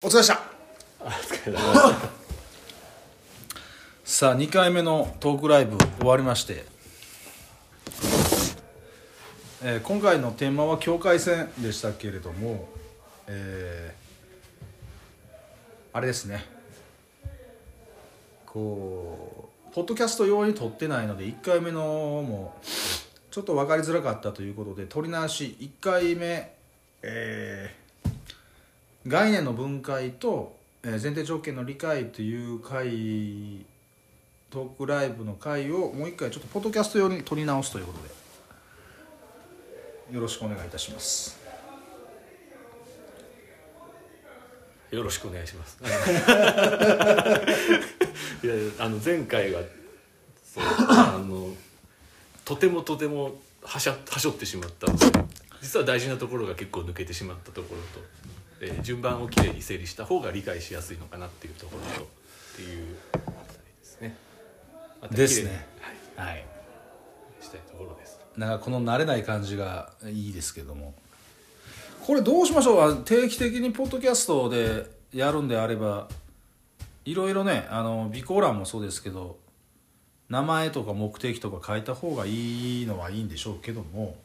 [0.00, 0.34] お疲れでした
[1.00, 2.08] あ疲れ様でした。
[4.06, 6.64] さあ2回目のトークライブ終わりまして、
[9.64, 12.68] えー今回のテーマは境界線でしたけれども、
[13.26, 16.46] えーあれですね。
[18.46, 22.56] こうポッドキャスト用に撮ってないので1回目のも
[23.32, 26.54] ちょっと分かりづらかったということで撮り直し1回目
[27.02, 27.87] えー
[29.08, 33.66] 概念の分解と、えー前提条件の理解という回
[34.50, 37.98] トークライブの回をもう一回ちょっとポッドキャスト用に撮り直すということ
[40.10, 41.38] でよろしくお願いいたします。
[44.90, 45.78] よろしくお願いします。
[48.42, 49.60] いやあの前回が
[50.42, 51.54] そうあの
[52.44, 54.86] とてもとてもはしゃはしょってしまった
[55.60, 58.00] 実は大事なところが結構抜けてしまったところと、
[58.60, 62.06] えー順番をきれいに整理した方が理解しやすいのかなっていうところとっ
[62.56, 64.16] ていうあたりですね。
[65.00, 65.66] まですね。
[66.16, 66.44] はい、はい。
[67.40, 68.18] したいところです。
[68.36, 70.94] なんかこの慣れない感じがいいですけども。
[72.06, 73.04] これどうしましょう？
[73.04, 76.08] 定期的にポッドキャストでやるんであれば
[77.04, 79.38] いろいろねあの備考欄もそうですけど
[80.28, 84.16] 名前とか目的とか書いた方がいいのはいいんでしょうけども、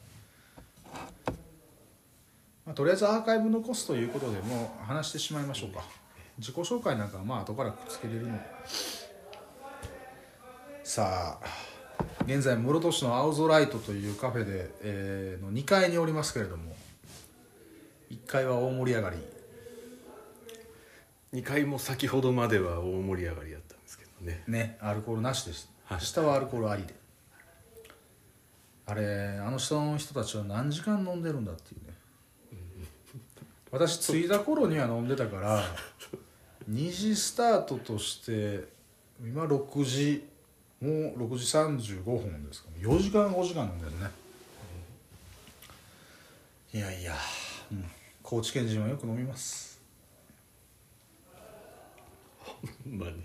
[2.65, 5.83] まあ、とりあえずアーカイブ残すということでもう話してしまいましょうか。
[6.37, 8.39] 自己紹介なんかはまあ後からくっつけれるので。
[10.83, 11.45] さあ
[12.25, 16.75] 現在室戸市の青空イトというカフェで、えーの2階におりますけれども。
[18.11, 19.17] 1階は大盛り上がり。
[21.33, 24.43] 2回も先ほどまでは大盛り上がりだったんですけどね。
[24.47, 26.01] ねアルコールなしです、はい。
[26.01, 26.93] 下はアルコールありで。
[28.85, 31.81] あれあの下の人たちは何時間飲んでるんだっていう。
[31.81, 31.82] ね
[33.73, 35.63] 私着いた頃には飲んでたから
[36.69, 38.65] 2時スタートとして
[39.19, 40.23] 今6時
[40.79, 42.69] もう6時35分ですか。
[42.79, 44.11] 4時間5時間飲んでるね。
[46.71, 47.13] いやいや、
[47.71, 47.85] うん、
[48.21, 49.81] 高知県人はよく飲みます。
[52.85, 53.15] まあね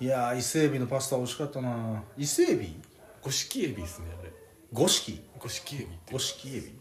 [0.00, 2.70] いやー伊勢海老のパスタ美味しかったな伊勢海老
[3.24, 4.32] 五色エビですねあれ。
[4.72, 5.18] 五色。
[5.38, 6.12] 五色エビって。
[6.12, 6.77] 五色エビ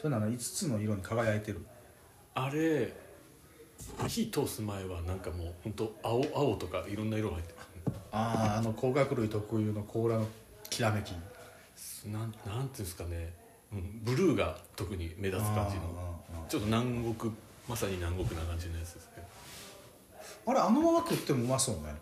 [0.00, 1.66] それなら5つの色に輝いてる。
[2.34, 2.92] あれ
[4.06, 7.54] 火通す前はなんかもう本当青青とかいろんな色が入って
[8.12, 10.26] あああの甲殻類特有の甲羅の
[10.70, 11.12] きらめき。
[11.12, 11.20] ま
[11.74, 13.32] すなんなんていうんですかね、
[13.72, 16.22] うん、ブルーが特に目立つ感じの。
[16.48, 17.32] ちょっと南国
[17.68, 19.22] まさに南国な感じのやつですね
[20.46, 21.94] あれあのまま食ってもうまそうね。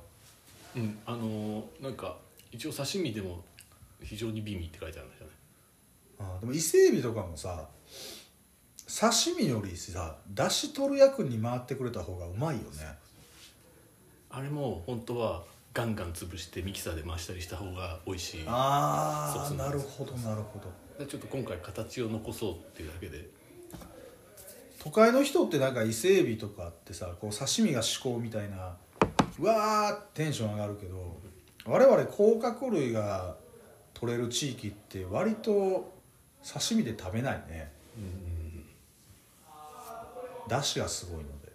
[0.77, 2.17] うんあのーなんか
[2.53, 3.43] 一応刺身でも
[4.03, 7.69] 非常に美味って書いてあるんじゃないあーでも伊勢海老とかもさ
[8.87, 12.69] 刺身よりさ出汁取る役に回ってくれた方がうまいよね。
[14.31, 18.45] あれも本当はガンガン潰してミキサーで回したりした方が美味しい。
[18.47, 21.05] ああなるほどなるほど。
[21.05, 23.29] でちょっと今回形を残そうっていうだけで。
[24.79, 28.77] 都会の人ってなんか伊勢海老とかってさこう刺身が至高みたいな
[29.41, 31.17] うわーテンション上がるけど
[31.65, 33.35] 我々甲殻類が
[33.95, 35.93] 取れる地域って割と
[36.41, 37.73] 刺身で食べないね
[40.49, 41.47] だしがすごいので。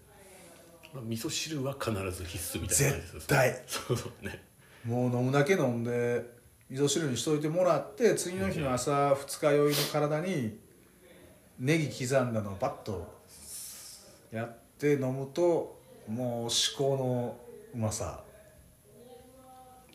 [0.93, 3.63] まあ、味噌汁は必ず必須みたいな感じです絶対。
[3.65, 4.43] そうそうね。
[4.85, 6.25] もう飲むだけ飲んで
[6.69, 10.59] 味噌汁にしといてもらって次の日の朝二日酔いの体に
[11.59, 13.21] ネギ刻んだのをバッと
[14.31, 17.37] やって飲むともう至高の
[17.73, 18.23] うまさ。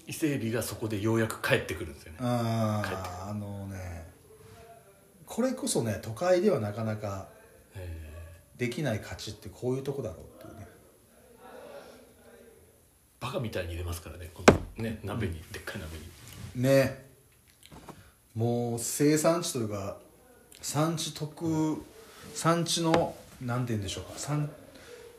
[0.06, 2.18] 伊勢海老がそこでようやく帰ってくるんですよね。
[2.20, 4.06] あ帰ってくーあのね
[5.26, 7.26] これこそね都会ではなかなか
[7.74, 8.05] え
[8.56, 10.66] できない価値ってこういうとこだろうっていうね。
[13.20, 15.98] ーバカみたいに入れますからねこのね鍋に、でっかい鍋
[16.56, 16.62] に。
[16.62, 17.06] ね。
[18.34, 19.96] もう生産地というか
[20.60, 21.82] 産地特
[22.34, 24.18] 産地のなんて言うんでしょうか。
[24.18, 24.50] 産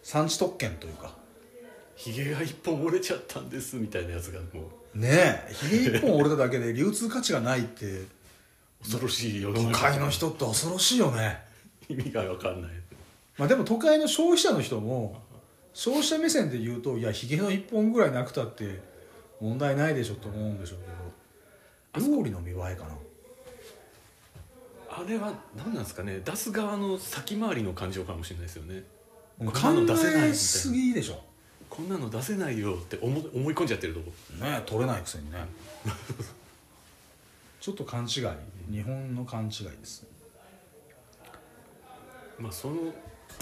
[0.04, 1.16] 産地特権というか。
[1.96, 4.98] ひげが一本折れちゃったんですみたいなやつがもう。
[4.98, 5.10] ね
[5.50, 5.54] え。
[5.54, 8.06] ひげ一本折れただけで流通価値がないって。
[8.84, 11.40] 恐ろしい世の都中会の人って恐ろしいよね。
[11.90, 12.72] 意味が分かんない
[13.38, 15.22] まあでも都会の消費者の人も
[15.74, 18.80] 消費者目線で言うといやひげの一本ぐらいなくたって
[19.40, 22.96] 問題ないでしょと思うんでしょうけど料理の見栄えかな。
[24.90, 28.84] あれは何なんですかね出す側の先回りの感情かもしれないですよね。
[29.40, 29.70] 考
[30.24, 31.22] えすなぎでしょ。
[31.70, 34.12] こんなの出せないよって思思い込んじゃってるとこ。
[34.44, 35.38] ね取れないくせにね。
[37.62, 38.24] ちょっと勘違い。
[38.72, 40.06] 日本の勘違いです。
[42.40, 42.94] まあその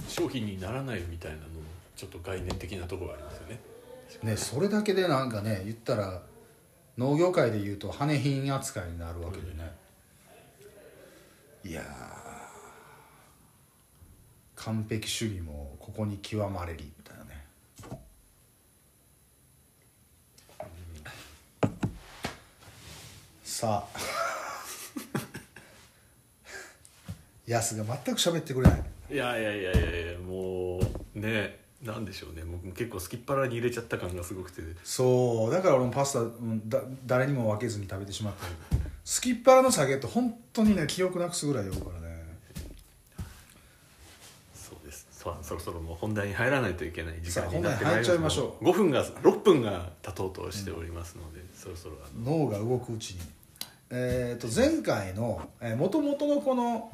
[0.08, 1.48] 商品にならないみたいなのも
[1.96, 3.60] ちょっと概念的なところがありますよね。
[4.24, 6.22] ねそれだけでなんかね言ったら
[6.98, 9.72] 農業界でいうと羽品扱いになるわけでね、
[11.64, 12.26] いやー。
[14.56, 17.46] 完璧主義もここに極まれりみたいなね。
[23.44, 24.00] さあ。
[27.46, 30.80] ヤスが全く喋ってくれないいやいやいやいやいやも
[31.16, 32.44] うねなんでしょうね。
[32.44, 34.62] もう結構すきっ腹に入れちゃった感がすごくて。
[34.84, 38.46] そうだから俺もパスタ、うん、だ誰にも分けずに食べてしまった。
[39.04, 42.26] すきっ腹の酒って本当にね記憶なくすぐらい酔うからね。
[44.56, 45.08] そうです。
[45.12, 48.66] そそろそろもう本題に入らないといけない時間になってさあ本題入っちゃいましょう。
[48.66, 52.38] 5分が6分が経とうとしておりますので、そろそろあの。
[52.40, 53.20] 脳が動くうちに。
[53.92, 55.48] えー、と前回の
[55.78, 56.92] もともとのこの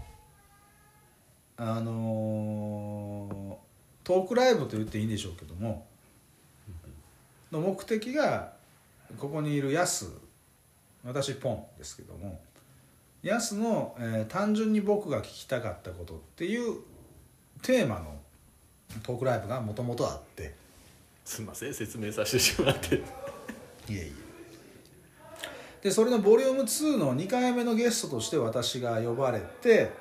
[1.58, 3.56] あのー
[4.04, 5.86] トークライブと言っていいんでしょうけども
[7.52, 8.54] の目的が
[9.20, 10.10] ここにいるヤス
[11.06, 12.42] 私ポンですけども
[13.22, 16.78] ヤスの、えー単純に僕が聞きたかったことっていう
[17.62, 18.16] テーマの
[19.04, 20.54] トークライブがもともとあって。
[21.24, 22.96] すいません説明させてしまって。
[22.96, 23.02] い
[23.92, 24.12] えいえ。
[25.82, 29.92] でそれのボリューム2の2回目のゲストとして私が呼ばれて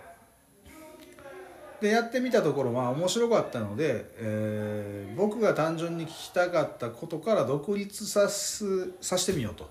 [1.81, 9.69] でやってみたところまあ面白かったので、えー僕が単純に聞きたかったことから独立さすさせてみようと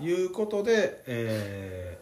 [0.00, 1.98] いうことで、え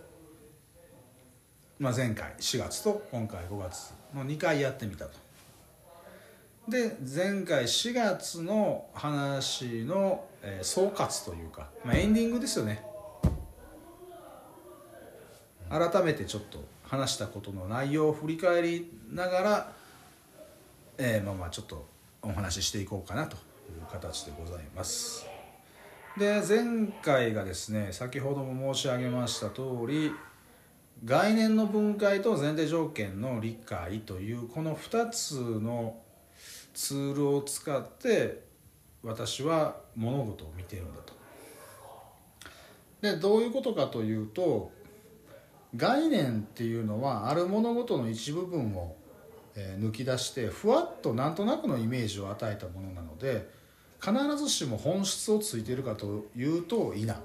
[1.80, 5.12] ーまあ、前回4月と今回5月の2回やってみたと。
[6.68, 12.84] で前回4月の話の、えー総括というか、まあ、エンディングですよね
[15.70, 19.72] 改めてちょっと話したことの内容を振り返りながら、
[20.96, 21.86] えーまあまあちょっと
[22.22, 23.38] お話ししていこうかなとい
[23.78, 25.26] う形でございます
[26.18, 30.12] で前回がですね先ほども申し上げました通り
[31.04, 35.96] 概念の分解と前提条件の理解というこの2つの
[36.74, 38.42] ツールを使って
[39.02, 41.12] 私は物事を見ているんだと。
[43.00, 44.72] でどういうことかというと
[45.76, 48.96] 概念っていうのはある物事の一部分を、
[49.80, 53.48] 抜き出してふわっとなんとなくのイメージを与えたものなので
[54.00, 57.16] 必ずしも本質をついているかというといない。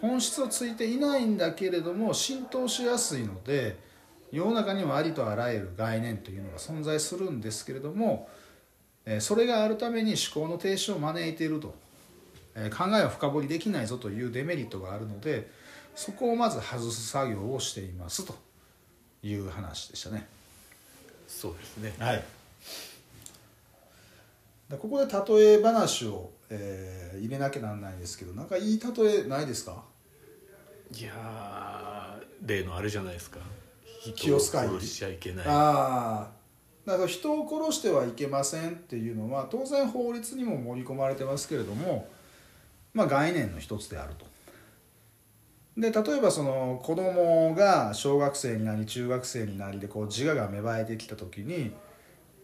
[0.00, 3.76] 本質をついていないんだけれども浸透しやすいので
[4.30, 8.28] 世の中にはありとあらゆる概念というのが存在するんですけれども
[9.20, 11.74] それがあるために思考の停止を招いていると、
[12.76, 15.50] 考えを深掘りできないぞというデメリットがあるので
[15.94, 18.34] そこをまず外す作業をしていますと
[19.22, 20.26] いう話でしたね。
[21.26, 21.94] そうですね。
[21.98, 22.24] はい、
[24.70, 29.84] でここで例え話を、えー入れなきゃなんないんですけどなんかいい例えないですか？
[30.92, 33.38] いやー例のあれじゃないですか。
[34.16, 35.46] 気を使い殺しちゃいけない。
[35.46, 42.08] ああだから人を殺してはいけませんっていうのは当然法律にも盛り込まれてますけれども、
[42.92, 44.26] まあ、概念の一つであると。
[45.76, 51.72] で例えばその子供が小学生になり中学生になりでこう自我が芽生えてきた時に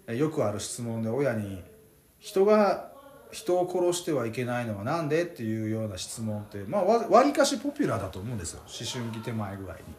[0.08, 1.62] よくある質問で親に
[2.18, 2.90] 「人が
[3.30, 9.94] 人を殺してはいけないのは何で?」っていうような質問ってまあわりかしポピュラーだと思うんですよ思春期手前ぐらいに。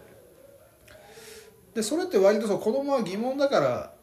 [1.74, 3.94] でそれって割とそう子供は疑問だから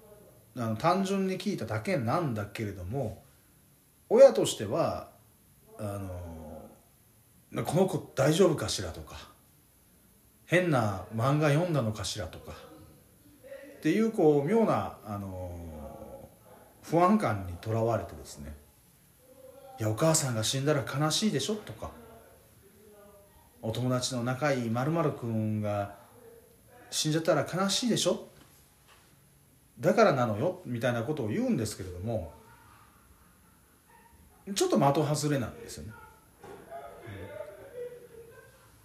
[0.56, 3.22] あの単純に聞いただけなんだけれども
[4.08, 5.10] 親としては
[5.78, 6.27] あの
[7.54, 9.16] この子大丈夫かしらとか
[10.44, 12.52] 変な漫画読んだのかしらとか
[13.78, 16.28] っていうこう妙なあの
[16.82, 18.54] 不安感にとらわれてですね
[19.80, 21.90] 「いやお母さんが死んだら悲しいでしょ」とか
[23.62, 25.96] 「お友達の仲いいまる君が
[26.90, 28.28] 死んじゃったら悲しいでしょ」
[29.80, 32.32] だからなのよみたいなことを言うんですけれども
[34.54, 35.92] ちょっと的外れなんですよね。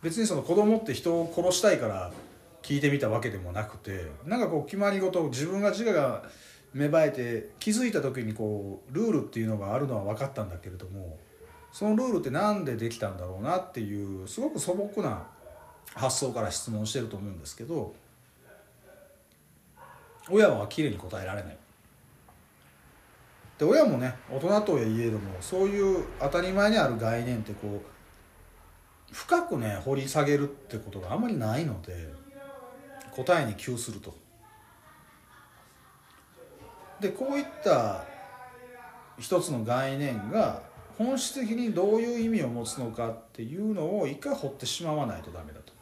[0.04, 2.12] 別にその子供って人を殺したいから
[2.62, 6.24] 聞いてみたわけでもなくてなんかこう決まり事自分が自我が
[6.74, 11.18] 芽生えて気づいた時にこうルールっていうのがあるのは分かったんだけれども
[11.72, 15.24] そのルールって何でできたんだろうなっていうすごく素朴な
[15.96, 17.94] 発想から質問してると思うんですけど
[20.30, 21.58] 親はきれいに答えられない。
[23.58, 27.93] で親もね大人とはいえどもそういう当たり前にある概念ってこう
[29.14, 32.12] 深くね掘り下げるってことがあんまりないので
[33.12, 34.14] 答えに窮すると。
[37.00, 38.06] でこういった
[39.20, 40.64] 一つの概念が
[40.98, 45.74] 本質的にどういう意味を持つのかっていうのを一回掘ってしまわないとダメだと。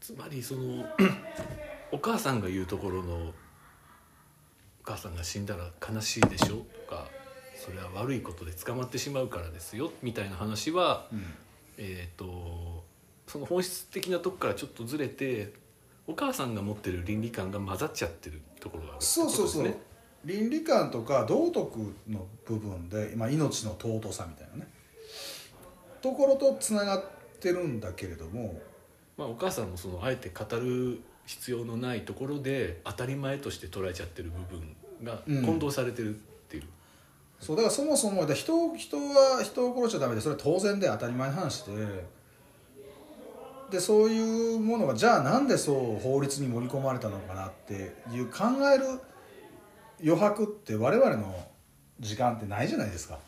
[0.00, 0.84] つまりその
[1.90, 3.32] お母さんが言うところの
[4.80, 7.08] 「お母さんが死んだら悲しいでしょ」とか
[7.56, 11.08] 「それは悪いことで捕まってしまうからですよ」みたいな話は、
[11.78, 12.84] えっ、と
[13.26, 15.52] その本質的なとこからちょっとずれて
[16.06, 18.96] お母さんが持ってる倫理観が混ざっちゃってるところがある。
[18.96, 19.48] ってそうそう。
[19.48, 19.82] そう、ことですね。
[20.24, 24.68] 倫理観とか道徳の部分で、まあ、命の尊さみたいなね。
[26.00, 27.04] ところとつながっ
[27.40, 28.60] てるんだけれども。
[29.16, 35.44] まあ、お母さんもそのあえて語る必要のないところで当たり前として捉えちゃってる部分がうん。
[35.44, 36.20] 混同されてる
[37.40, 42.18] そうだからそもそもだ人人は人を殺しちゃダメでそれは当然で当たり前の話で。
[43.70, 48.98] でそういうものがじゃあなんでそう法律に盛り込まれたのかなっていう考える
[50.02, 51.46] 余白って我々の
[52.00, 53.18] 時間ってないじゃないですか。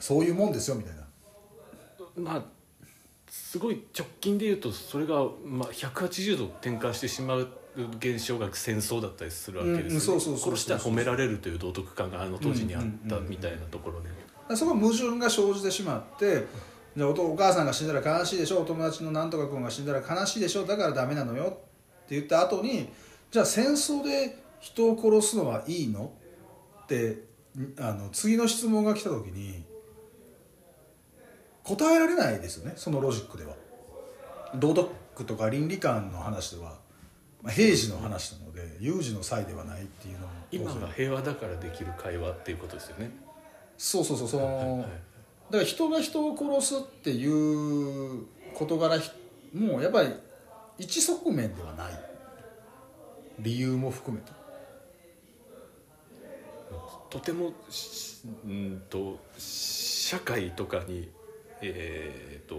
[0.00, 2.32] そういうもんですよみたいな。
[2.32, 2.42] まあ
[3.28, 7.48] すごい直近で言うとそれが、まあ、180度転換してしまう
[7.98, 16.46] 現象が戦争だったりするわけですよ殺したら褒められるという道徳観があの当時にあったみたいなところで、だからそこは矛盾が生じてしまって
[16.96, 21.48] じゃあお父お母さんが死んだら悲しいでしょお友達のなんとか君が死んだら悲しいでしょだからダメなのよっ
[22.06, 22.88] て言った後に
[23.30, 26.12] じゃあ戦争で人を殺すのはいいの？
[26.84, 27.24] って
[27.78, 29.64] あの次の質問が来た時に
[31.64, 33.54] 答えられないですよねそのロジックでは。
[34.54, 36.78] 道徳とか倫理観の話では、
[37.44, 43.10] まあ、平時の話なので有事の際ではないっていうのも今が平和だからできる会話っていうことですよね。
[43.76, 44.88] そうそうそうその、はいはい
[45.50, 48.24] だから人が人を殺すっていう
[48.54, 49.10] 事柄ひ
[49.52, 50.08] もうやっぱり
[50.78, 51.92] 一側面ではない。
[53.40, 54.32] 理由も含めて。
[57.10, 61.10] とてもしうんと社会とかに
[61.60, 62.56] えー、と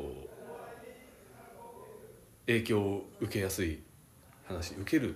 [2.48, 3.80] 影響を受けやすい
[4.48, 5.16] 話受ける、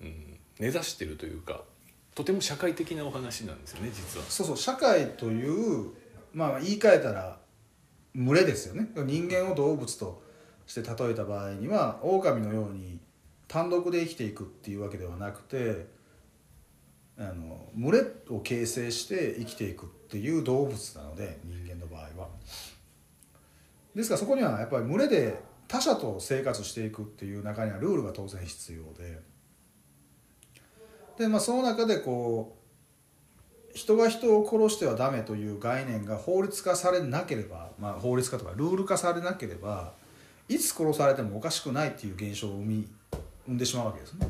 [0.00, 1.62] うん、根ざしてるというか
[2.14, 4.26] とても社会的なお話なんですよね実は。
[4.28, 5.90] そうそう社会という
[6.32, 7.38] まあ言い換えたら
[8.14, 10.22] 群れですよね人間を動物と
[10.66, 12.98] して例えた場合には狼のように
[13.48, 15.86] 単独で生きていくっていうわけではなくて
[17.18, 22.28] あの群れを形成して生きていくっていう動物なので人間の場合は。
[23.94, 29.20] ですからそこにはやっぱり群れで他者と生活していくっていう中にはルールが当然必要で
[31.16, 32.56] で、まあ、その中でこ
[33.72, 39.92] う人が人を殺してはダメという概念が法律化されなければ、まあ、法律化とかルール化されなければ
[40.48, 42.88] いつ殺されてもおかしくないっていう現象を生み
[43.46, 44.26] 生んでしまうわけですね。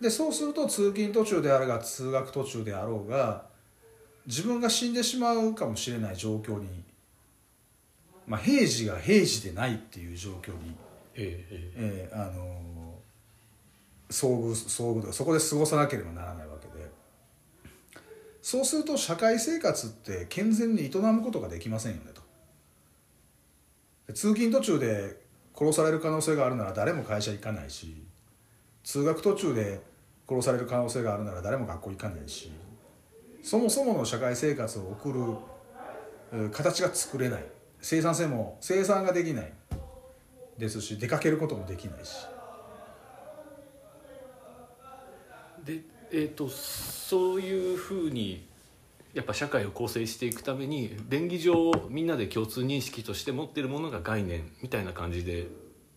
[0.00, 3.44] でそうすると通勤途中であるが通学途中であろうが
[4.26, 6.84] 自分が死んでしまうかもしれない状況に、
[8.26, 10.74] まあ、平時が平時でないっていう状況に、
[11.14, 12.14] ええええ。
[12.14, 12.72] ーあのー
[14.12, 16.90] 遭遇遭遇とかそこで過ごさなければならないわけで。
[18.42, 22.20] そうすると社会生活って健全に営むことができませんよねと。
[24.08, 25.22] で通勤途中で
[25.56, 28.04] 殺される可能性があるなら誰も会社行かないし
[28.84, 29.80] 通学途中で
[30.28, 32.50] 殺される可能性があるなら誰も学校行かないし
[33.42, 35.20] そもそもの社会生活を送る
[36.32, 37.44] えー形が作れない
[37.82, 39.52] 生産性も生産ができない
[40.56, 42.12] ですし出かけることもできないし。
[45.64, 45.82] で
[46.14, 48.46] えー、とそういうふうに
[49.14, 55.46] やっぱ社会を構成していくために便宜上みんなで共通認識として持ってるものが概念みたいな感じで。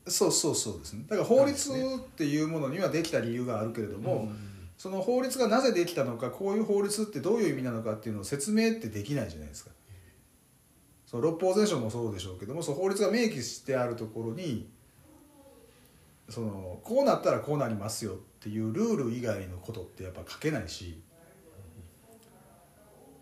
[0.08, 1.06] そうそうそうですね。
[1.10, 4.30] だから法律っていうものにはできた理由があるけれども、
[4.78, 9.72] その法律がなぜできたのかこういう法律ってどういう意味なのかっていうのを説明ってできないじゃないですか。
[11.16, 14.70] その六法全書もそうでしょうけどもその法律が明記してあるところに
[16.28, 21.02] そのこうなったらこうなりますよっていうルール以外のことってやっぱ書けないし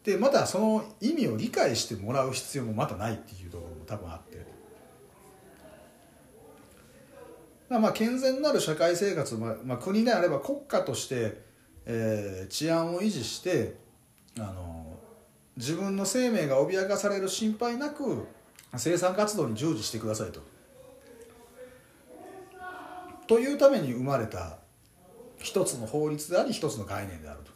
[0.04, 4.54] でまたその意味を理解してもらう必要もまたないっていうところも多分あって。
[7.70, 11.42] まあ、健全なる社会生活、まあまあ、国であれば国家として、
[11.86, 13.78] えー治安を維持して
[14.38, 14.83] あの
[15.58, 18.26] 自分の生命が脅かされる心配なく
[18.76, 20.42] 生産活動に従事してくださいと。
[23.28, 24.58] というために生まれた
[25.38, 27.52] 一つの法律であり一つの概念であると。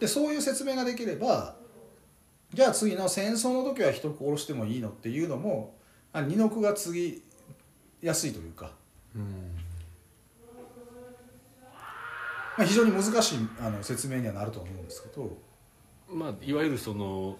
[0.00, 1.56] でそういう説明ができれば
[2.54, 5.74] じゃあ次の戦争の時は人を殺してもいいのっていうのも
[6.14, 7.22] 二の句が継ぎ
[8.00, 8.70] やすいというか、
[9.14, 9.57] うん
[12.58, 15.30] まあ、非常に難しいあの説明にはなると思うんですけど。
[16.10, 17.36] まあいわゆるその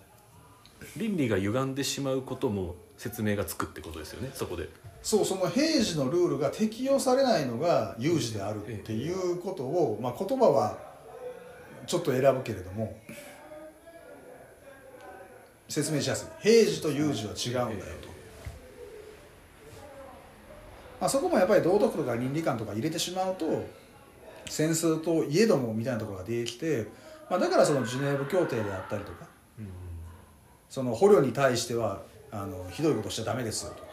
[0.97, 4.69] 倫理が歪んでしまうことも説明がつくってことですよねそこで。
[5.03, 10.79] そうその平時のルールが適用されないのが有事であるっていうことを、まあ、言葉は
[11.87, 12.97] ちょっと選ぶけれども
[15.69, 16.43] 説明しやすい。
[16.43, 18.09] 平時と有事は違うんだよと、
[21.01, 23.67] まあ、そこもやっぱり道徳とか倫理観とか入れてしまうと
[24.49, 26.87] 戦争といえどもみたいなところができて、
[27.31, 29.27] まあ、だからそのジュネーブ協定であったりとか
[30.69, 33.89] その捕虜に対してはあのひどいことしちゃダメですよとか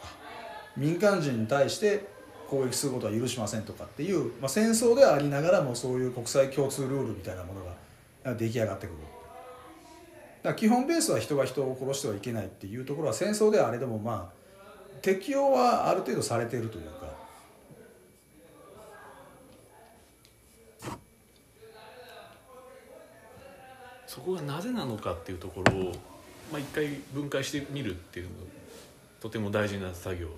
[0.76, 2.06] 民間人に対して
[2.48, 8.96] 攻撃することは許しませんとかっていう、まあ、戦争ではありながらもそういう国際共通ルールみたいなものが出来上がってくる。
[10.42, 17.06] だ基本ベースは人が人を殺してはいけないっていうところは戦争ではあれでもまあ適用はある程度されているというか
[24.16, 25.92] そこがなぜなのかっていうところを、
[26.50, 28.30] まあ、一回分解してみるっていうの
[29.20, 30.28] とても大事な作業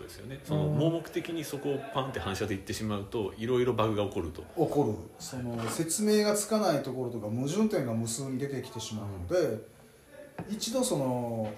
[0.00, 0.38] ですよね。
[0.44, 4.42] その盲目的にそこをパンって反射でいってしまうといろいろバグが起こると。
[4.42, 4.94] 起こる。
[5.18, 9.58] その説明がつかないところとか矛盾点が無数に出てきてしまうので、
[10.48, 11.52] 一度その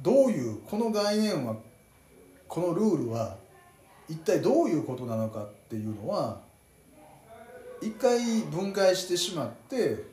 [0.00, 1.54] どういうこの概念は
[2.48, 3.36] このルールは
[4.08, 6.40] 一体どういうことなのかっていうのは
[7.80, 10.10] 一回分解してしまって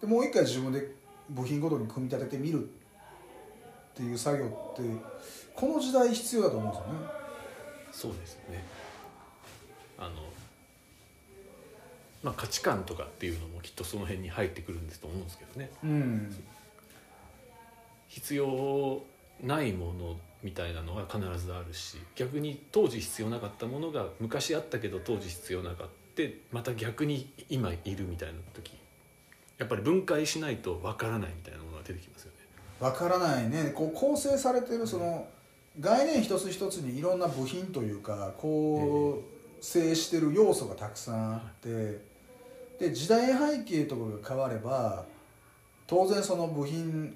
[0.00, 0.94] でもう一回自分で
[1.28, 2.66] 部品ごとに組み立ててみるっ
[3.94, 4.82] ていう作業って
[5.54, 7.20] この時代必要だと思うんですよね。
[7.92, 8.64] そうですね。
[9.98, 10.10] あの
[12.22, 15.70] まあ価値観とかっていうのもきっとその辺に入ってくるんですと思うんですけどね。
[15.84, 16.44] うん、
[18.08, 19.02] 必要
[19.42, 25.90] ないものみたいなのが必ずあるし逆に当時必要なかったものが昔あったけど当時必要なかった。
[26.52, 28.72] また逆に今いるみたいな時
[29.60, 32.38] やっぱり分解しないとわからないみたいなものが出てきますよね。
[32.80, 35.28] わからないねこう構成されてるその
[35.78, 39.22] 概念一つ一つにいろんな部品というか構
[39.60, 42.00] 成してる要素がたくさんあって
[42.78, 45.04] で時代背景とかが変われば
[45.86, 47.14] 当然その部品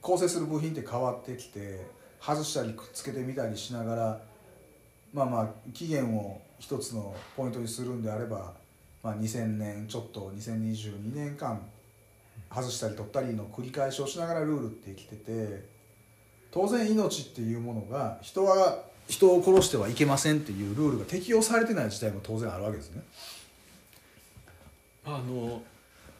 [0.00, 1.84] 構成する部品って変わってきて
[2.20, 4.20] 外したりくっつけてみたりしながら
[5.12, 8.54] まあまあ期限を一つのポイントにするんであれば、
[9.06, 11.64] まあ、2000年ちょっと2022年間
[12.52, 15.64] 外したり取ったりの繰り返しをしながらルールって生きてて
[16.50, 23.02] 当然命っていうものが人は人を殺してはいけませんっていうルールが適用されてない時代も当然あるわけですね。
[25.04, 25.62] あの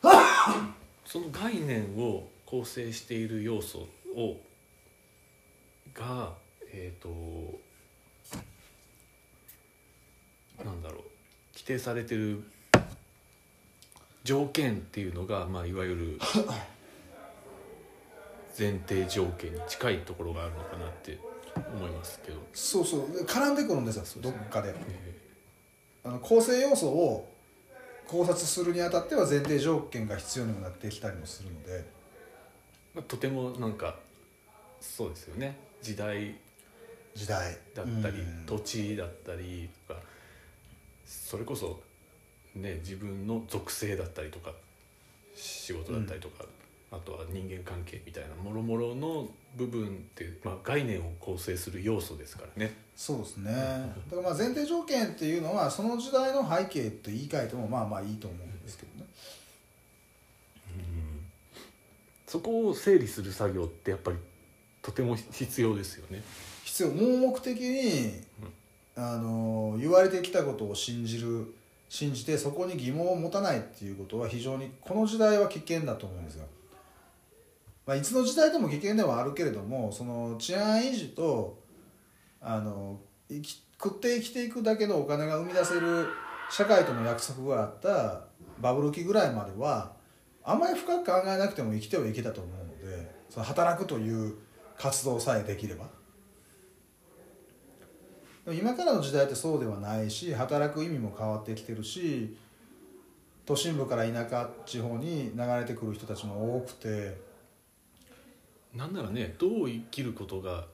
[1.05, 4.37] その概念を構成している要素を
[5.93, 6.35] が
[6.73, 7.09] えっ、と
[10.65, 11.03] なんだろう
[11.53, 12.45] 規定されてる
[14.27, 16.19] 条件っていうのが、まあ、いわゆる
[18.59, 21.19] 前提条件に近いところがあるのかなって
[21.55, 23.13] 思いますけど、そうそう。
[23.13, 24.75] で絡んでくるんですよどっかで。
[24.77, 25.17] え
[26.05, 27.33] あの構成要素を
[28.09, 31.85] 考察するにあたっては前提条件が必要にもなってきたりもするので。
[32.95, 33.97] まあ、とてもなんか
[34.81, 35.57] そうですよね。
[35.83, 36.35] 時代
[37.15, 37.57] 時代。
[37.75, 38.47] だったり、うん。
[38.47, 40.01] 土地だったりとか
[41.07, 41.81] それこそ
[42.57, 44.53] ね自分の属性だったりとか
[45.35, 46.45] 仕事だったりとか、
[46.91, 52.75] あとは人間関係みたいなもろもろの部分って、まあ、概念を構成する要素ですからね。
[52.95, 53.53] そうですね。
[54.11, 59.07] だからまあ前提条件っていうのはその時代の背景と言い換えてもまあまあいいと思うんですけどね。
[62.27, 64.17] そこを整理する作業ってやっぱり
[64.83, 66.23] とても必要ですよね。
[66.65, 66.89] 必要。
[66.91, 68.21] 盲目的に、
[68.97, 71.55] あの言われてきたことを信じる
[71.89, 76.47] 信じてそこに疑問を持たないっていうことは非常にこの時代は危険だと思うんですよ。
[77.87, 81.63] まあ、いつの時代でも危険ではあるけれどもその治安維持と
[82.41, 86.09] あの生き食って生きていくだけのお金が生み出せる
[86.51, 88.23] 社会との約束があった
[88.61, 89.93] バブル期ぐらいまでは
[90.43, 94.35] あんまり深く考えなくても生きてはいけたと思うのでその働くという
[94.79, 95.96] 活動さえできれば。
[98.47, 102.37] でも今からの時代ってそうではないし働く意味も変わってきてるし
[103.45, 107.17] 都心部から田舎地方に流れてくる人たちも多くて
[108.75, 110.67] なんならねどう生きることが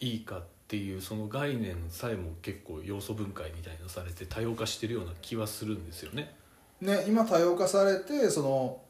[0.00, 6.34] いいかっていうその概念さえも結構要素分解みたいなのされて多様化してるような気はするんですよね。
[6.80, 8.80] ね今多様化されてその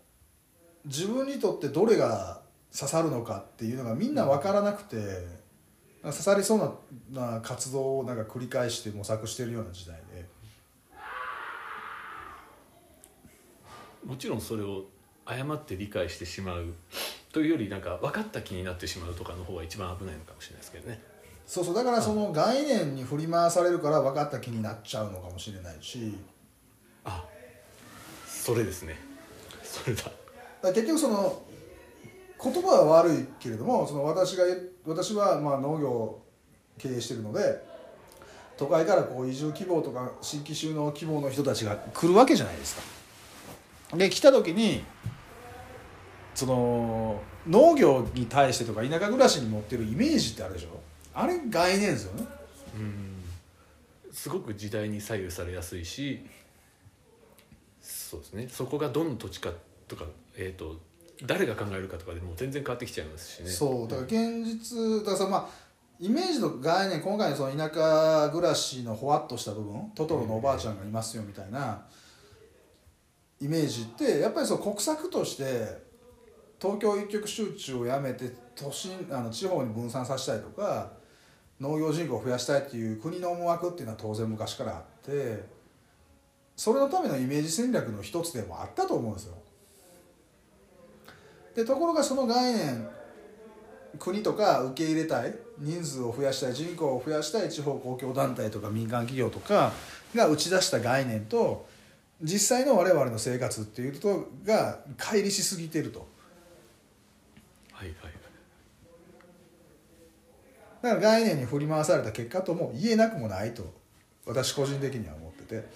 [0.84, 2.40] 自分にとってどれが
[2.74, 4.96] 刺さるのかっていうのがみんな分からなくて、
[6.02, 6.58] 刺さりそう
[7.14, 10.28] なな活動をなんか繰り返して模索してるような時代で。
[14.04, 14.84] もちろんそれを
[15.26, 16.72] 誤って理解してしまう。
[17.32, 21.02] というよりなんか分かった気になってしまうとかの方が一番危ないのかもしれないですけどね。
[21.46, 21.74] そうそう。
[21.74, 26.16] だからその概念に振り回されるから分かった気になっちゃうのかもしれないし。
[27.04, 27.24] あ
[28.26, 28.96] それですね。
[29.62, 30.10] それだ。
[30.72, 31.42] 結局その
[32.42, 34.44] 言葉は悪いけれどもその私が
[34.86, 36.26] 私はまあ農業を
[36.78, 37.62] 経営してるので
[38.56, 43.96] 都会からこう移住希望とか新規収納希望の人たちが来るわけじゃないですか。
[43.96, 44.84] で来た時に
[46.34, 50.80] その農業に対してとか田舎暮らしに持ってるイメージってあるでしょ
[51.12, 52.26] あれ概念ですよね。
[52.76, 53.10] うん
[54.12, 56.20] すごく時代に左右されやすいし
[57.80, 59.50] そうですねそこがどの土地か
[59.88, 60.04] とか、
[60.36, 60.78] えー、と
[61.26, 65.48] 誰が考えるかとかでもう全然変わってきちゃいますしねそうだから現実だからさまあ
[66.00, 71.82] イメージの概念今回のその田舎暮らしのほわっとした部分トトロのおばあちゃんがいますよみたいな
[73.38, 75.90] イメージってやっぱりその国策として
[76.60, 80.92] 東京一極集中をやめて都心あの地方に分散させたいとか
[81.60, 85.44] 農業人口を増やしたいっていう国の思惑っていうのは当然昔からあって
[86.56, 89.34] それのためのイメージ戦略の一つでもあったと思うんですよ。
[91.54, 92.88] でところがその概念
[93.98, 99.72] 国とか受け入れたい人数を増やしたい人口を増やしたい地方公共団体とか民間企業とか
[100.14, 101.66] が打ち出した概念と
[102.22, 106.06] 実際の我々の生活っていうことが乖離しすぎてると。
[107.72, 108.20] はいはいはい
[110.82, 113.74] だから概念に振り回された結果とも言えなくもないと
[114.24, 115.68] 私個人的には思ってて。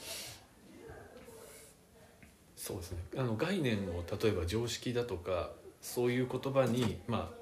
[2.57, 2.99] そうですね。
[3.19, 5.51] あの概念を例えば常識だとか
[5.85, 7.35] そういう言葉にまあ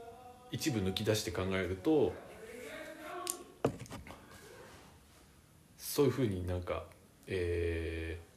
[0.50, 2.12] 一部抜き出して考えると
[5.78, 6.82] そういうふうになんか、
[7.28, 8.32] えー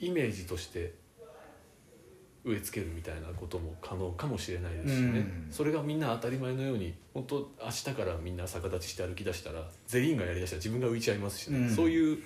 [0.00, 0.94] イメージとして
[2.44, 5.48] 植え付けるみたいなことも可能かもしれないですしね、うん。
[5.50, 11.74] それがみんな当たり前のように本当明日からみんな逆立ちして歩き出したら全員がやりだしたら自分が浮いちゃいますしね、うん。
[11.74, 12.18] そういう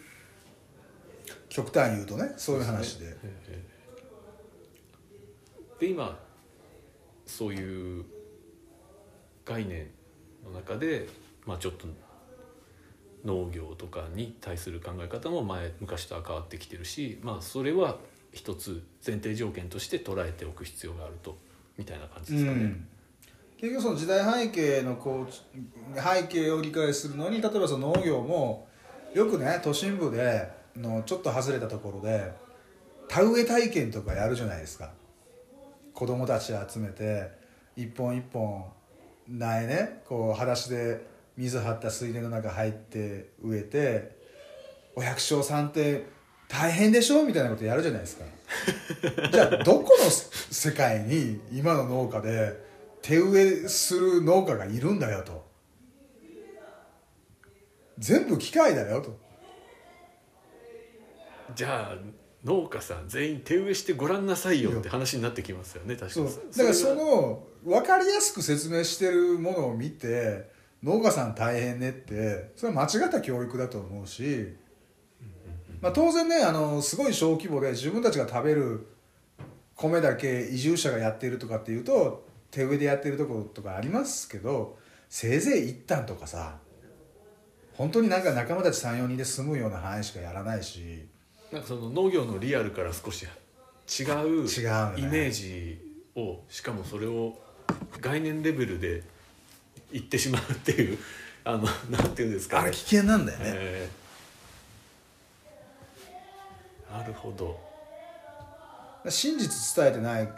[1.49, 3.07] 極端に言うとねそういう話で。
[3.07, 3.17] え
[3.49, 3.72] え
[5.83, 6.17] で今
[7.27, 8.05] そういう
[9.45, 9.89] 概念
[10.45, 11.09] の中で、
[11.45, 11.89] まあ、ちょっと
[13.25, 17.99] 農業とかに対する考え方も前昔とは変わってきてるし、まあ、それは
[18.33, 21.37] 一つ前提条件として捉えておく必要があると
[21.77, 22.59] みたいな感じですかね。
[22.59, 22.89] うん
[23.59, 28.67] 結局その時代背景のこう背景を理解するのに例えばその農業も
[29.15, 32.33] よくね都心部でのちょっと外れたところで
[33.07, 34.91] 田植え体験とかやるじゃないですか
[35.95, 37.31] 子供たち集めて
[37.77, 38.65] 一本一本
[39.29, 44.17] 苗ねこう裸足で水張った水田の中入って植えて
[44.95, 46.07] お百姓さんって
[46.49, 48.25] 大変でしょみたいなことやるじゃないですか。
[49.33, 52.63] じゃあどこの世界に今の農家で
[53.01, 55.51] 手植えする農家がいるんだよと。
[57.99, 59.19] 全部機械だよと。
[61.55, 61.97] じゃあ
[62.45, 66.31] 農家さん全員手植えしてごらんなさいよって話になってきますよね確かそうに。
[66.57, 70.51] だからその分かりやすく説明してるものを見て
[70.83, 74.57] 農家さん大変ねってそれは間違った教育だと思うし、
[75.81, 78.89] まあ、当然ねあのすごい小規模で自分たちが食べる
[79.77, 84.77] 米だけ移住者がやってるとかっていうと手植えでやってるところとかありますけど
[85.09, 86.57] せいぜい一旦とかさ
[87.75, 91.07] 本当になんか仲間たち34人で住むような範囲しかやらないし
[91.53, 95.03] なんかその農業のリアルから少し違う違うね。
[95.03, 95.79] イメージ
[96.17, 97.39] をしかもそれを
[98.01, 99.03] 概念レベルで
[99.93, 100.99] 言ってしまうっていう
[101.45, 106.99] あのなんていうんですかあれ危険なんだよね、えー。
[106.99, 107.61] なるほど。
[109.11, 110.29] 真実伝えてない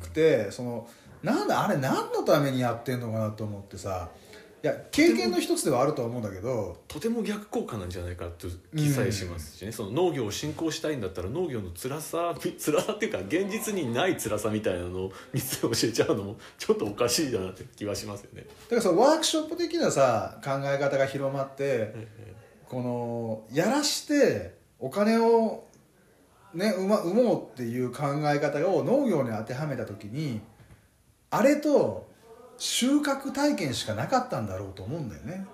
[0.00, 0.88] くてその
[1.24, 4.10] なんだあれ何のためにやってんのかなと思ってさ
[4.66, 18.44] いや経験の一つではあるとは思うんだけどとても逆効果なんじゃないかと記載しますしね、その農業を振興したいんだったら農業の辛さ辛さっていうか現実にない辛さみたいなのを見せて教えちゃうのもちょっとおかしいだなって気はしますよね。
[18.64, 21.54] だからそのワークショップ的なさ考え方が広まって
[21.94, 22.34] え
[22.68, 25.62] このやらしてお金を
[26.54, 30.40] ね生,、ま、生もうっていう考え方を農業に当てはめた時に
[31.30, 32.05] あれと
[32.58, 35.46] 収穫体験しかなかったんだろうと思うんだよね。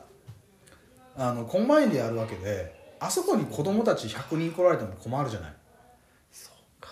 [1.15, 5.53] あのコンバインでやるわけであそこに子供たち100人来られても困るじゃない。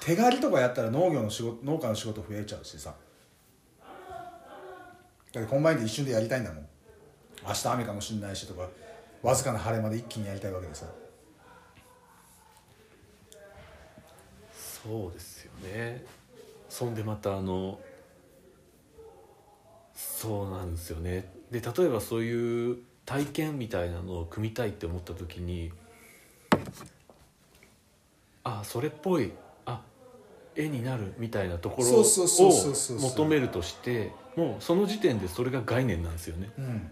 [0.02, 2.94] 手刈りとかやったら農業の仕事農家の仕事増えちゃうしさ。
[5.32, 6.68] だってコンバインで一瞬でやりたいんだもん。
[7.48, 8.68] 明日雨かもしれないしとか
[9.22, 10.86] わずかな晴れまで一気にやりたいわけでさ
[14.86, 16.06] そうですよね。
[16.70, 17.80] そんでまたあの
[19.96, 21.32] そうなんですよね。
[21.50, 25.72] で例えばそういう体験みたいなのを組みたいって思った時に
[28.44, 29.32] あそれっぽい
[29.66, 29.82] あ
[30.56, 36.52] 絵になるみたいなところを求めるとしてもうその時点でそれが概念なんですよね。
[36.60, 36.92] うん。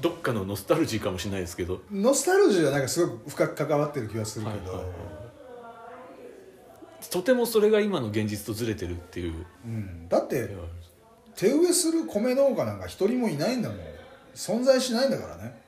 [0.00, 1.82] どっかのノスタルジーかもしれないですけど。
[1.92, 5.25] ノスタルジーはなんかすごく深く関わってる気がするけど、はいはいはい
[7.10, 9.46] とてもそれが今の現実とずれてるっていう。
[9.64, 10.48] うん、だって
[11.34, 13.78] 手植えする米農家なんか一人もいないんだもん。
[14.34, 15.58] 存在しないんだからね。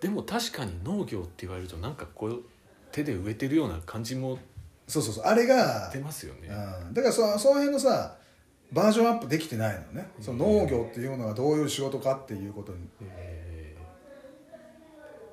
[0.00, 2.42] でも確かに農業って言われるとなんかこう
[2.90, 4.38] 手で植えてるような感じも
[4.88, 5.24] そうそうそう。
[5.24, 6.48] あれが、出ますよね、
[6.88, 8.16] うん、だからそその辺のさ
[8.72, 12.78] バージョンアップできてないのね、その農業っていうのがどういう仕事かっていうことに。
[13.02, 13.76] え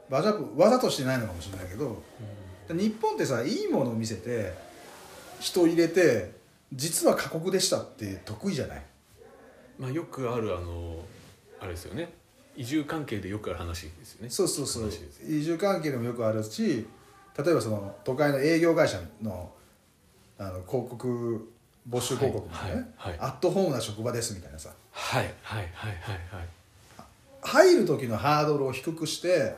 [0.09, 2.01] バージョンアップわざとしてないのかもしれないけど、
[2.69, 4.53] 日本ってさいいものを見せて
[5.39, 6.31] 人入れて
[6.73, 8.77] 実は過酷でしたって得意じゃない。
[8.77, 10.95] ーまあ、よくあるあの
[11.59, 12.09] あれですよね。
[12.55, 14.29] 移住関係でよくある話ですよね。
[14.29, 14.89] そうそうそう。
[15.27, 16.87] 移住関係でもよくあるし
[17.37, 19.51] 例えばその都会の営業会社の
[20.39, 21.49] あの広告
[21.89, 23.19] 募集広告もね、はいはい。
[23.19, 24.69] アットホームな職場ですみたいなさ。
[24.91, 26.47] はいはいはいはいはい。
[27.41, 29.55] 入る時のハードルを低くして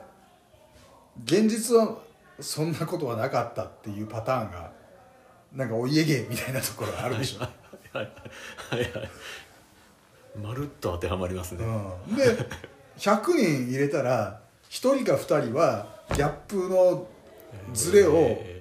[1.23, 1.97] 現実は
[2.39, 4.71] そんなことはなかったっていうパターンが
[5.53, 8.11] なんかお家芸みたいなところがあるでしょ、はいはい
[8.69, 9.09] はいはい
[10.41, 12.23] まるっと当てはまりますね、うん、で
[12.97, 17.07] 100人入れたら1人か2人はギャップの
[17.73, 18.59] ズレをえ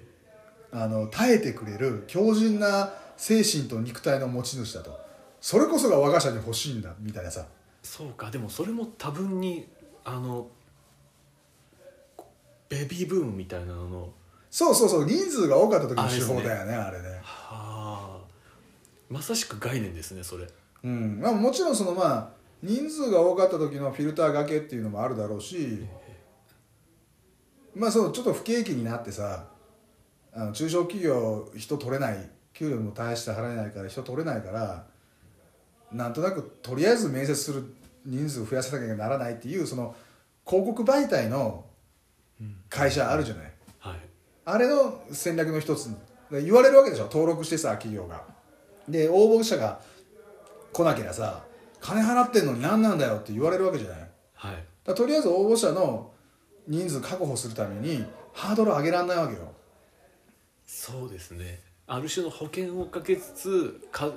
[0.73, 4.99] あの耐えてくれる強靭な精神と肉体の持ち主だと。
[5.41, 7.41] それこそが我が社に欲しいんだみたいなさ。
[7.41, 7.45] ー
[7.83, 8.31] そうか。
[8.31, 9.67] でもそれも多分に
[10.05, 10.49] あの
[12.69, 14.13] ベビーブームみたいなのの
[14.51, 17.09] そうそうそう人数が多かった時の手法だよねあれね。
[17.23, 18.19] はあ。
[19.09, 20.47] まさしく概念ですねそれ。
[20.85, 21.21] うん。
[21.21, 22.29] まあ、もちろんそのまあ
[22.63, 25.87] 人数が多かった時のフィルターがけっていうのもあるだろうし
[27.75, 29.47] まあそうちょっと不景気になってさ
[30.35, 34.87] あの中小企業人取れない給料も大して払えないから人取れないから
[35.93, 39.95] なんとなくとりあえず面接する人数増やさなきゃならないっていうその
[40.47, 41.65] 広告媒体の
[42.69, 44.08] 会社あるじゃない、はい
[44.51, 45.91] あれの戦略の一つ
[46.31, 47.05] で言われるわけでしょ。
[47.05, 48.23] 登録してさ企業が。
[48.89, 49.81] で応募者が
[50.73, 51.45] 来なけりゃさ
[51.81, 53.99] 金払ってんのに何なんだよって言われるわけじゃない？
[54.35, 54.65] はい。
[54.87, 56.11] らとりあえず応募者の
[56.67, 59.53] 人数確保するためにハードル上げられないわけよ。
[60.67, 61.61] そうですね。
[61.87, 64.11] ある種の保険をかけつつか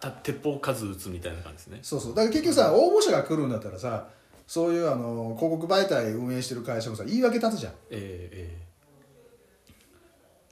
[0.00, 1.78] た鉄砲数撃つみたいな感じですね。
[1.82, 2.14] そうそう。
[2.14, 4.06] だから結局さ応募者が来るんだったらさ
[4.46, 8.69] そういうあの広告媒体運営してる会社もさ言い訳立つじゃん、ええええ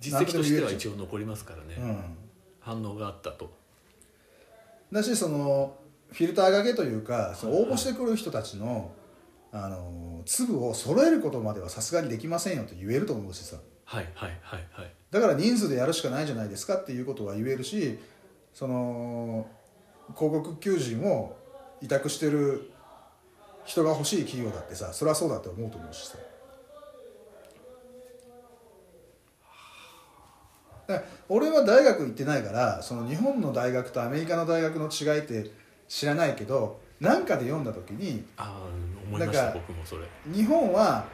[0.00, 2.04] 実績としては一応残りますからね、うん、
[2.61, 3.56] 反応があったと。
[4.92, 5.76] だしその
[6.12, 8.92] フィルターがけというかその応募してくる人たちの
[9.50, 13.56] あの粒を揃えることまではさすがにできませんよと言えると思うしさ。
[13.84, 14.92] はいはいはいはい。
[15.11, 17.98] だから人数でやるしかないじゃないですかっていうことは言えるし
[18.52, 19.46] その
[20.16, 21.37] 広告求人を
[21.80, 22.70] 委託してる
[23.64, 26.18] 人が欲しい企業だってさそれはそうだって思うと思うしさ
[30.88, 35.51] だから俺は大学行ってないからその日本の大学とアメリカの大学の違いって
[35.87, 40.07] 知らないけど何かで読んだ時にああ思いました僕もそれ。
[40.33, 41.05] 日本は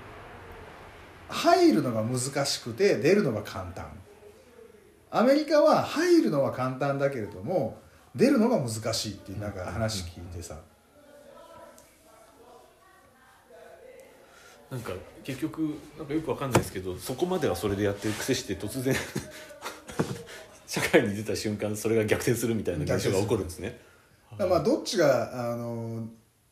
[1.28, 3.86] 入るのが難しくて出るのが簡単。
[5.10, 7.76] アメリカは入るのは簡単だけれども
[8.14, 10.56] 出るのが難しいっていうなんか話聞いてさ
[14.70, 18.94] なんか結局なんかよくわかんないですけどそこまではそれでやってる癖して突然
[20.66, 23.78] 社会に出た瞬間それが逆転するみたいな現象が起こるんですね。
[24.38, 26.08] まあどっちがあの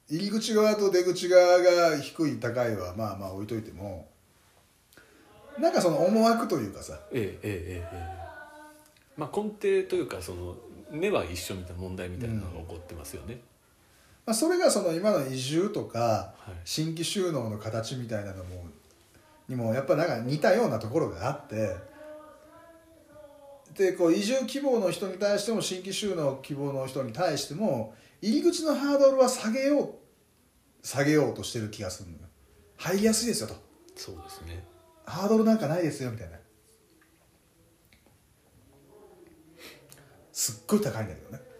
[0.08, 4.08] 入り口側と出口側が低い高いはまあまあ置いといても
[5.58, 7.00] なんかその思惑というかさ。
[7.12, 8.22] ええええええ。
[9.16, 10.56] まあ根底というかその
[10.90, 13.40] 根は一緒みたいな問題みたいなのが起こってますよね、
[14.24, 16.54] まあ、それがその今の移住とかはい。
[16.64, 18.66] 新規収納の形みたいなのも
[19.48, 21.74] にもやっぱなんか似たようなところがあって
[23.74, 29.94] でこう移住希望の人に対しても新規収納希望の人に対しても入り口のハードルは下げよう
[30.86, 32.22] 下げようとしてる気がするのよ。
[32.76, 33.54] 入りやすいですよと。
[33.94, 34.64] そうですね。
[35.06, 36.36] ハードルなんかないですよみたいな。
[40.32, 41.51] すっごい高いんだけどね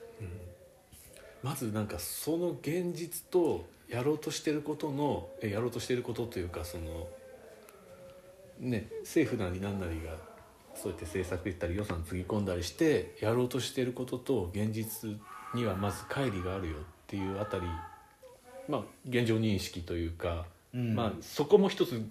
[1.43, 7.09] まずなんかその現実とやろうとしてることのえやろうとしてることというかその
[8.61, 10.17] ね政府なり何なりが
[10.75, 15.11] そうやって政策言ったり予算つぎ込んだりしてやろうとしてることと現実
[15.55, 17.65] にはまず乖離があるよっていうあたり
[18.69, 22.03] まあ現状認識というか、うんまあそこも一つ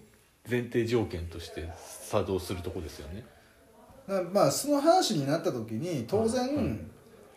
[0.49, 3.23] 前提条件として作動するとこですよね。
[4.33, 6.79] まあその話になった時に当然、はいはい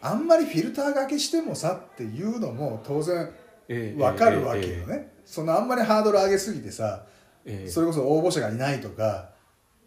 [0.05, 3.31] あんまりフィルター掛けしてもさっていうのも当然
[3.69, 7.07] ええわかるわけよね、えそのあんまりハードル上げすぎてさ、
[7.47, 7.65] ええ。
[7.67, 9.31] えそれこそ応募者がいないとか。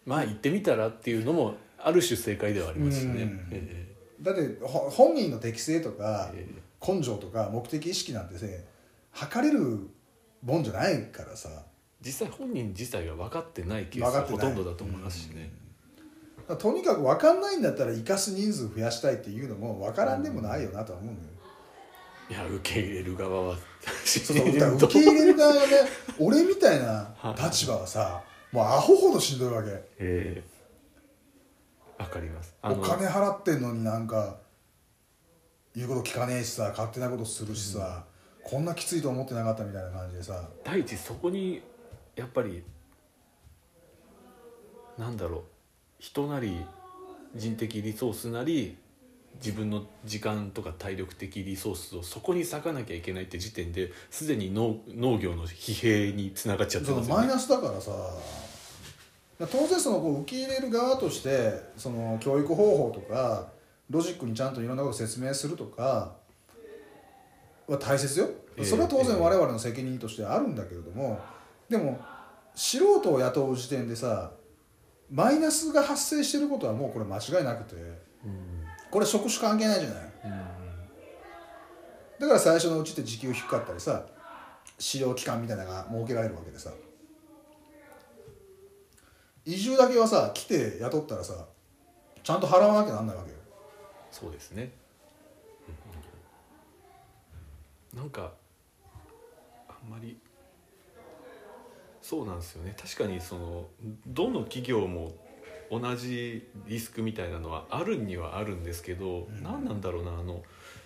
[0.06, 3.30] まあ行ってみたらっていうのもある種正解ではありますしね。
[4.19, 6.93] だってほ本人の適性とかええ。
[6.93, 8.65] 根性とか目的意識なんてね
[9.12, 9.88] 測れる
[10.41, 11.49] もんじゃないからさ。
[12.01, 15.36] 実際本人自体が分かってないケースがほとんどだと思いますしね。
[15.36, 15.66] だから
[16.55, 21.33] とにかく分かんないんだったら生かす人数増やしたいっていうのも分からんでもないよなとは思うんだよ、
[22.29, 23.57] いや受け入れる側は
[24.05, 25.67] 受け入れる側がね
[26.19, 29.69] 俺みたいな立場はさもうアホほどしんどいわけ。
[29.99, 30.43] ええ。
[31.97, 32.55] わかります。
[32.62, 34.38] あおの金払ってんのになんか
[35.75, 38.05] 言うこと聞かねえしさ勝手なことするしさ、
[38.43, 40.47] こんなきついと思ってなかったみたいな感じでさ。
[40.63, 41.62] 第一そこに
[42.15, 42.63] やっぱり
[44.97, 45.43] なんだろう
[45.99, 46.65] 人なり
[47.36, 48.77] 人的リソースなり
[49.36, 57.21] 自分の時間とか体力的リソースをそこに割かなきゃいけないって時点ですでに農農業の疲弊につながっちゃってますよね。
[57.21, 57.91] マイナスだからさ。
[59.39, 63.49] 当然そのこう受け入れる側としてその教育方法とか
[63.88, 66.15] ロジックにちゃんといろんなことを説明するとか
[67.67, 68.29] は大切よ。
[68.55, 71.19] ええそれは当然我々の責任としてあるんだけれども
[71.69, 71.99] でも
[72.55, 74.31] 素人を雇う時点でさ
[75.12, 78.65] マイナスが発生してることはもうこれ間違いなくてうん。
[78.91, 80.08] これ職種関係ないじゃない。
[82.20, 84.06] だから最初のうちって時給低かったりさ
[84.80, 86.72] 使用期間みたいなのが設けられるわけでさ。
[89.46, 91.46] 移住だけはさ来て雇ったらさ
[92.22, 93.38] ちゃんと払わなきゃなんないわけよ。
[94.12, 94.74] そうですね、
[97.93, 98.34] なんか
[99.70, 100.20] あんまり
[102.08, 102.74] そうなんですよね。
[102.80, 103.65] 確かにその
[104.08, 105.12] どの企業も
[105.70, 109.43] 同じリスクみたいなのはあるにはあるんですけど、ん。
[109.43, 110.41] 何なんだろうなあの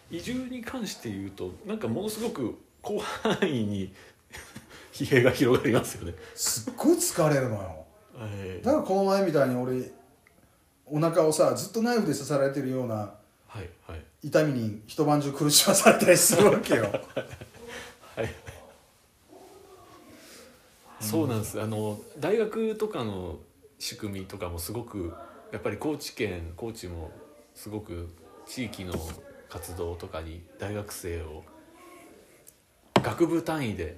[0.09, 3.93] 移住に関して言うとなんかものすごく広範囲に
[4.91, 6.15] 疲弊が広がりますよね。
[6.33, 7.85] すっごい疲れるのよ。
[8.17, 9.91] えーだからこの前みたいに俺
[10.87, 13.13] お腹をさずっとナイフで刺されてるような
[14.23, 16.83] 痛みに一晩中苦しまされたりするわけよ
[18.15, 18.35] はい、
[21.01, 21.61] そうなんです。
[21.61, 23.39] あの大学とかの
[23.79, 25.13] 仕組みとかもすごく
[25.51, 27.11] やっぱり高知県高知も
[27.55, 28.09] すごく
[28.45, 28.93] 地域の
[29.49, 31.43] 活動とかに大学生を
[33.01, 33.97] 学部単位で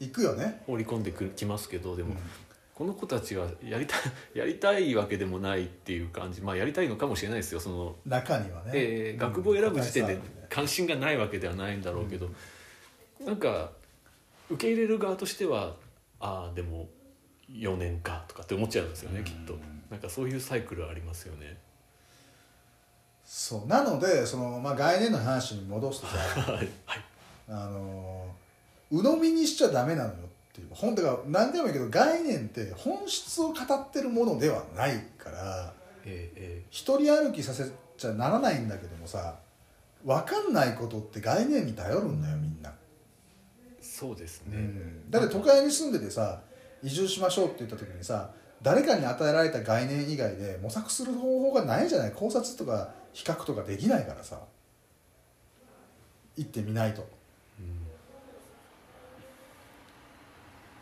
[0.00, 0.62] 行くよね。
[0.66, 2.18] 放り込んでくきますけどでも、うん。
[2.74, 4.00] この子たちはやりたい
[4.34, 6.40] やりたいわけでもないっていう感じ。
[6.40, 7.60] まあやりたいのかもしれないですよ。
[7.60, 10.20] その中にはね、えー学部を選ぶ時点でうん。
[10.48, 12.30] 関心がないわけではないんだろうけど、
[13.20, 13.72] なんか
[14.50, 15.74] 受け入れる側としては
[16.20, 16.88] ああでも
[17.50, 19.24] 4年かとかって思っちゃうんですよね、うん。
[19.24, 19.56] きっと。
[19.90, 21.58] なんかそういうサイクルありますよね。
[23.24, 23.68] そう。
[23.68, 26.16] なのでその、まあ、概念の話に戻すとさ
[26.52, 26.68] はい。
[26.86, 27.04] はい。
[27.48, 28.26] あの
[28.90, 30.68] 鵜呑みにしちゃダメなのよっていう。
[30.70, 35.72] 本だから何でもいいけど概念って本質を語ってるものではないから
[36.04, 39.36] えーえ一人歩きさせちゃならないんだけどもさ
[40.04, 42.72] 分かんないことって概念に頼るんだよみんな、ー
[43.96, 46.40] そうですね、うん、だって都会に住んでてさ
[46.82, 48.30] 移住しましょうって言った時にさ
[48.60, 52.12] 誰かに与えられた概念以外で模索する方法がないじゃない？
[52.12, 54.40] 考察とか比較とかできないからさ。
[56.36, 57.02] 行ってみないと。
[57.02, 57.86] うん。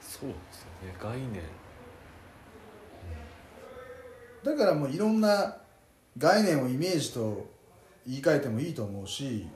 [0.00, 0.94] そうですよね。
[0.98, 1.42] 概念。
[4.42, 5.56] だからもういろんな
[6.16, 7.46] 概念をイメージと
[8.06, 9.46] 言い換えてもいいと思うし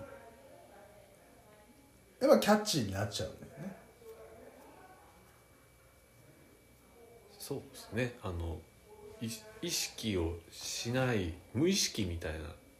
[2.20, 3.45] やっぱキャッチーになっちゃうね
[7.46, 8.14] そうですね。
[8.24, 8.58] あの
[9.22, 9.28] い
[9.62, 12.38] 意識をしない無意識みたいな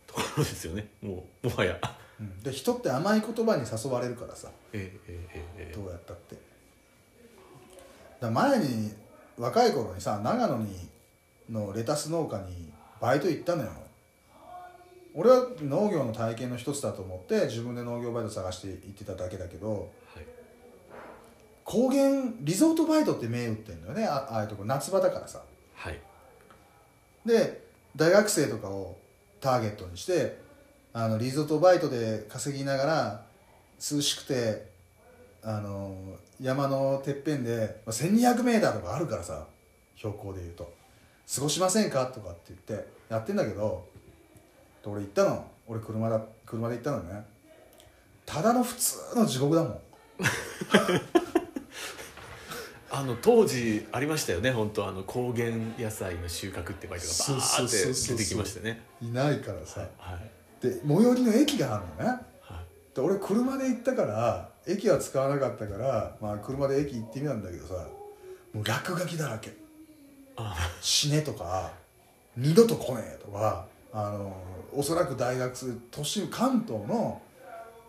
[0.08, 0.88] ところですよね。
[1.00, 1.78] もうもはや。
[2.18, 2.42] うん。
[2.42, 4.48] で人って甘い言葉に誘われるからさ。
[4.72, 5.72] えーえーえーえ。
[5.72, 6.36] ーどうやったって。
[8.18, 8.92] だ前に
[9.38, 10.88] 若い頃にさ長野に
[11.48, 13.70] のレタス農家にバイト行ったのよ。
[15.14, 19.88] 俺は農業の体験の一つだと思って自分で農業バイト探して行ってただけだけどはい
[21.66, 24.04] 高原リゾートバイトって銘打ってんだよね。
[24.06, 25.42] あああいうとこ夏場だからさ。
[25.74, 26.00] はい。
[27.26, 28.96] で大学生とかを
[29.40, 30.38] ターゲットにして
[30.92, 33.24] あのリゾートバイトで稼ぎながら
[33.78, 34.70] 涼しくて
[35.42, 39.46] あの山のてっぺんでまあ 1200m とかあるからさ
[39.96, 40.72] 標高でいうと
[41.34, 43.88] 「過ごしませんか?」とかって言ってやってんだけど
[44.84, 45.50] で俺行ったの。
[45.68, 47.26] 俺車だ車で行ったのね。
[48.24, 49.80] ただの普通の地獄だもん
[52.96, 58.80] あの当時ありましたよね本当あの高原野菜の収穫ってバイトがバーって出てきましたね。
[59.02, 59.86] いないからさ。
[59.98, 60.30] はい
[60.62, 62.18] で最寄りの駅があるのね。
[62.40, 62.94] はい。
[62.94, 67.74] で俺車で行ったから駅は使わなかったから、まあ、車で駅行ってみたんだけどさ
[68.54, 69.52] もう落書きだらけ。
[70.36, 71.72] あ「死ね」とか
[72.34, 74.34] 「二度と来ねえ」とかあの
[74.72, 77.20] おそらく大学生都心関東の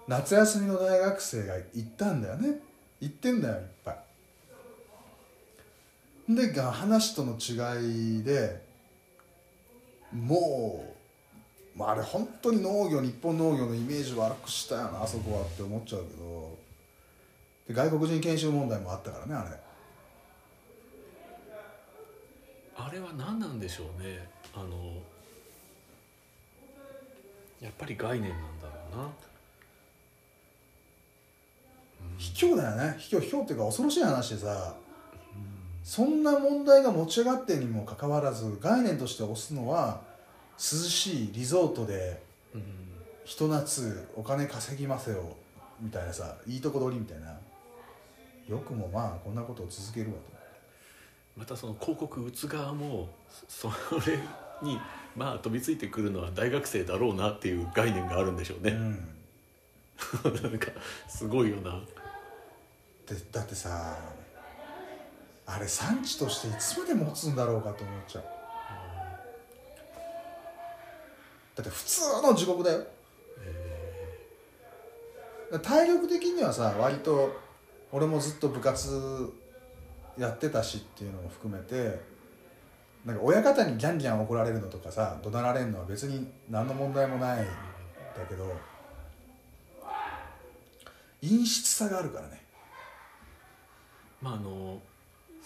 [0.10, 2.60] 夏休みの大学生が行ったんだよね。
[3.00, 4.07] 行ってんだよいっぱい
[6.30, 8.62] でが話との違いで
[10.14, 10.86] も
[11.76, 16.58] う、まあ、あれ本当に農業日本農業のイメージ悪くしたよなあそこはって思っちゃうけど
[17.68, 19.58] で外国人研修問題もあったからねあれ。
[22.80, 24.30] あれは何なんでしょうね。
[24.54, 25.02] あの
[27.60, 29.10] やっぱり概念なんだろうな。
[32.18, 32.96] 卑怯だよね。
[33.00, 34.76] 卑怯卑怯っていうか恐ろしい話でさ
[35.88, 40.02] そんな問題が持ち上がってにもかかわらず概念として推すのは
[40.56, 42.22] 涼しいリゾートで
[42.54, 42.64] うん。
[43.24, 45.24] ひと夏お金稼ぎますよ
[45.80, 47.40] みたいなさいいとこ取りみたいな。
[48.50, 50.22] よくもまあこんなことを続けるわと。
[51.38, 53.08] またその広告打つ側も
[53.48, 54.18] そそれ
[54.62, 54.78] に
[55.16, 59.08] まあ飛びついてくるのは大学生だろうなっていう概念があるんでしょうね、うん。
[60.44, 60.68] なんか
[61.08, 61.82] すごいよな。
[63.08, 64.17] でだってさ
[65.48, 68.24] あれ産地としていつまで持つんだろうかと思っちゃう。
[71.56, 72.86] だって普通の地獄だよ。
[75.64, 77.40] 体力的にはさ割と
[77.92, 79.34] 俺もずっと部活
[80.18, 82.02] やってたしっていうのも含めて
[83.06, 87.46] なんか親方にギャンギャン怒られるのとかさ怒鳴られるのは別に何の問題もないんだ
[88.28, 88.54] けど
[91.22, 92.44] 陰湿さがあるからね。
[94.22, 94.82] まああの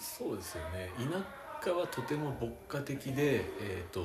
[0.02, 0.90] そうですよね。
[0.98, 4.02] 田舎はとても牧歌的でえっ、と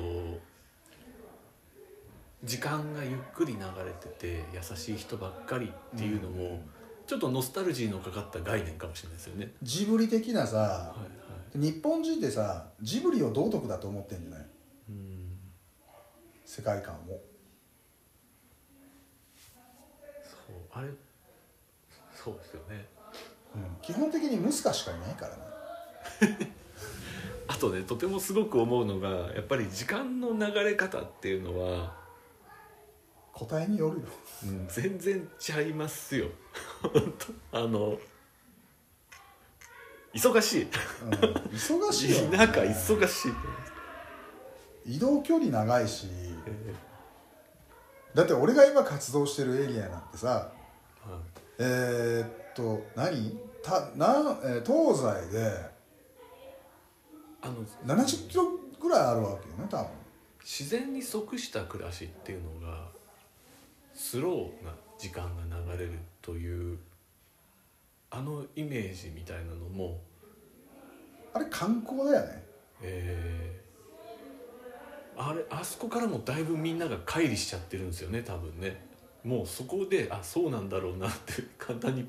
[2.44, 6.62] 時間がゆっくり流れてて優しい人ばっかりっていうのも、
[7.06, 9.50] ちょっとノスタルジーのかかった概念かもしれないですよね。
[9.62, 11.06] ジブリ的なさはいは
[11.56, 14.46] い、日本人ってさジブリを道徳だと思ってんじゃない？
[14.90, 15.36] うん。
[16.44, 17.20] 世界観を。
[20.22, 20.88] そうあれ
[22.14, 22.86] そうですよね。
[23.56, 23.62] うん。
[23.82, 25.42] 基本的にムスカしかいないからね
[27.48, 31.96] あとねとてもすごく思うのがやっぱり時間の流れ方っていうのは、
[33.32, 34.06] 答えによるよ。
[34.44, 36.28] うん、全然ちゃいますよ。
[36.82, 37.14] 本
[37.52, 37.98] 当あの
[40.12, 40.62] 忙しい。
[40.62, 40.70] うん
[41.54, 43.28] 忙しいよ、 田舎忙し
[44.84, 44.96] い。
[44.96, 46.08] 移動距離長いし。
[46.46, 46.74] え
[48.14, 51.20] だって俺が今活動してるエリアなんてさーはい。
[51.58, 53.38] えー、っと何？
[53.62, 55.77] たな、えー東西で
[57.40, 57.54] あの
[57.86, 58.44] 70キロ
[58.80, 59.86] ぐらいあるわけよね多分。
[60.40, 62.88] 自然に即した暮らしっていうのが
[63.94, 66.78] スローな時間が流れるという
[68.10, 70.00] あのイメージみたいなのも、
[71.34, 72.42] あれ観光だよね。
[72.82, 73.58] えー
[75.20, 78.80] あれあそこからもだいぶみんなが乖離しちゃってるんですよね多分ね。
[79.24, 82.08] もうそこであそうなんだろうなって簡単に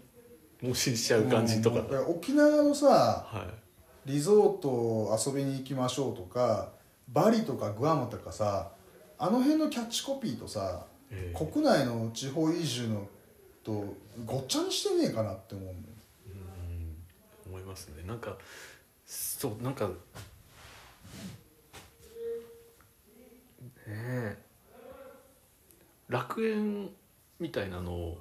[0.62, 3.69] 盲信しちゃう感じとか、うん沖縄のさはい
[4.06, 6.70] リゾート遊びに行きましょうとか
[7.10, 8.72] バリとかグアムとかさ
[9.18, 13.08] あの辺のキャッチコピーとさえー国内の地方移住の
[13.64, 13.96] と
[14.26, 16.96] ごっちゃにしてねえかなって思ううん
[17.48, 18.04] 思いますね。
[18.08, 18.38] なんか
[19.06, 19.94] そうなんかね
[23.88, 24.38] え。
[26.08, 26.90] 楽園
[27.40, 28.18] みたいなのを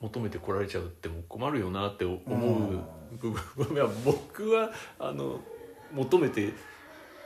[0.00, 2.80] 求めてこられちゃうっても困るよなって思う
[3.14, 5.40] いや僕はあの
[5.92, 6.52] 求めて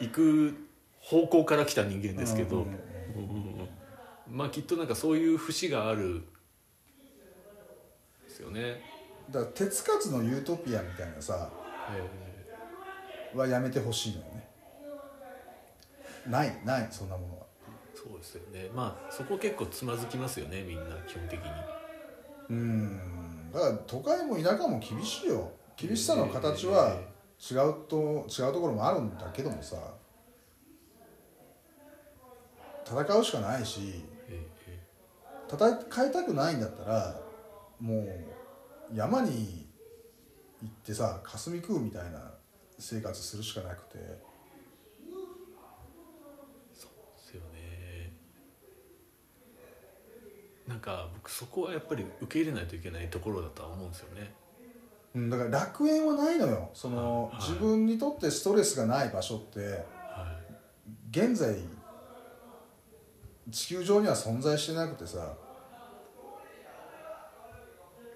[0.00, 0.54] いく
[1.00, 2.66] 方向から来た人間ですけど、
[4.28, 6.22] まあきっとなんかそういう節がある
[8.24, 8.82] ですよね。
[9.30, 11.50] だから手つかずのユートピアみたいなさ
[13.34, 14.48] えはやめてほしいのよね。
[16.26, 17.46] ないないそんなものは。
[17.94, 18.70] ーそうですよね。
[18.74, 21.46] まあそこ結構つまずきますよねみんな基本的に。
[22.50, 23.50] うん。
[23.52, 26.98] だから都会も田舎も厳しいよ厳しさの形は
[27.38, 29.76] 違うと違うところもあるんだけどもさ
[32.84, 34.02] 戦うしかないし
[35.48, 37.20] 戦いたくないんだったら
[37.80, 39.68] もう山に
[40.62, 42.34] 行ってさ霞食うみたいな
[42.78, 43.98] 生活するしかなくて。
[46.74, 48.12] そうですよね。
[50.66, 54.32] なんか僕そこはやっぱり受け入れないといけないところだとは思うんですよね。
[55.14, 56.70] うんだから楽園はないのよ。
[56.74, 57.42] その、はい。
[57.42, 60.36] 自分にとってストレスがない場所っては
[61.10, 61.56] 現在
[63.50, 65.34] 地球上には存在してなくてさ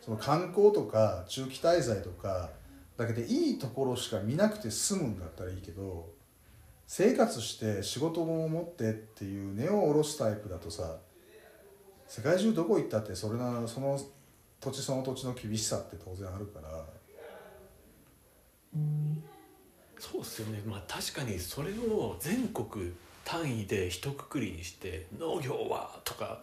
[0.00, 2.50] その観光とか中期滞在とか
[2.96, 6.10] だけでいいところしか見なくて済むんだったらいいけど
[6.86, 10.96] 生活して仕事も持ってっていう根を下ろすタイプだとさ
[12.06, 13.98] 世界中どこ行ったってそれなその
[14.62, 16.68] 土地その土地の厳しさって当然あるから。
[18.74, 18.78] い
[19.98, 20.62] そうですよね。
[20.64, 22.92] まあ確かにそれを全国
[23.24, 26.42] 単位で一括りにして農業はとか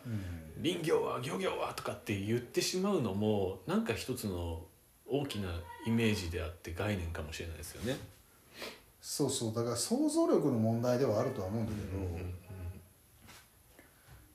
[0.61, 4.61] 林業は漁業はとかって言ってしまうのもなんか一つの
[5.05, 5.49] 大きな
[5.88, 7.97] イメージであって概念かもしれないですよね。
[9.01, 9.53] そうそう。
[9.53, 12.36] だから想像力の問題ではあるとは思うんだけど、うんうんうん。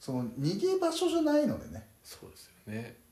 [0.00, 1.86] その逃げ場所じゃないのでね。
[2.02, 3.03] そうですよね。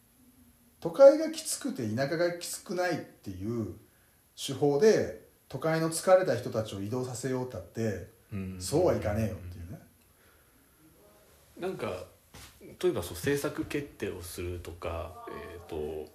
[0.83, 3.77] 都会がきつくて田舎がきつくないっていう
[4.37, 8.57] 手法で都会の疲れた人たちを移動させようったってうん。
[8.59, 9.79] そうはいかねえよっていうね。
[11.61, 12.05] なんか
[12.83, 16.11] 例えばそう政策決定をするとか、えー、と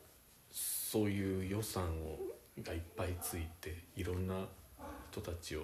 [0.51, 2.17] そういう予算を
[2.61, 4.47] がいっぱいついていろんな
[5.11, 5.61] 人たちを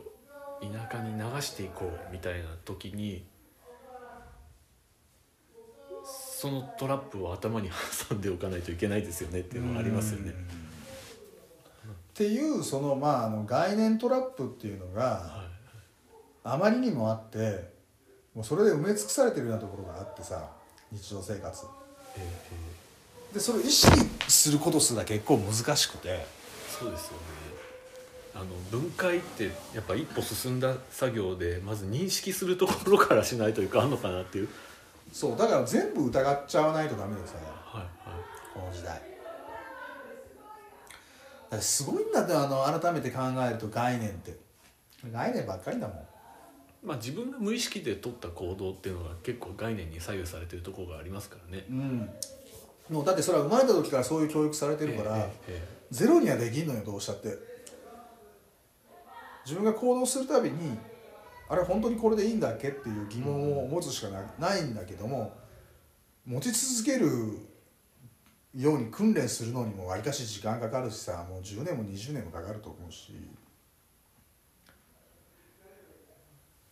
[0.61, 3.25] 田舎に流していこうみたいな時に
[6.43, 7.69] そのトラップを頭に
[8.09, 10.31] 挟んでおかないといけないですよねっていうのはありますよね。
[10.31, 10.33] っ
[12.13, 15.47] ていうそのまああの概念トラップっていうのがは
[16.43, 17.71] あまりにもあって
[18.35, 20.49] もうそれで埋め尽くされてるようなところがあってさ
[20.91, 21.65] 日常生活。
[23.33, 26.25] でそれを意識することすら結構難しくて。
[26.77, 27.19] そうですよね。
[28.35, 34.49] あの分解ってやっぱ一歩進んだ作業でまず認識するところからしないといかんのかなっていう
[35.11, 38.23] そうだから全部疑っちゃわないとダメでさはいはい。
[38.53, 39.01] この時代。
[41.61, 44.35] すごいんだってあの改めて考えると概念って。
[45.11, 45.97] 概念ばっかりだもん。
[46.83, 51.65] まあ自分が無意識で取った行動っていうのが結構概念に左右されてるところがありますからね。
[51.69, 52.09] うん。
[52.89, 55.67] もうだってそれは生まれた時からそういう教育されてるから、えええ。
[55.91, 57.37] ゼロにはできんのよどうしたって。
[59.45, 60.77] 自分が行動するたびに
[61.53, 65.31] あれ本当にこれでいいんだっけっていう疑問を持つしかなないんだけども
[66.25, 67.05] 持ち続ける
[68.55, 73.13] ように訓練するのにもわりかし時間かかるしさもう10年も20年もかかると思うし。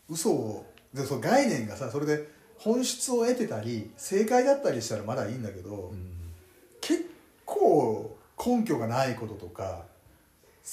[0.10, 0.66] 嘘を
[0.96, 2.28] でその概念がさそれで
[2.58, 6.34] 本質を得てたり正解だったりしたらまだいいんだけど、うん。
[6.82, 7.06] 結
[7.46, 9.86] 構根拠がないこととか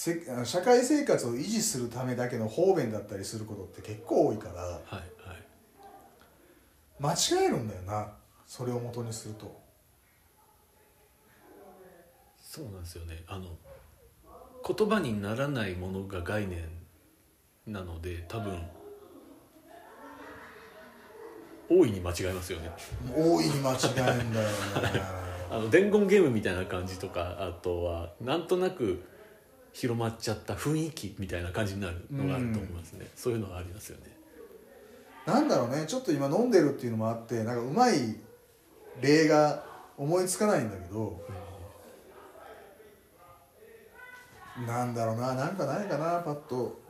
[0.01, 5.07] せ社会生活を維持するためだけの方便だったりすることって結構多いからはいはい。
[7.01, 8.13] 間違えるんだよな
[8.47, 9.61] それを元にすると。
[12.41, 13.25] そうなんですよね。
[13.27, 13.49] あの
[14.65, 16.69] 言葉にならないものが概念
[17.67, 18.57] なので多分
[21.69, 22.71] 大いに間違えますよね。
[23.17, 25.19] 大いに間違えんだよな。
[25.57, 29.03] あの伝言ゲームみたいな感じとかあとはなんとなく
[29.73, 34.05] 広まっちゃった雰囲気みたいな感じになるのがあると思いますね、そういうのがありますよね。
[35.27, 35.85] なんだろうね。
[35.87, 38.17] ちょっと今飲んでるっていうのもあってなんかうまい
[39.01, 39.63] 例が
[39.97, 41.21] 思いつかないんだけど
[44.67, 46.81] なんだろうななんかないかなパッと、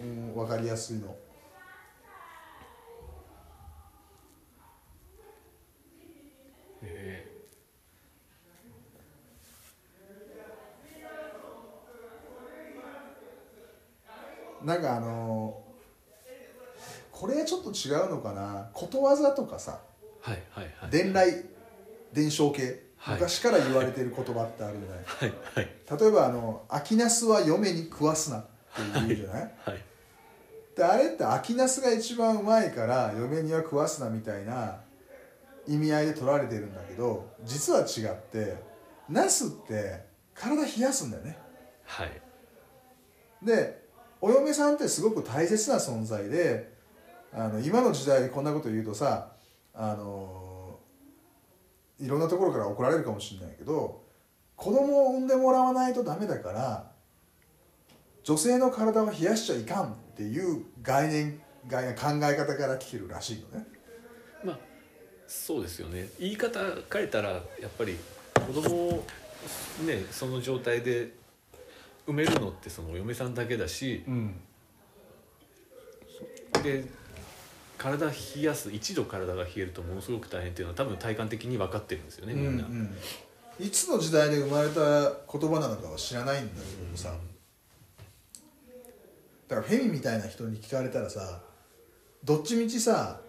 [0.00, 1.14] うん、分かりやすいの。
[6.82, 7.23] え
[14.64, 15.62] なんかあの
[17.12, 18.70] これちょっと違うのかな？
[18.72, 20.90] ことわざとかさーはいはいはい。
[20.90, 21.44] 伝来
[22.12, 23.14] 伝承系、はい。
[23.16, 25.04] 昔から言われてる言葉ってあるじゃない？
[25.04, 26.00] はいはい。
[26.00, 28.48] 例えばあの「秋ナスは嫁に食わすな」って
[28.94, 29.82] 言うじゃない、 はい。
[30.76, 34.80] であれって秋ナスが一番うまいから嫁には食わすなみたいな
[35.68, 38.56] 意味合いで取られてるんだけど実は違って
[39.08, 40.04] ナスって
[40.34, 41.38] 体冷やすんだよね。
[41.84, 42.20] はい。
[43.42, 43.83] で
[44.24, 46.72] お嫁さんってすごく大切な存在で
[47.30, 49.32] あの今の時代でこんなこと言うとさ
[49.74, 50.78] あの
[52.00, 54.02] いろんなところから怒られるかもしれないけど
[54.56, 56.90] 子供を産んでもらわないとダメだから
[58.22, 63.66] 女性の体を冷やしちゃいかんっていう概念概念考え方から来てるらしいのね。
[64.42, 64.58] まあ
[65.26, 66.08] そうですよね。
[66.18, 66.60] 言い方
[66.90, 67.98] 変えたらやっぱり
[68.46, 69.06] 子供を
[69.84, 71.12] ねその状態で
[72.06, 74.40] 産めるのってそのお嫁さんだけだしうん。
[76.62, 76.84] で
[77.76, 82.64] 体冷やす一度体が冷えるとものすごく大変っていうのは多分体感的に分かってるんですよねみんな。
[82.64, 82.72] うん。
[82.72, 82.94] うん
[83.60, 84.80] いつの時代で生まれた
[85.38, 87.14] 言葉なのかは知らないんだけどさ、
[89.46, 91.40] だからフェミみたいな人に聞かれたらさ
[92.24, 93.20] どっちみちさ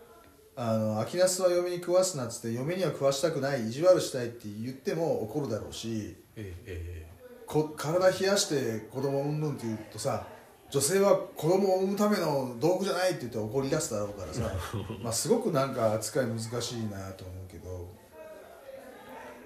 [0.55, 6.15] あの秋ナスは嫁に食わすなっつって嫁には食わしたくない意地悪したいって言っても怒るだろうし。
[6.35, 7.04] えええ
[7.47, 10.25] こ体冷やして子供を産むんって言うとさ
[10.69, 14.51] 女性は子供を産むための道具じゃないって言って怒り出すだろうからさ
[15.01, 17.87] まあすごくなんか扱い難しいなと思うけど。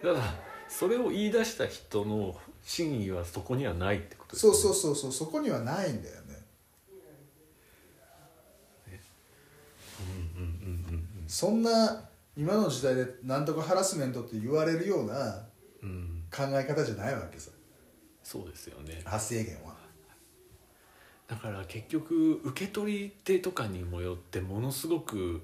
[0.01, 0.25] えだから
[0.67, 6.45] それを言い出した人の真意はそこにはないってことですそうそうそうそうそこにはないんだよね。
[9.99, 15.43] うんうんうんそんな今の時代でなんとかハラスメントって言われるような
[15.83, 16.23] うんうん。
[16.31, 17.51] 考え方じゃないわけさ
[18.29, 19.01] そうですよね。
[19.05, 19.75] 発生源は。
[21.27, 25.41] だから結局受け取り手とかにもよってものすごく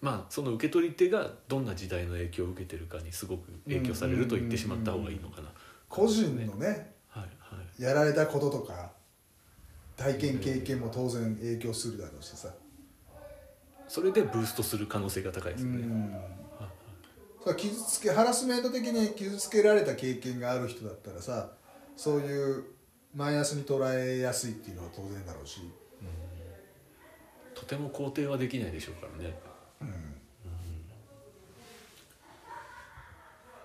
[0.00, 5.48] まあその受け取り手がどんな時代の影響を受けてるかにすごく影響されると言ってしまった方がいいのかな。
[5.88, 7.80] 個人のねはいはい。
[7.80, 8.90] やられたこととか
[9.96, 12.52] 体験経験も当然影響するだろうしさ。
[13.86, 16.40] それでブーストする可能性が高いですよね。
[17.56, 21.59] 傷つけハラスメント的に傷つけられた経験がある人だったらさ
[22.00, 22.64] そういう
[23.14, 25.60] マイナスに捉えやすいっていうのは当然だろうし、
[27.54, 29.38] とても肯定はできないでしょうからね。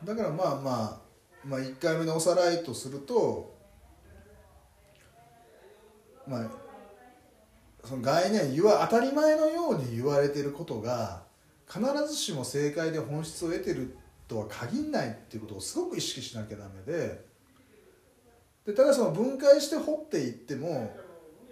[0.04, 1.00] だからまあまあ
[1.46, 3.56] まあ1回目のおさらいとすると
[6.28, 6.52] まあ
[7.86, 11.24] その概念当たり前のように言われてることが
[11.70, 13.96] 必ずしも正解で本質を得てる
[14.28, 17.25] とは限んないっていうことをすごく意識しなきゃダメで
[18.66, 20.96] でただその分解して掘っていっても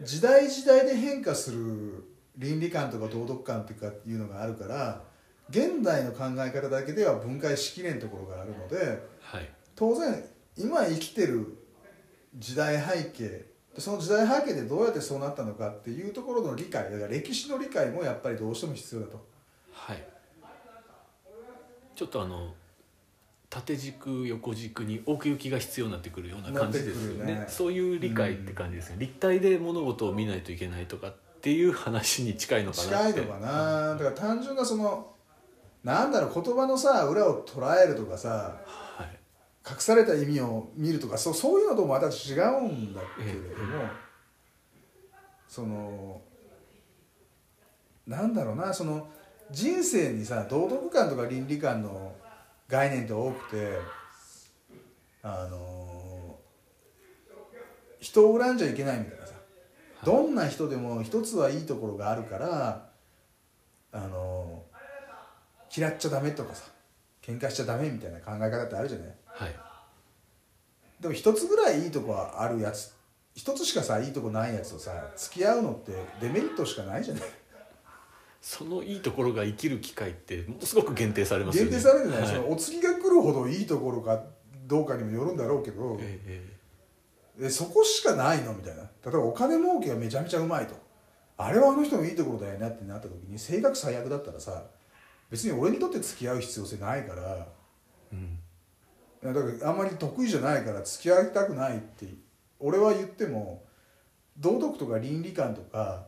[0.01, 2.03] 時代時代で変化する
[2.37, 3.73] 倫理観とか道徳観って
[4.09, 5.03] いうのがあるから
[5.49, 9.49] 現代の考え方だけでは分解しきれんところがあるのではい。
[9.75, 10.23] 当然
[10.57, 11.57] 今生きてる
[12.35, 13.27] 時代背景
[13.75, 19.25] でその時代背景でどうやってそうなったのかっていうところの理解だから歴史の理解もやっぱりどうしても必要だと。
[19.71, 20.03] はい。
[21.95, 22.53] ちょっとあの
[23.53, 27.35] 縦軸横軸に奥行きが必要になってくるような感じですよね。
[27.35, 33.91] ねそういう理解って感じですね、立体で物事を見ないといけないとかっていう話に近いのかな近いのかな。
[33.91, 35.13] だから単純なその
[35.83, 39.19] なんだろう言葉のさ裏を捉えるとかさはい。
[39.69, 43.83] 隠された意味を見るとかそうそういうのともまた違うんだけれども、
[45.47, 46.21] その
[48.07, 49.07] なんだろうなその
[49.51, 52.13] 人生にさ道徳観とか倫理観の
[52.67, 53.77] 概念って多くて
[55.21, 56.37] あの
[57.99, 59.33] 人を恨んじゃいけないみたいなさ。
[60.05, 62.89] どんな人でも一つはいいところがあるから
[63.93, 64.63] あの
[65.75, 66.65] 嫌っちゃダメとかさ
[67.21, 69.07] 喧嘩しちゃダメみたいな考え方ってあるじゃない？
[69.25, 69.55] はい。
[70.99, 72.93] でも一つぐらいいいとこはあるやつ
[73.33, 77.23] 一つしかさいいとこないやつとさ付き合うのってデメリットしかないじゃない？
[78.45, 81.71] そのいいところが生きる機会ってものすごく限定されますよね。
[81.71, 82.35] 限定されるじゃない、はい。
[82.35, 84.21] そのお次が来るほどいいところか
[84.67, 86.43] どうかにもよるんだろうけど、ええ
[87.39, 87.49] ええ。
[87.49, 88.53] そこしかないの？
[88.53, 88.81] みたいな。
[88.81, 90.75] 例えばお金儲けがめちゃめちゃうまいと。
[91.37, 94.65] あれはあの人のいいところだよねってなった時に性格最悪だったらさ
[95.31, 97.47] 別に俺にとって付き合う必要性ないから
[98.11, 98.15] え
[99.25, 99.33] うん。
[99.33, 102.07] だからあんまり得意じゃないから付き合いたくないって
[102.59, 103.63] 俺は言っても
[104.37, 106.07] 道徳とか倫理観とか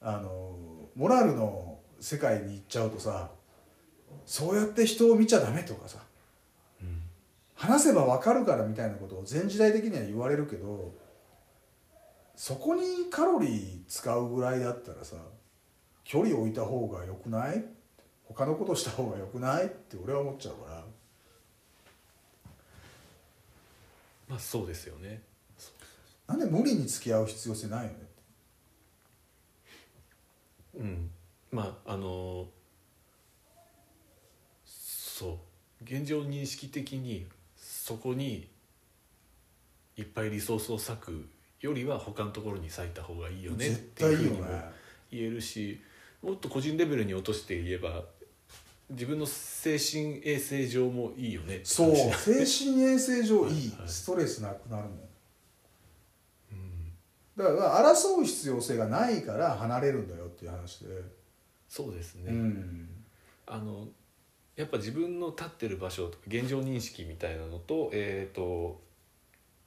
[0.00, 0.56] あの
[0.98, 3.30] モラルの世界に行っちゃうとさ
[4.26, 5.98] そうやって人を見ちゃダメとかさ
[6.82, 7.00] うん
[7.54, 10.92] 話せば分かるからみたいなことを全時代的には言われるけど
[12.34, 15.16] そこにカロリー使うぐらいだったらさ
[16.02, 17.64] 距離置いた方が良くない？
[18.24, 19.66] 他のことした方が良くない？
[19.66, 20.84] って俺は思っちゃうから。
[24.28, 25.22] まあそうですよね。
[26.26, 28.07] なんで無理に付き合う必要性ないよね？
[30.78, 31.10] うん。
[31.50, 32.46] まああの
[34.64, 35.38] そ
[35.82, 35.84] う。
[35.84, 37.26] 現状認識的に
[37.56, 38.48] そこに
[39.96, 41.28] いっぱいリソースを割く
[41.60, 44.46] よりは他のところに割いた方がいいよねっ絶ていうふうにも
[45.10, 45.80] 言えるし
[46.22, 48.04] もっと個人レベルに落として言えば
[48.90, 51.94] 自分の精神衛生上もいいよねそう。
[51.94, 53.88] 精神衛生上いいはい。
[53.88, 54.92] ストレスなくなるもん。
[56.52, 56.92] うん。
[57.36, 60.88] だから争う必要性がないから離れるんだよっていう話で、
[61.68, 62.88] そうですね、うん。
[63.46, 63.88] あの
[64.56, 68.80] やっぱ自分の立ってる場所とか現状認識みたいなのとえっ、と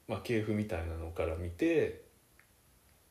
[0.08, 2.02] まあ系譜みたいなのから見て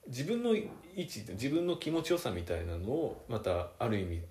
[0.08, 4.22] 自分の位置自分の気持ちよさみたいなのをまたある意味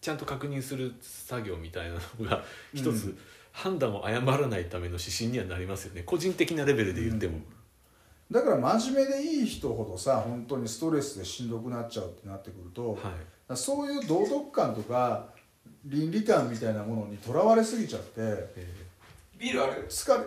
[0.00, 2.44] ちゃんと確認する作業みたいなのが
[2.74, 3.18] 一つうん
[3.52, 6.02] 判断を誤らないための指針にはなりますよね。
[6.04, 7.40] 個人的なレベルで言っても、
[8.30, 12.96] だから真面目でいい人ほどさ本当にストレスでしんどくなっちゃうってなってくると、は
[13.52, 13.56] い。
[13.56, 15.28] そういう道徳感とか
[15.84, 18.74] 倫理観みたいなものにとらわれすぎちゃってえ
[19.36, 20.24] ビールある疲れ。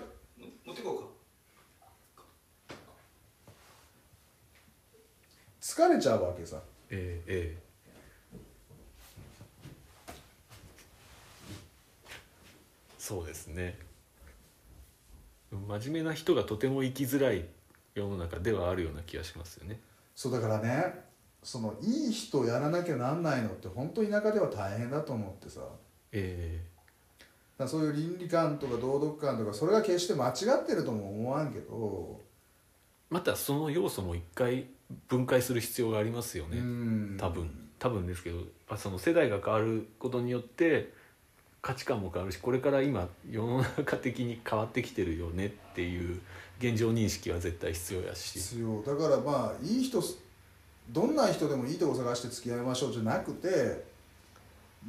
[0.66, 2.76] 持ってこうか。
[5.62, 6.58] 疲れちゃうわけさ。
[6.58, 7.58] ーえーえ。
[7.58, 7.64] ー
[12.98, 13.78] そうですね。
[15.52, 17.46] 真面目な人がとても生きづらい
[17.96, 19.80] 世の中ではあるような気がしますよね。
[20.16, 21.04] そうだからね
[21.42, 25.62] そのいい人やらなきゃなんないのって本当田舎では大変だと思ってさ。
[26.12, 26.62] え
[27.58, 34.66] らそういう倫理観とか道徳観とかそれが決して間違ってるとも思わんけど、ーまたその要素も一回
[35.08, 37.18] 分解する必要がありますよね、うん。
[37.20, 37.64] 多分。
[37.84, 38.38] 多分ですけど
[38.78, 40.94] その世代が変わることによって
[41.62, 46.22] 価値観も変わるしこれから今世の中的に変わってきてるよねっていう
[46.60, 48.40] 現状認識は絶対必要やし。
[48.40, 48.82] 必要。
[48.82, 50.02] だからまあいい人
[50.90, 53.86] どんな人でもいいとこ探して付き合いましょうじゃなくて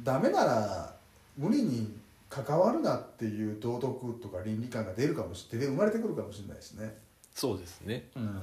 [0.03, 0.95] ダメなら
[1.37, 1.97] 無理に
[2.29, 5.67] 関わるなっていう道徳とか倫理観が出るかもしれない。
[5.67, 6.97] 生まれてくるかもしれないですね。
[7.33, 8.09] そうですね。
[8.15, 8.41] うん。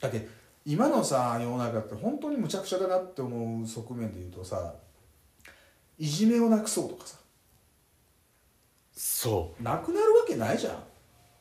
[0.00, 0.28] だけど
[0.64, 4.74] 今のさ世の中って本当にむちゃくちゃだなって思う側面で言うとさ
[5.98, 7.16] いじめをなくそうとかさ
[8.96, 9.62] そう。
[9.62, 10.82] なくなるわけないじゃん。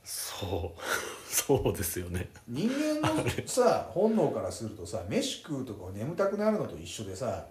[0.03, 0.81] そう。
[1.33, 2.29] そうですよね。
[2.47, 7.47] 人間のさ本能からするとさ飯食うとか眠たくなるのと一緒でさ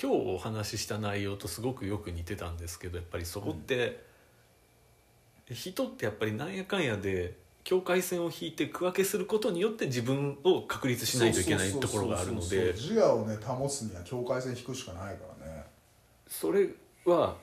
[0.00, 4.04] 今日お話しした内容とすごくよく似てたんですけどやっぱりそこって、
[5.50, 15.64] 人ってやっぱりなんやかんやで境界線を引いて区分けすることによって自分を確立しないといけないところがあるので自我をね保つには境界線引くしかないからね。
[16.26, 16.68] それ
[17.04, 17.36] は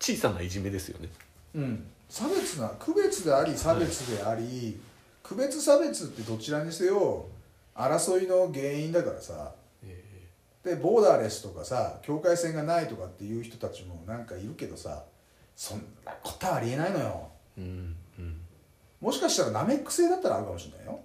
[0.00, 1.08] 小さないじめですよね。
[1.54, 1.86] うん。
[2.08, 4.80] 差別な区別であり差別であり、
[5.22, 7.26] 区別差別ってどちらにせよ
[7.74, 9.52] 争いの原因だからさ。
[9.84, 10.04] え
[10.64, 15.04] でボーダーレスとかさ境界線がないとかっていう人たちもなんかいるけどさ
[15.56, 17.28] そんなことはありえないのよ。
[17.58, 18.40] ーうんうん。
[19.00, 21.00] もしかしたらナメック星だったらあるかもしれないよ。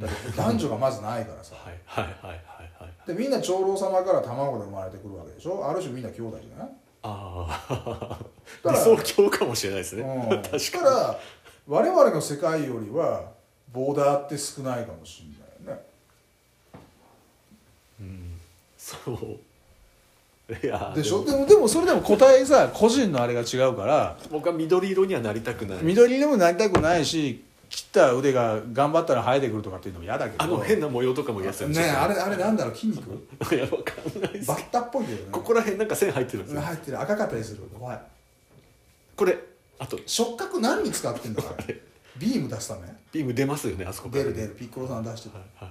[0.00, 1.54] だって男女がまずないからさ。
[1.56, 2.38] はいはいはいはい
[2.82, 3.06] はい。
[3.06, 5.66] でみんな長老様から卵で生まれてくるわけでしょ。
[5.68, 6.68] ある種みんな兄弟じゃない？
[7.06, 8.18] ああ
[8.62, 10.60] だから理想郷かもしれないですね、うん、 確かに。
[10.60, 11.18] したら
[11.68, 13.24] 我々の世界よりは
[13.72, 15.84] ボーダーって少ないかもしれないよね。
[18.00, 18.40] うん。
[18.78, 19.38] そう。
[20.62, 21.24] いやでしょ？
[21.24, 21.46] でも。
[21.46, 24.16] でもそれでも答えさ個人のあれが違うから。
[24.30, 25.78] 僕は緑色にはなりたくない。
[25.82, 27.43] 緑でもなりたくないし
[27.74, 30.44] 切った腕が頑張ったら生えてくるとかっていうのも嫌だけど。
[30.44, 31.68] あの変な模様とかも嫌ですよ。
[31.70, 33.10] ねあれあれなんだろう筋肉？
[33.52, 35.28] いやわかんないですバッタっぽいけどね。
[35.32, 36.60] ここら辺なんか線入ってるんですよ。
[36.60, 37.00] 入ってる。
[37.00, 38.00] 赤かったりする怖い。
[39.16, 39.36] これ
[39.80, 39.98] あと。
[40.06, 41.80] 触覚何に使ってんだあ れ。
[42.16, 42.82] ビーム出すため？
[43.10, 44.22] ビーム出ますよねあそこから。
[44.22, 44.48] 出る出る。
[44.54, 45.70] ピッコロさん出してたはいは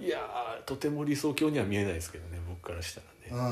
[0.00, 0.04] い。
[0.04, 3.00] いやーとても理想郷には見えないですけどね僕からした
[3.32, 3.44] らね。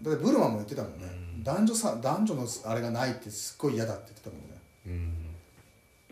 [0.00, 0.04] うん。
[0.10, 1.44] だってブルマも言ってたもんね、うん。
[1.44, 4.58] 男女さ男女のあれがないってすっごい嫌だって言ってたもんね。
[4.86, 5.21] うん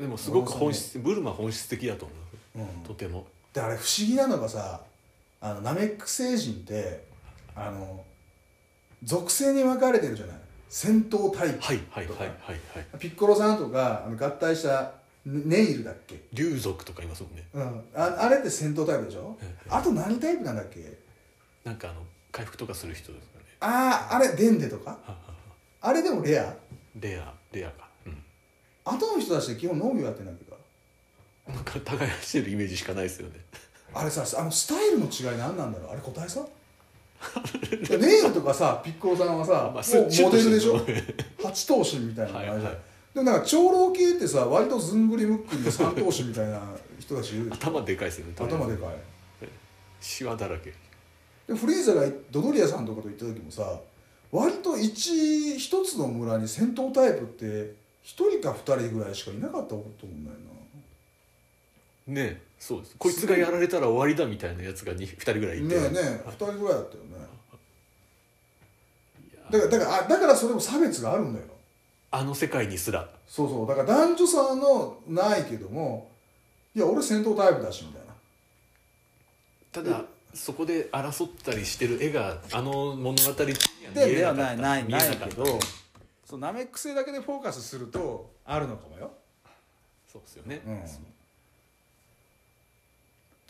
[0.00, 2.14] でもすごく本質ブルマ本質的だと思
[2.56, 2.58] う。
[2.60, 2.82] うん。
[2.84, 3.26] とても。
[3.52, 4.80] であれ不思議なのがさ
[5.40, 7.04] あのナメック星人って
[7.54, 8.02] あの
[9.02, 10.36] 属性に分かれてるじゃない。
[10.68, 12.98] 戦闘タイプはいはいはいはいはい。
[12.98, 14.92] ピッコロさんとかあの合体した
[15.26, 17.44] ネネイルだっけ、竜族とかいますもんね。
[17.52, 19.36] うん、ああれって戦闘タイプでしょ？
[19.42, 19.68] ええ。
[19.68, 20.96] あと何タイプなんだっけ？
[21.64, 22.00] なんかあの
[22.32, 24.98] 回復とかする人ですかねあああれデンデとか
[25.82, 26.54] あれでもレア
[26.98, 27.89] レアレアかうん
[28.84, 30.56] 後の人たちって基本農業やってんだけど
[31.52, 33.34] なんか耕してるイメージしかないですよね。
[33.92, 35.90] あれさあのスタイルの違い何なんだろう？
[35.92, 36.46] あれ答えさ？
[37.98, 40.78] ネイルとかさピッコロさんはさ、まあもうモデルでしょ？
[41.42, 42.78] 八頭身みたいなのあるじゃん、はいはい
[43.12, 46.60] でもなんか長老系ってさ割とずんぐりむっくりで三頭身みたいな
[46.96, 48.90] 人たち頭でかいですよね頭でかい。
[50.00, 50.72] シワだらけ。
[51.48, 53.80] でフリーザがドドリアさんとかと行った時もさ
[54.30, 57.74] 割と一一つの村に戦闘タイプって
[58.10, 60.36] 一人か二人ぐらいしかいなかったと思うんだよ
[62.08, 62.96] ねそうです。
[62.98, 65.74] こいつがやられたら終わりだみたいなやつが 2, 2人ぐらいいて。
[65.76, 67.10] ねえねえ2人ぐらいだったよね。
[69.50, 71.46] だからだからあだからそれも差別があるんだよ。
[72.10, 73.08] あの世界にすら。
[73.28, 73.68] そうそう。
[73.68, 76.10] だから男女差のないけども
[76.74, 78.02] いや俺戦闘タイプだしみたい
[79.84, 79.92] な。
[79.94, 80.04] ただ
[80.34, 84.62] そこで争ったりしてる絵があの物語には見でではえなかった。
[84.62, 85.28] ないないないかった。
[85.28, 85.58] けど
[86.30, 89.10] そうナメック星だけでフォーカスするとあるのかもよ、
[90.10, 90.80] そうですよね、うん、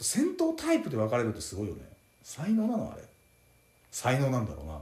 [0.01, 1.83] 戦闘タイプで分かれるってすごいよね。
[2.22, 3.03] 才能なのあれ。
[3.91, 4.78] 才能なんだろうな。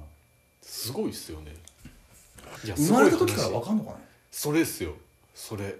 [0.62, 1.56] すごいっすよね。
[2.64, 3.96] いや生まれた時から分かんのかね？
[4.30, 4.92] それですよ。
[5.34, 5.74] それ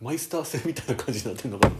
[0.00, 1.74] マイスター戦みたいな感じになってんのかな。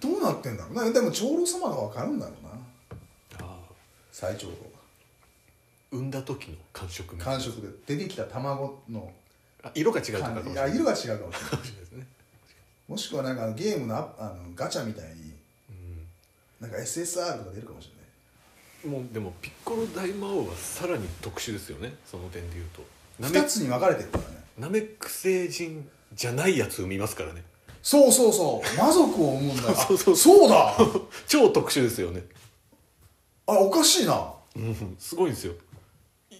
[0.00, 2.44] どうなってんだろうなでも長老様が分かるんだろう
[3.42, 3.46] な。
[3.46, 3.58] あ
[4.10, 4.54] 最長老
[5.92, 7.42] 産んだ時の感触みがたいな。
[7.44, 9.10] 感触で出てきた卵の
[9.62, 10.54] あ色が違うとかれない。
[10.54, 12.06] や色が違うかもしれないかもしれないですね、
[12.88, 15.34] もしくはなんかあのゲームのアあのガチャみたいに
[16.60, 17.90] うなんか SSR とか出るかもし
[18.84, 19.00] れない。
[19.00, 21.94] ん、もうでもピッコロ大魔王はさらに特殊ですよね。
[22.06, 22.82] その点で言うと。
[23.18, 24.42] ナ2メつに分かれてるからね。
[24.58, 27.42] ナメック星人じゃないやつ生みますからね。
[27.82, 28.78] そうそうそう。
[28.78, 29.62] 魔族を生むんだ。
[29.74, 30.76] そうそうあそうだ。
[31.28, 32.24] 超特殊ですよね。
[33.46, 34.32] あれおかしいな。
[34.56, 35.54] うんすごいんですよ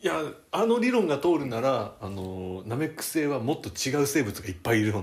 [0.02, 0.14] いや
[0.50, 5.02] あの理論が通るならあのナメック星はもっと違う生物がいっぱいいるは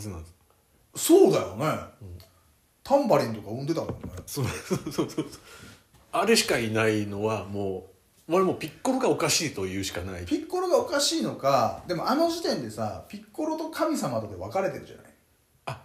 [0.00, 0.34] ずなんです。
[0.96, 1.66] そうだよね、
[2.82, 3.98] タンバリンとか産んでたもんね。
[4.26, 5.26] そうそうそうそう。
[6.12, 7.86] あれしかいないのはも
[8.28, 10.24] う俺もうピッコロがおかしいと言うしかない。
[10.24, 15.06] ピッコロがおかしいのかでもあの時点でさピッコロと神様とで分かれてるじゃない？
[15.66, 15.82] あ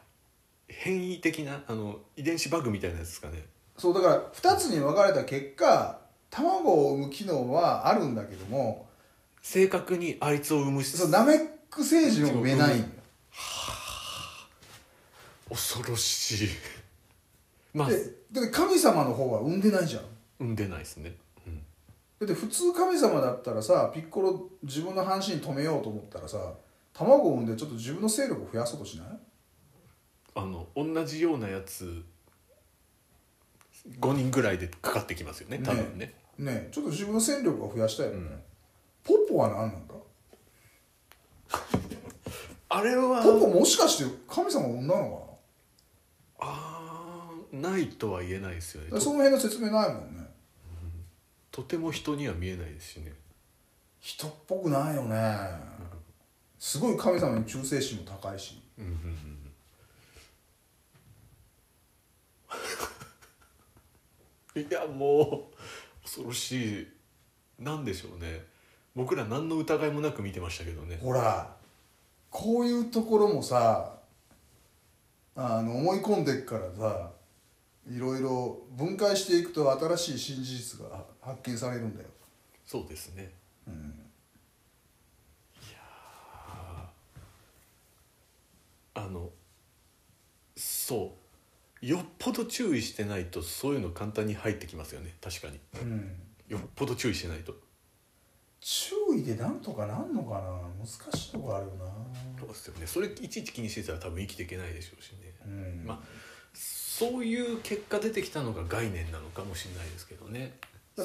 [0.68, 3.46] 変異的なあの遺伝子バグみたいなやつですかね。
[3.78, 6.00] そうだから2つに分かれた結果
[6.36, 8.88] 卵を産む機能はあるんだけども
[9.42, 12.88] 正確にあいつを生むしそうナメック星人を産めないんだ。
[12.88, 12.94] よ
[15.50, 16.48] 恐ろしい。
[17.74, 17.90] まあ。
[17.90, 17.98] で
[18.32, 20.04] で神様の方は産んでないじゃん。
[20.40, 21.16] 産んでないですね、
[21.46, 26.38] うん、だって普通神様だったらさピッコロ自分の半身止めようと思ったらさ
[26.94, 29.08] 卵を産んでちょっと自分の勢力を増やそうとしない？
[30.36, 32.04] あの同じようなやつ
[34.00, 38.44] 5人ぐらいでかかってきますよね多分ねねえちょっと自分の戦力を増やしたいよね、うん。
[39.04, 39.94] ポッポは何なんだ？
[42.70, 43.22] あれは。
[43.24, 45.40] ポッポもしかして神様を産んだの
[46.40, 49.00] あーないとは言えないですよね。
[49.00, 50.24] その辺の説明ないもんね。
[51.52, 53.14] とても人には見えないですしね。
[54.00, 55.38] 人っぽくないよね。
[56.58, 58.60] すごい神様に忠誠心も高いし。
[58.80, 58.92] うんうん
[64.56, 64.64] うん。
[64.68, 65.56] いやもう
[66.04, 66.88] 恐ろしい
[67.60, 68.46] なんでしょうね。
[68.96, 71.00] 僕ら何の疑いもなく見てましたけどね。
[71.02, 71.56] ほら
[72.30, 73.94] こういうところもさ
[75.36, 77.12] あの思い込んでっからさ
[77.90, 82.10] いろいろ分解していくと新しい新事実が発見されるんだよ、
[82.66, 83.32] そうですね。
[83.68, 83.94] うん、
[88.94, 89.30] あの
[90.56, 91.23] そう
[91.84, 95.16] よっぽど注意してないとそういうの簡単に入ってきますよね。
[95.22, 95.60] 確かに。
[95.82, 96.16] うん、
[96.48, 97.54] よっぽど注意してないと。
[98.62, 100.42] 注意でなんとかなんのかな？
[100.80, 101.86] 難しいとこあるよな。
[102.40, 102.88] そうですよね。
[102.88, 105.34] それいちいち気にしてたら多分生きていけないでしょうしね。
[105.46, 105.84] うん。
[105.86, 106.00] まあ
[106.54, 110.54] そういう結果出てきたのが概念なのかもしれないですけどね。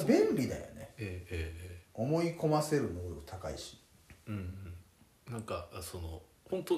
[0.07, 0.91] 便利だよね。
[0.97, 3.77] ええええ思い込ませる能力高いし。
[4.27, 4.35] うん
[5.27, 5.33] うん。
[5.33, 6.75] なんかその本当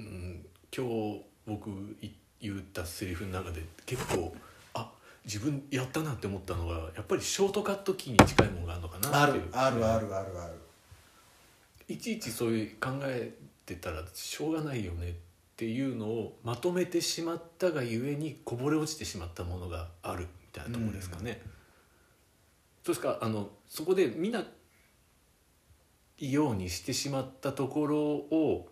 [0.00, 1.70] うん今日僕
[2.02, 2.10] い
[2.44, 4.34] 言ったセリフの中で結構
[4.74, 4.90] あ
[5.24, 9.44] 自分やったなって思ったのがやっぱりショートカットキーに近いものがあるのかなあっていう。
[9.44, 10.54] るあるあるあるある。
[11.88, 13.32] いちいちそういう考え
[13.66, 15.12] てたらしょうがないよねっ
[15.56, 21.40] ていうのをまとめてしまったがゆえにこぼれ落ちてしまったものがあるみたいなところですかね。
[22.84, 24.44] そうですかあのそこで見な
[26.18, 28.68] いようにしてしまったところを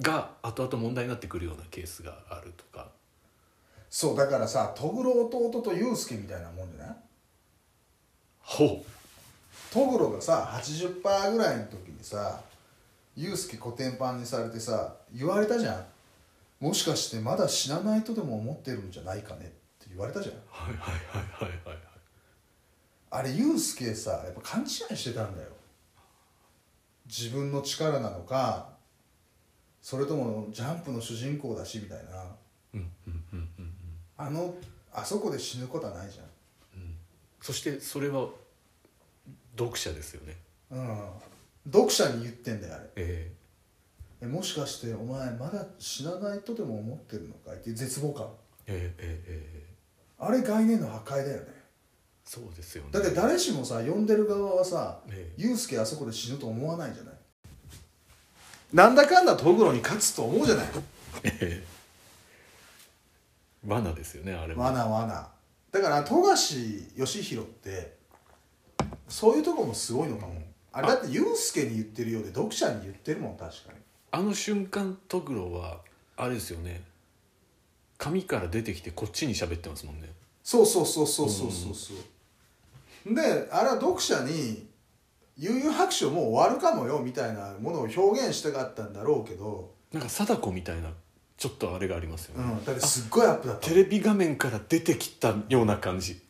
[0.00, 2.90] が後々問題になってくるようなケースがあるとか。
[3.88, 6.96] そうだからさトグロ弟とユウスケみたいなもんじゃない？
[8.40, 8.84] ほ
[9.72, 12.40] トグロがさ80%ぐらいの時にさ
[13.16, 15.84] ユウスケコテンパンにされてさ言われたじゃん。
[16.60, 20.34] もしかしてまだ死なないとでも思ってるんじゃないかねって言われたじゃん。
[20.48, 21.78] はいはいはいはいはい
[23.10, 25.48] あれユウスケさやっぱ勘違いしてたんだよ。
[27.06, 28.73] 自分の力なのか
[29.84, 32.24] それともジャンプの主人公だしみたいな。
[32.72, 33.70] うんうんうんうん
[34.16, 34.54] あの
[34.94, 36.18] あそこで死ぬことはないじ
[37.42, 38.28] そしてそれは
[39.58, 40.38] 読者ですよね。
[40.70, 40.98] ゃんうん。
[41.70, 42.84] 読者に言ってんだよあれ。
[42.96, 43.32] え
[44.22, 44.26] え。
[44.26, 47.56] もしかしてお前まだ死なないとでも思ってるのかい？
[47.56, 48.26] っていう絶望感。
[48.66, 49.74] ええええええ。
[50.18, 51.46] あれ概念の破壊だよね。
[52.24, 52.90] そうですよね。
[52.90, 55.42] だって誰しもさ呼んでる側はさええ。
[55.42, 57.14] ユうスケあそこで死ぬと思わないじゃない？
[58.74, 60.66] なんだかんだトグロに勝つと思うじゃない。
[61.22, 61.64] え え
[63.64, 65.30] 罠ですよねあれは罠罠。
[65.70, 67.96] だから富樫義弘って
[69.08, 70.42] そういうとこもすごいのかも。
[70.72, 73.78] あれだってユうスケに言ってるようで読者に言ってるもん確かに。
[74.10, 75.80] あの瞬間トグロは
[76.16, 76.82] あれですよね。
[77.96, 80.12] 紙から出てきてこっちに喋ってますもんね。
[80.42, 81.74] そうそうそうそうそうそう。
[81.74, 81.94] そ
[83.08, 84.66] う、であれは読者に
[85.36, 90.90] 「悠々白書もう終わるかもよ」みたいなものを表現したかったんだろうけど、なんか貞子みたいな
[91.36, 93.68] ちょっとあれがありますよね、うん、だってすっごいアップだった。
[93.68, 96.22] テレビ画面から出てきたような感じ。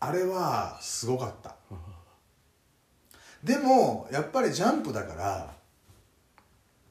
[0.00, 1.56] あれはすごかった。
[3.42, 5.54] でもやっぱりジャンプだから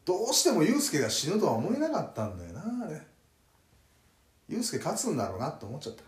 [0.06, 3.02] どうしてもユうスケが死ぬとは思えなかったんだよなあれ。
[4.48, 6.04] ユうスケ勝つんだろうなって思っちゃった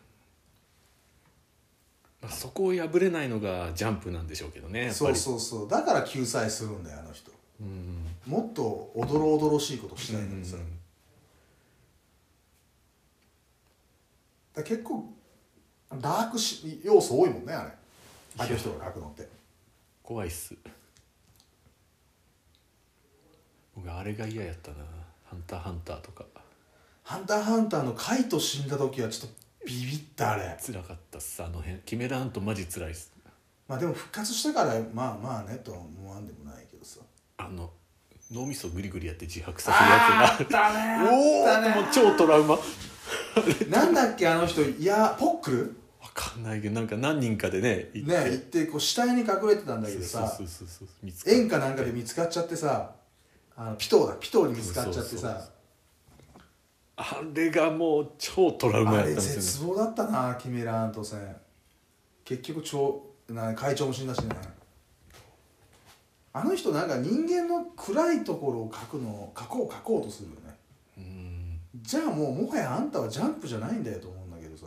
[2.22, 5.70] まあ、そこを破れないのがジャンプなんでしょうけどねそうそうそう。
[5.70, 7.32] だから救済するんだよあの人。
[7.62, 8.06] うん。
[8.26, 10.66] もっとおどろおどろしいことしたいのにさ、だか
[14.56, 15.06] ら結構
[16.00, 17.72] ダークし要素多いもんねあれ。
[18.38, 19.28] あの人が書くのって。
[20.04, 20.56] 怖いっす。
[23.76, 24.78] 僕あれが嫌やったな
[25.24, 26.26] 「ハンターハンター」とか
[27.04, 30.58] 「ハンターハンター」のカイト死んだ時はちょっとビビったあれ。
[30.66, 31.78] 辛かったっすあの辺。
[31.80, 33.12] キメラントマジ辛いっす。
[33.68, 37.00] まあでも復活してからまあまあねとは思わんでもないけどさ。
[37.38, 37.72] あの
[38.32, 42.56] 脳みそグリグリやって自白させるやつがたねおおもう超トラウマ。
[42.56, 42.60] わ
[43.70, 45.76] なんだっけあの人いやポックル？
[46.14, 48.26] かんないけどなんか何人かでね行って。
[48.26, 52.92] ね行ってこう死体に隠れてたんだけどさそうそうそうそう見つかっ演歌なんかで見つかっちゃってさ
[53.56, 55.50] あのピトーだピトーに見つかっちゃってそうそうさ
[57.02, 59.42] あれがもう超トラウマやったんですよね。
[59.42, 61.34] 絶望だったなキメラアント戦。
[62.26, 64.36] 結局超な会長も死んだしね。
[66.34, 70.56] あの人なんか人間の暗いところを描くのを描こう描こうとするよね。
[70.98, 71.60] うん。
[71.82, 74.66] じゃあもうもはやあんたはジャンプじゃないんだよと思うんだけどさ。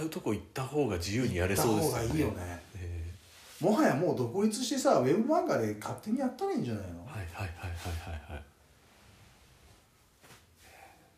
[0.00, 2.62] 違うとこ行った方が自由にやれそうです行った方がいいよね。
[2.76, 3.12] え
[3.60, 7.04] もはやもう独立してさウェブ漫画で勝手にやったらいいんじゃないの？
[7.04, 8.42] ーはいはいはいはいはいはい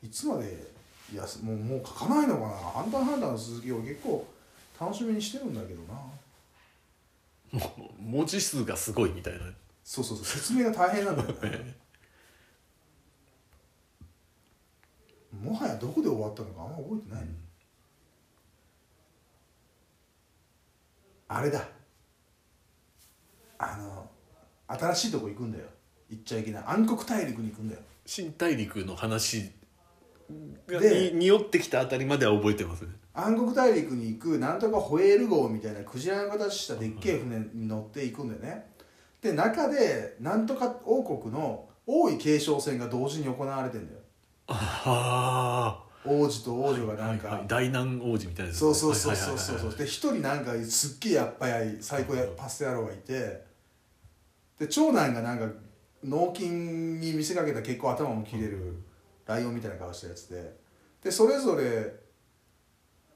[0.02, 0.70] いつまで
[1.12, 4.26] いやもうもう書かないのかな「ハンターハンター」の続きを結構
[4.80, 5.94] 楽しみにしてるんだけどな。
[7.52, 9.40] もう文字数がすごいみたいな。
[9.82, 11.74] そうそうそう説明が大変なんだよね
[15.42, 17.28] もはやどこで終わったのかあんま覚えてない、
[21.28, 21.68] あれだ。
[23.58, 24.08] あの
[24.68, 25.64] 新しいとこ行くんだよ。
[26.08, 26.64] 行っちゃいけない。
[26.66, 27.82] 暗黒大陸に行くんだよ。
[28.06, 29.50] 新大陸の話が
[30.66, 32.90] でに匂ってきたあたりまでは覚えてますね。
[33.12, 38.70] 暗黒大陸に行くなんとかホエール号みたいなクジラの形したでっけえ船に乗っていくんだよね。
[39.20, 43.98] で中でなんとか王国の王位継承戦が同時に行われてんだよ。
[44.48, 49.76] あ王子と王女があなんか、はいはい、大南王子みたいなやつそうそうそうそうそう。
[49.76, 53.50] で一人なんかすっげえやっぱやい最高やパス野郎がいて。
[54.60, 55.46] で長男がなんか
[56.04, 58.76] 脳筋に見せかけた結構頭も切れる
[59.30, 60.56] ライオンみたいな顔したやつで。
[61.02, 61.94] でそれぞれ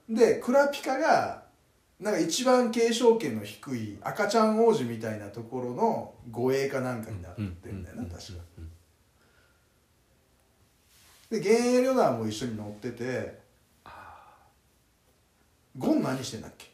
[0.09, 1.43] でクラピカが
[1.99, 8.33] なんか一番継承権の低い赤ちゃん王子みたいなところの護衛かなんかになってんだよなうん確か。
[11.29, 13.39] で幻影旅団も一緒に乗ってて
[15.77, 16.71] ゴン何してんだっけ？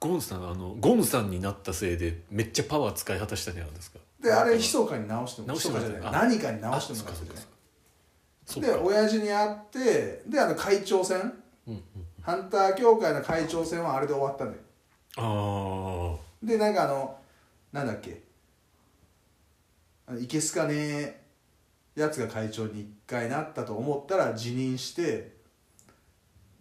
[0.00, 3.98] ゴンさんあのゴンさんになったせいでめっちゃパワー使い果たしたじゃないですか？
[4.22, 6.00] であれ密かに直してもじゃない。
[6.04, 7.53] あ何かに直してもらって
[8.60, 8.80] でか。
[8.80, 11.18] 親父に会ってであの会長戦。
[11.66, 11.82] うんうん
[12.24, 14.62] ハンター協会の会長戦はあれで終わったんだよ。
[15.18, 17.18] あでなんかあの
[17.70, 18.22] なんだっけ。
[20.18, 21.20] いけすかねえ
[21.96, 25.32] やつが会長に一回なったと思ったら辞任して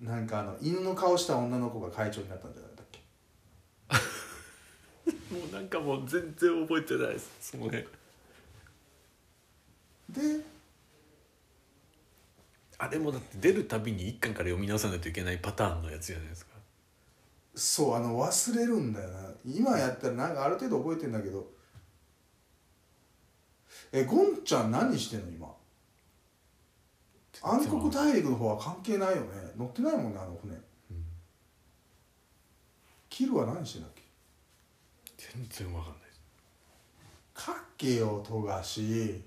[0.01, 2.99] なんかあの犬の顔した女の子が会長になったんじゃないんだっけ。
[3.87, 3.95] あ
[5.33, 7.83] もうなんかもう全然覚えてないですその辺。
[10.09, 10.52] で
[12.83, 16.51] あれもだって出るたびに一巻から読み直さないといけないパターンのやつじゃないですか。
[17.55, 19.29] そうあの忘れるんだよな。
[19.45, 21.47] 今やったらなんかある程度覚えてんだけど。
[23.93, 25.55] えゴンちゃん何してんの今？
[27.41, 29.27] 暗黒大陸の方は関係ないよね。
[29.57, 30.55] 乗ってないもんねあの船、
[33.09, 34.01] キルは何してんだっけ？
[35.15, 36.01] 全然わかんない
[37.33, 39.23] かっけよ富樫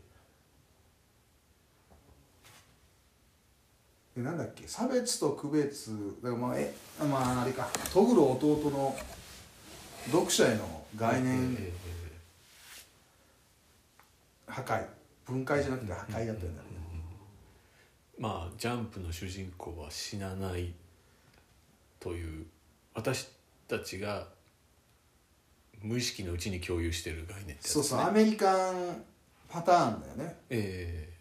[4.17, 4.67] でなんだっけ？
[4.67, 5.91] 差別と区別。
[6.23, 7.69] だからまあえまああれか。
[7.93, 8.97] トグロ弟の
[10.07, 11.55] 読者への概念。
[11.61, 11.73] え
[14.47, 14.87] 破壊。
[15.27, 20.73] 分解じゃなくて破壊だったんだよねーまあジャンプの主人公は死なない
[22.01, 22.47] という。
[22.95, 23.29] 私
[23.69, 24.29] たちが
[25.83, 27.59] 無意識のうちに共有している概念ね。
[27.61, 28.01] そうそう。
[28.01, 29.05] アメリカン
[29.47, 30.37] パターンだよね。
[30.49, 31.12] え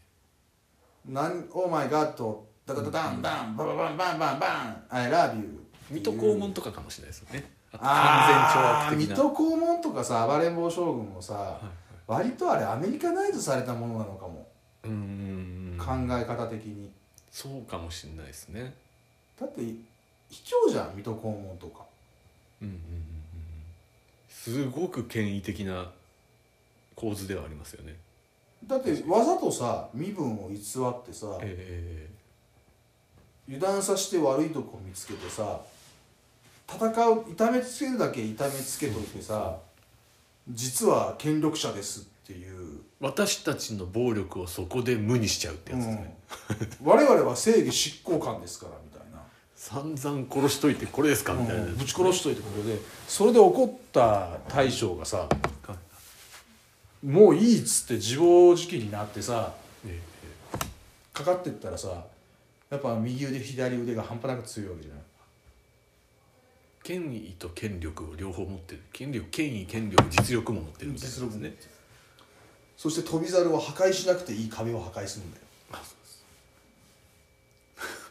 [1.06, 7.46] なんオーマイガッドダダダダンバンバンバンバンバンバン I love you ー水戸黄門とかかもしれないですよね。
[7.72, 7.80] 完
[8.28, 8.98] 全懲悪的な。
[8.98, 14.48] 水戸黄門とかさ暴れん坊将軍もさ、はい割とあれアメリカナイズされたものなのかも、
[14.84, 15.76] うーん。
[15.76, 16.92] 考え方的に。
[17.32, 18.76] そうかもしれないですね。
[19.40, 19.80] だって卑
[20.68, 21.84] 怯じゃん水戸黄門とか。
[22.62, 23.06] うんうんうんうん。
[24.30, 25.92] すごく権威的な
[26.96, 27.96] 構図ではありますよね。
[28.68, 32.08] だってわざとさ身分を偽ってさえ
[33.48, 35.60] 油断させて悪いとこ見つけてさ
[36.68, 39.58] 戦う痛めつけるだけ痛めつけといてさ
[40.50, 46.18] 実は権力者ですっていう、ー私たちの暴力をそこで無にしちゃうってやつですね、
[46.82, 49.20] うん、我々は正義執行官ですからみたいな。
[49.56, 51.78] 散々殺しといてこれですかみたいな、うん。
[51.78, 55.28] ぶち殺しといてこれでそれで怒った大将がさ
[57.04, 59.54] もういいっつって自暴自棄になってさ
[59.86, 60.00] え。
[61.14, 62.06] かかってったらさ
[62.76, 65.04] やっぱ右腕左腕が半端なく強いわけじゃない。
[66.84, 68.82] 権威と権力を両方持ってる。
[68.94, 71.16] 権力権威権力実力も持ってるみたいな。
[71.16, 71.56] 実力ねね
[72.78, 75.44] そして飛び猿は破壊しなくていい壁を破壊するんだよ。
[75.72, 75.96] あそ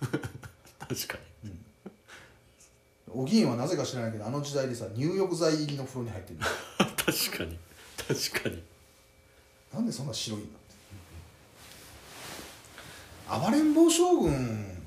[0.00, 0.18] うで
[0.90, 1.08] す。
[1.08, 1.50] 確かに。
[3.16, 6.40] おぎんはなぜか知らないけどあの時代でさ入浴剤入りの風呂に入ってる
[6.96, 7.58] 確かに。
[7.96, 8.62] 確かに。
[9.72, 10.58] なんでそんな白いんだ？
[13.28, 14.82] 暴れん坊将軍。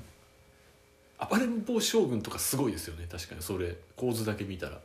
[1.30, 3.06] 暴れん坊将軍とかすごいですよね。
[3.10, 3.42] 確かに。
[3.42, 4.80] それ構図だけ見たら。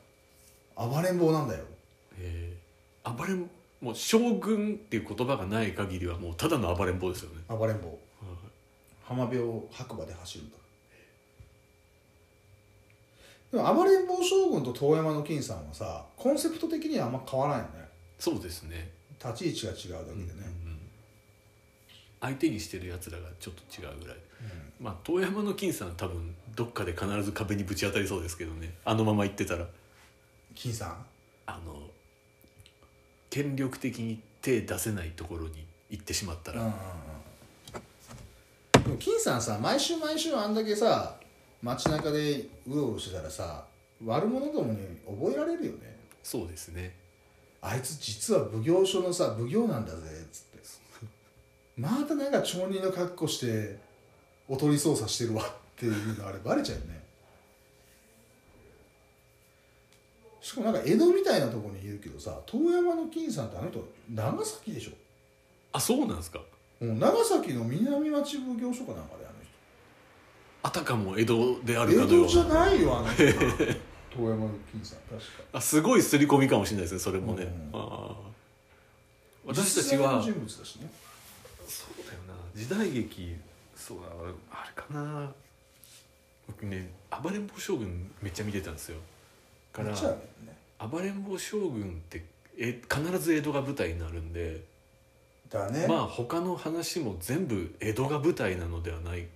[0.76, 1.66] 暴れん坊なんだよ。
[2.20, 2.54] え。
[3.04, 3.50] ー、暴れん
[3.82, 8.00] もう将軍っていう言葉がない限りはもうただの暴れん坊ですよね、暴れん坊。
[9.04, 10.58] 浜辺を白馬で走るんだ
[13.52, 17.90] でも暴れん坊将軍と遠山の金さんはさコンセプト的にはあんま変わらないよね。
[18.18, 18.90] そうですね。
[19.24, 20.63] 立ち位置が違うだけでね、うん
[22.24, 24.18] 相手にしてるやつらがちょっと違うぐらい。
[24.80, 28.74] まあ遠山の金さんは多分どっかで必ず壁にぶち当たりそうですけどね。
[28.86, 29.68] あのまま行ってたら。
[30.56, 31.06] 金さん？
[31.46, 31.90] あの
[33.30, 36.76] 権力的に手出せないところに行ってしまったら、うんうんう
[38.80, 38.84] ん。
[38.84, 41.16] でも金さんさ毎週毎週あんだけさ
[41.62, 43.66] 街中でうろうろしてたらさ
[44.06, 45.98] 悪者どもに覚えられるよね。
[46.24, 46.96] そうですね。
[47.62, 50.53] あいつ実は奉行所のさ奉行なんだぜっつって
[51.78, 53.78] またなんか町人の格好して
[54.48, 55.46] おとり捜査してるわっ
[55.76, 57.04] ていうのあれバレちゃうよね。
[60.42, 64.92] しかもなんか江戸みたいなところにいるけどさ遠山の金さんってあの人長崎でしょ？
[65.72, 66.40] あそうなんですか。
[66.82, 69.50] もう長崎の南町奉行所かなんかであの人。
[70.64, 73.24] あたかも江戸であるか江戸じゃなないよあの人。
[73.24, 75.24] 遠山の金さん確か。
[75.54, 77.80] あすごい刷り込みかもしれないですねそれもね、うん。
[77.80, 79.48] あー。
[79.48, 80.92] 私たちは実在の人物だしね
[82.56, 83.36] 時代劇
[83.76, 84.04] そうだ
[84.52, 85.32] あれかな。
[86.48, 86.92] 僕ね
[87.24, 88.98] 暴れん坊将軍めっちゃ見てたんですよ。
[89.72, 90.56] からめっちゃあるよね。
[90.92, 92.24] 暴れん坊将軍って
[92.58, 94.62] え必ず江戸が舞台になるんで
[95.50, 99.28] だね、まあ他の話も全部江戸が舞台なのではない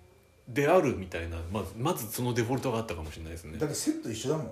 [0.48, 3.58] であるみたいなまずまずそのデフォルトがあったかもしれないですね。
[3.58, 4.52] だってセット一緒だもんね。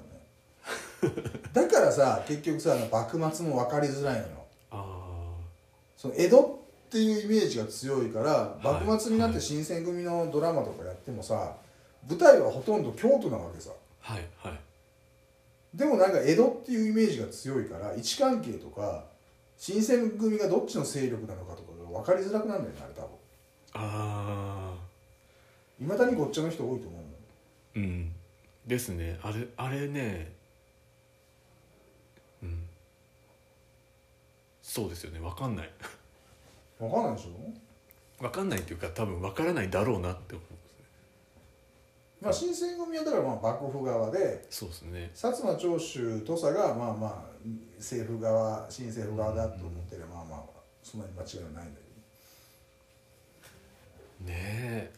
[1.54, 4.28] だからさ結局さあの幕末も分かりづらいのよ。
[4.72, 4.86] あ
[5.98, 8.86] その江戸っていうイメージが強いからはい。
[8.86, 11.56] 幕末になって新選組のドラマとかやってもさ
[12.08, 13.72] 舞台はほとんど京都なわけさ。
[14.04, 14.60] あはいはい。
[15.74, 19.04] でもなんか江戸っていうイメージが強いから位置関係とか
[19.58, 23.10] 新選組がどっちの勢力なのかとかが分かりづらくなるんだよねあれ多分
[23.74, 24.76] ああ
[25.82, 27.06] いまだにごっちゃの人多いと思うの
[27.76, 28.12] うん。
[28.66, 29.20] ですね。
[29.22, 30.32] あれあれね。
[32.42, 32.64] うん。
[34.62, 35.20] そうですよね。
[35.20, 35.70] 分かんない
[36.80, 38.22] 分かんないでしょ？
[38.24, 40.86] 分かんないっていうか多分分からないだろうなって思うんですね。
[42.22, 45.12] まあ新選組はだからまあ幕府側でそうですね。
[45.14, 47.36] 薩摩長州土佐がまあまあ
[47.78, 50.44] 政府側新政府側だと思ってればまあまあ
[50.82, 51.86] そんなに間違いはないんだけ
[54.24, 54.34] どね
[54.92, 54.94] え。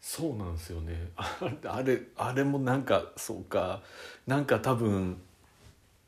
[0.00, 1.10] そうなんですよね。
[1.16, 3.82] あれあれあれもなんかそうか。
[4.26, 5.20] なんか多分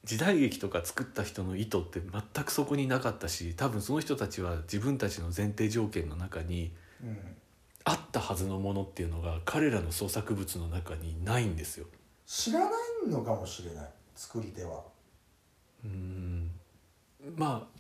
[0.05, 6.73] 時代劇とか作った人の意図って全くそこになかったし多分その人たちは自分たちの前提条件の中に
[7.03, 7.19] うん。
[7.85, 11.87] あったはずのものっていうのが彼らの創作物の中にないんですよ。
[12.27, 13.89] 知らないのかもしれない。
[14.15, 14.83] 作り手は。
[15.85, 16.51] うん。
[17.37, 17.79] まあ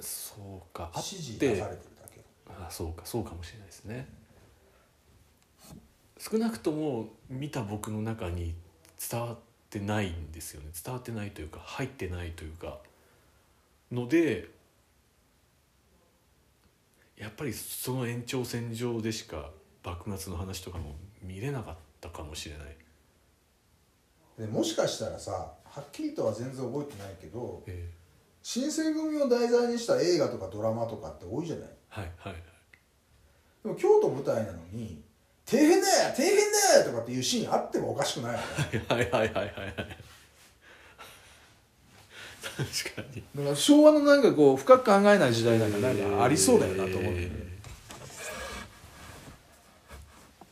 [0.00, 0.90] そうか。
[0.94, 1.02] あっ
[1.38, 2.24] て出されてるだけ。
[2.48, 3.02] あそうか。
[3.04, 4.08] そうかもしれないですね。
[6.18, 8.54] 少なくとも見た僕の中に
[9.10, 10.70] 伝わってないんですよね。
[10.84, 12.78] 伝わってないというか入ってないというか。
[13.92, 14.48] ので
[17.16, 19.50] やっぱりその延長線上でしか
[19.84, 22.76] 幕末の話とかも見れなかったかもしれない、
[24.38, 27.90] でもしかしたらさはっきりとは全然覚えてないけどえ
[28.42, 31.68] 新選組を題材にした映画とかドラマとかって多いじゃない？
[31.68, 32.34] えはいはい。
[33.64, 35.02] でも京都舞台なのに
[35.50, 39.74] 「底辺だよ底辺だよ!」とかっていうシーンあってもおかしくないよねはいはいはいはいはい
[42.40, 47.50] 確かにだから昭和のなんかこう深く考えない時代なんかなんかありそうだよなと思って、えー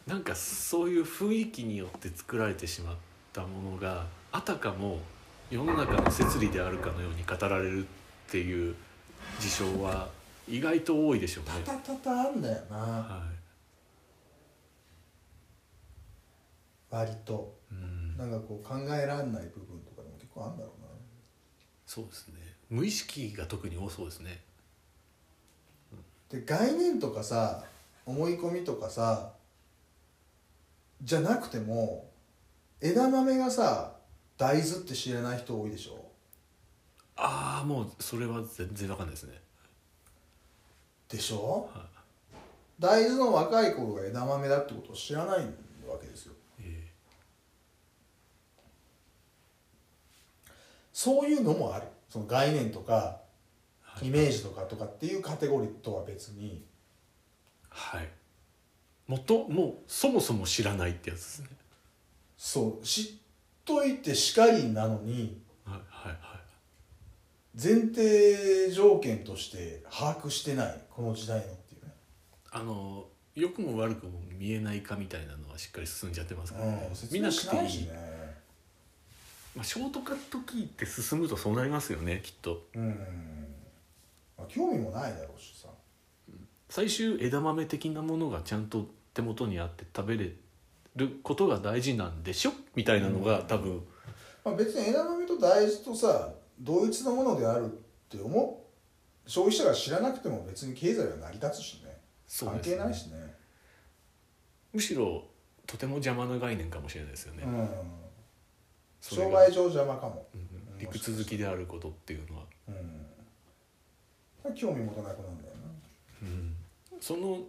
[0.09, 2.97] なんかそういう雰囲気によって作られてしまっ
[3.35, 5.01] たものがあたかも
[5.51, 8.75] 世の中の摂理であるかのように語られるっていう
[9.39, 10.09] 事象は
[10.49, 11.63] 意外と多いでしょうね。
[11.63, 13.23] タタタタあんだよなは
[16.91, 17.57] 割と。
[17.71, 18.17] い、うん。
[18.17, 20.89] なんかこう考えられない部分とかでも結構あるんだろうな。
[21.87, 22.35] そうですね。
[22.69, 24.43] 無意識が特に多そうですね。
[26.29, 27.65] で概念とかさ
[28.05, 29.33] 思い込みとかさ
[31.03, 32.11] じゃなくても
[32.81, 33.93] 枝豆がさ
[34.37, 36.05] 大豆って知らない人多いでしょ？
[37.17, 39.41] ああもうそれは全然わかんないですね。
[41.09, 41.71] でしょ？
[41.75, 41.85] はい。
[42.79, 46.87] 大豆の若い頃が枝豆だってことを知らないわけですよえ
[50.99, 51.87] そういうのもある。
[52.09, 53.21] その概念とか
[53.81, 54.09] はい。
[54.09, 56.65] イメージとかとかっていうカテゴリーとは別に。
[57.69, 58.09] はい。
[59.07, 61.49] もともうそもそも知らないってやつですね。
[62.37, 62.85] そう。
[62.85, 63.07] 知っ
[63.65, 66.19] といてしかりなのにはいはいはい。
[67.55, 70.81] 前提条件として把握してない。
[70.91, 71.93] この時代のっていうね。
[72.51, 73.07] あの
[73.37, 76.73] 良くも悪くも見えないかみたいなのはしっかり進んじゃってますからね。
[76.73, 78.18] うん、な明しくていい、ね
[79.59, 82.63] まあ、ショートカットキーって進むとそうなりますよねきっと。
[82.77, 82.91] うん、
[84.39, 85.67] まあ、興味もないだろうしさ。
[86.69, 90.33] 最終枝豆的なものがちゃんと手元にあって食べれ
[90.95, 92.53] ることが大事なんでしょ？
[92.77, 93.83] みたいなのが多分、
[94.45, 97.69] まあ、別に枝豆と大豆とさ同一のものであるっ
[98.09, 98.65] て思
[99.27, 101.99] う消費者が知らなくても別に経済は成り立つしね。
[102.29, 102.77] 関そうですね。
[102.77, 103.35] 係ないしね。
[104.73, 105.25] むしろ
[105.67, 107.69] とても邪魔な概念かもしれないですよね、うん
[109.01, 110.49] 商売上邪魔かも、うん
[110.79, 112.45] 理屈好きであることっていうのは、
[114.45, 115.55] うん、興味持たなくなるんだよ
[116.23, 116.55] うん、
[117.01, 117.41] その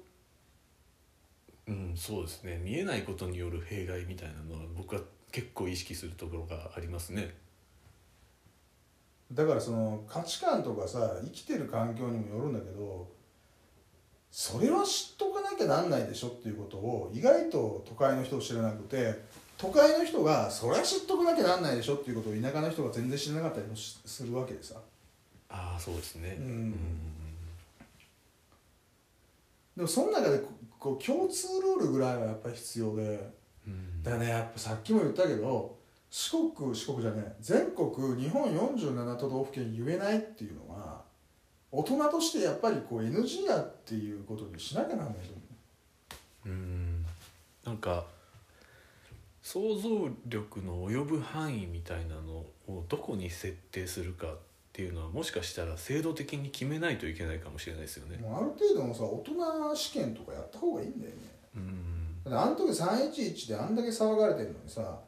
[1.68, 2.60] うんそうですね。
[2.64, 5.02] 見えないことによる弊害みたいなのは僕は
[5.32, 7.36] 結構意識するところがありますね。
[9.30, 13.08] なだからその価値観とかさ生きてる環境にもよるんだけど
[14.32, 19.24] それは知っとかなきゃなんないでしょっていうことを意外と都会の人を知らなくて
[19.60, 24.76] 都会の人がそれは知っとかなきゃなんないでしょっていうことを田舎の人が全然知らなかったりもしするわけでさ。
[25.50, 26.38] ああそうですね。
[26.40, 26.72] うん。
[29.76, 30.48] でもその中でこ
[30.80, 33.34] こう共通ルールぐらいはやっぱり必要で。
[33.68, 34.02] うん。
[34.02, 35.76] だねやっぱさっきも言ったけど
[36.10, 37.90] 四国四国じゃねえ全国
[38.22, 41.02] 日本47都道府県言えないっていうのは
[41.70, 45.42] 大人としてやっぱりこう NG やっていうことにしなきゃなんないと思
[46.46, 47.06] うん。
[47.66, 48.06] なんか
[49.52, 49.90] 想像
[50.28, 54.38] 力の及ぶ範囲みたいなのをどこに設定するかっ
[54.72, 58.26] ていうのはもしかしたら制度的に決めないといけないかもしれないですよねう。
[58.26, 61.18] もうある程度のさ大人試験とかやった方がいいんだよね
[61.56, 65.00] うんあの時311であんだけ騒がれてるのにさ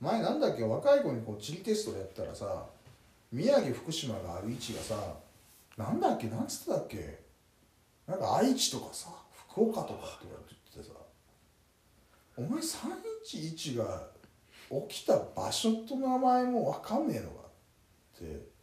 [0.00, 2.66] 前なんだっけ若い子にこう地理テストやったらさ
[3.30, 4.96] 宮城福島がある位置がさ
[5.76, 7.20] なんだっけなんつってたっけ
[8.08, 9.10] なんか愛知とかさ
[9.54, 10.53] 福岡とかって言われて
[12.36, 14.08] お前311が
[14.88, 17.36] 起きた場所と名前も分かんねえのか
[18.16, 18.54] って。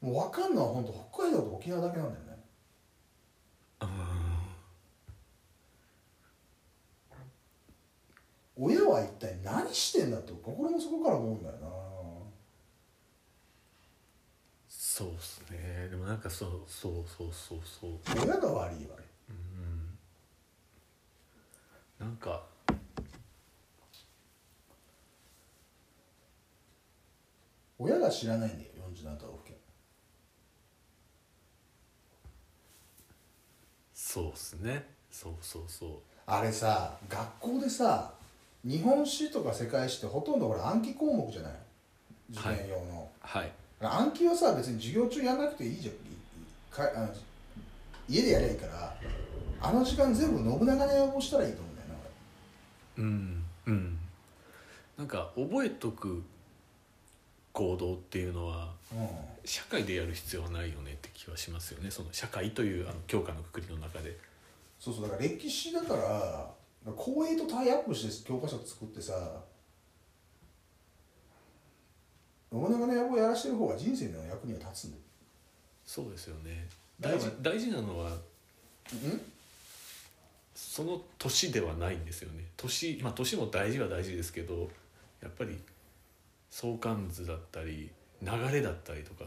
[0.00, 2.30] もう分かんのは本当北海道と沖縄だけなんだよね。
[8.56, 11.68] 親は一体何してんだって心の底から思うんだよな。
[14.68, 15.88] そうですね。
[15.90, 17.58] でもなんかそうそうそうそう。
[17.64, 19.04] そう親が悪いわね。
[19.04, 19.09] うん
[22.00, 22.42] なんか
[27.78, 29.56] 親が知らないんだよ47都道府県。
[33.94, 34.84] そうっすね。
[35.10, 35.90] そうそうそう。
[36.26, 38.12] あれさ学校でさ
[38.64, 41.52] 日本史とか世界史ってほとんどほら暗記項目じゃない？
[42.32, 43.52] 受験用の、はい、はい。
[43.80, 45.94] 暗記はさ別に授業中やらなくていいじゃん。
[46.70, 47.14] かあの
[48.08, 48.94] 家でやりゃいいから
[49.62, 51.69] あの時間全部信長の予防したらいいと思う。
[53.00, 53.44] うん。
[53.66, 53.98] うん。
[54.98, 56.22] なんか覚えとく
[57.52, 59.08] 行動っていうのは俺
[59.44, 61.90] 社会でやる必要はないよねって気はしますよね。
[61.90, 64.16] その社会というあの教科のくくりの中で。
[64.78, 66.50] そうそうだから歴史だから
[66.96, 69.12] 公営とタイアップして教科書作ってさ
[72.52, 75.02] 信長の野望やらしてる方が人生の役には立つんだよ。
[75.84, 76.66] そうですよね。
[76.98, 79.20] 大事大事なのはうん？
[80.54, 82.44] その年ではないんですよね。
[82.56, 84.68] 年まあ年も大事は大事ですけど
[85.22, 85.58] やっぱり
[86.50, 87.90] 相関図だったり
[88.22, 89.24] 流れだったりとか。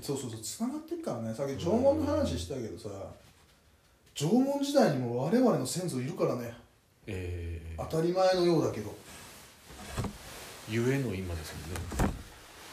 [0.00, 0.40] そうそうそう。
[0.40, 1.34] つながってるからね。
[1.34, 2.88] さっき縄文の話したけどさ
[4.14, 6.54] 縄文時代にも我々の先祖いるからね。
[7.06, 8.94] えー当たり前のようだけど。
[10.68, 11.56] ゆえの今ですよ
[12.06, 12.12] ね。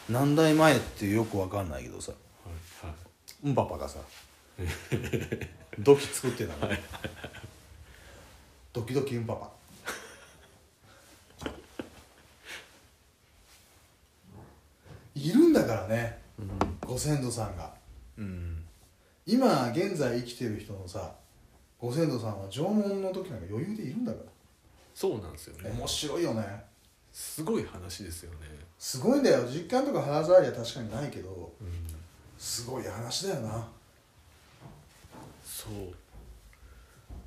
[0.08, 2.12] 何代前ってよくわかんないけどさ。
[2.12, 2.18] は
[2.86, 2.96] いはい。
[3.48, 3.98] うんパパがさ
[5.78, 6.72] ドキ作ってたの、
[8.72, 9.50] ドキドキうんパパ。
[15.14, 16.18] いるんだからね
[16.86, 17.72] ご先祖さんが。
[18.16, 18.64] うん。
[19.26, 21.12] 今現在生きてる人のさ
[21.78, 24.18] ご先祖さんは縄文の時なんか余裕でいるんだか
[24.94, 25.76] そうなんですよらね。
[25.76, 26.64] 面白いよね。
[27.12, 28.38] すごい話ですよね。
[28.78, 29.44] すごいんだよ。
[29.48, 31.68] 実感とか肌触りは確かにないけどうん。
[32.38, 33.66] すごい話だよな。
[35.44, 35.72] そう。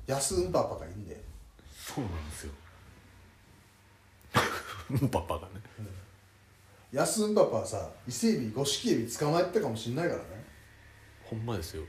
[0.06, 1.33] 安うんパパがいいんで
[1.84, 2.52] そうなんですよ。
[5.12, 5.60] パパがね。
[6.92, 10.44] 安うんパパはさ伊勢海老五色エビ捕まえてたかもしんないからね。
[11.22, 11.82] ほんまですよ。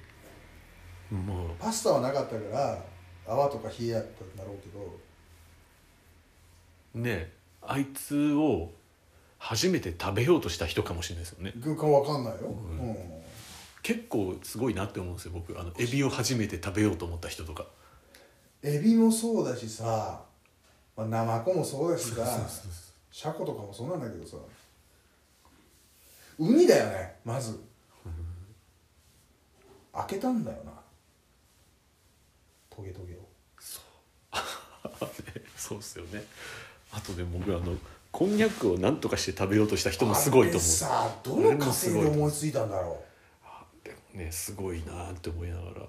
[1.12, 2.86] もうパスタはなかったから
[3.26, 5.00] 泡とか冷えやったんだろうけど。
[6.96, 7.32] ね
[7.62, 8.74] あいつを
[9.38, 11.54] 初めて食べようとした人かもしれないですよね。
[11.58, 13.24] 軍艦わかんないよ、ううんん。
[13.82, 15.58] 結構すごいなって思うんですよ僕。
[15.58, 17.68] あのエビを初めて食べようと思った人とか
[18.64, 20.22] エビもそうだしさ、
[20.96, 22.72] まあ、ナマコもそうだしさそうそうそう
[23.12, 24.38] シャコとかもそうなんだけどさ
[26.38, 27.60] ウニだよねまず。
[29.94, 30.72] 開けたんだよな。
[32.70, 33.20] トゲトゲを。
[33.60, 33.80] そ
[35.06, 35.08] う。
[35.78, 36.24] ですよね。
[36.92, 37.78] あとで僕あの
[38.12, 40.60] こんにゃくを何とかして食べようとした人もすごいと思う。
[40.60, 43.04] あれさどの家もすごい庭で思いついたんだろ
[43.44, 45.88] あでもねすごいなって思いながら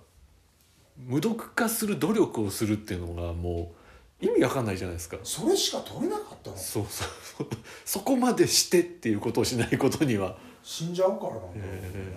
[0.98, 3.72] 無毒化する努力をするっていうのがも
[4.20, 5.16] う意味わかんないじゃないですか。
[5.16, 6.56] うそれしか取れなかったの？
[6.56, 7.08] そうそう。
[7.38, 7.48] そ う
[7.84, 10.38] そこまでしてっていうことをしないことには。
[10.62, 12.16] 死んじゃうからなんだねへ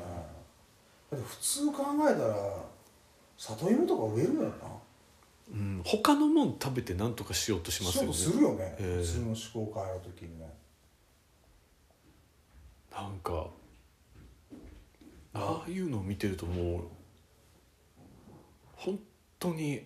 [1.12, 2.64] だって普通考えたら
[3.38, 4.54] 里芋とか植えるもんな。
[5.52, 8.14] うん、他のもん食べて何とかしようとしますよね。
[8.14, 9.04] するよね、ええ。
[9.04, 10.48] 普通の思考変える時にね。
[12.92, 13.48] なんか
[15.34, 16.84] ああいうのを見てるともう
[18.80, 18.98] 本
[19.40, 19.82] 当に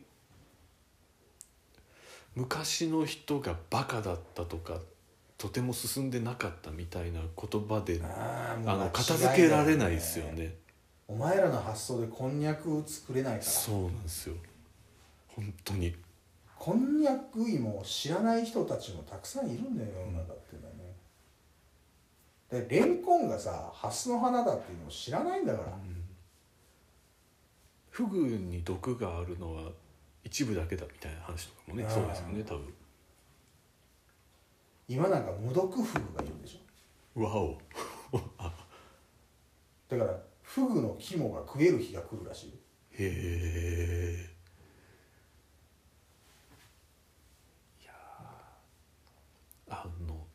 [2.36, 4.80] 昔の人がバカだったとか
[5.38, 10.56] とても進んでなかったみたいな言葉であの片付けられないですよね。
[11.08, 13.44] お前らの発想でこんにゃく作れないから。
[13.44, 14.36] そうなんですよ。
[15.28, 15.96] 本当に。
[16.58, 20.74] こんにゃく芋を知らない人たちもたくさんいるんだよ世の中っていうのは
[22.62, 22.68] ね。
[22.68, 25.78] でレンコンがさハスの花だっていうのを知らないんだから、
[27.94, 29.72] フグに毒があるのは
[30.24, 32.74] 一部だけだみたいな話とかもねそうですよね多分。
[34.88, 37.22] 今なんか無毒フグがいるでしょ。
[37.22, 37.60] わお。
[38.40, 38.52] あ
[39.90, 42.50] だからフグの肝が食える日が来るらしい。
[42.50, 42.56] よ
[42.94, 44.30] へえ。
[47.80, 49.72] いやー。
[49.72, 50.28] あの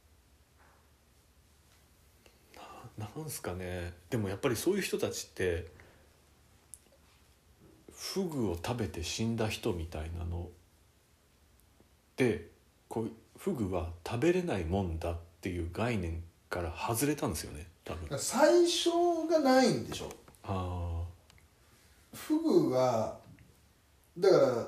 [2.97, 3.94] ななんすかね。
[4.10, 5.76] でもやっぱりそういう人たちって
[7.99, 10.49] フグを食べて死んだ人みたいなの
[12.16, 12.47] で
[12.89, 18.19] こうフグは食べれないもんだっていう概念から外れたんですよね多分。
[18.19, 18.91] 最初
[19.31, 20.09] がないんでしょ。
[20.45, 21.03] あ
[22.15, 23.16] フグが
[24.16, 24.66] だから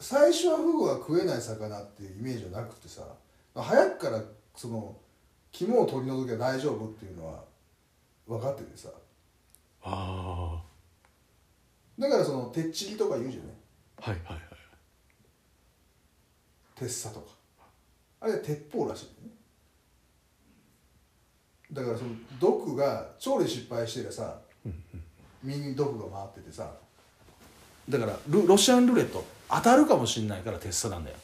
[0.00, 3.02] 最初はフグは食えない魚っていうイメージはなくてさ
[3.54, 4.22] 早くから
[4.56, 4.96] その
[5.52, 7.44] 肝を取り除けば大丈夫っていうのは
[8.26, 8.88] 分かっててさ
[9.84, 10.62] ああ
[12.00, 13.52] だからそのてっちりとか言うじゃない？
[13.98, 14.42] あはいはいはい。
[16.76, 17.26] 鉄砂とか。
[18.20, 19.30] あれは鉄砲らしいね。
[21.72, 24.38] だからその毒が調理失敗してりゃさ
[25.42, 26.70] 身に毒が回っててさ
[27.88, 31.16] だからルロシアンルーレット当たるかもしれないから鉄砂なんだよ。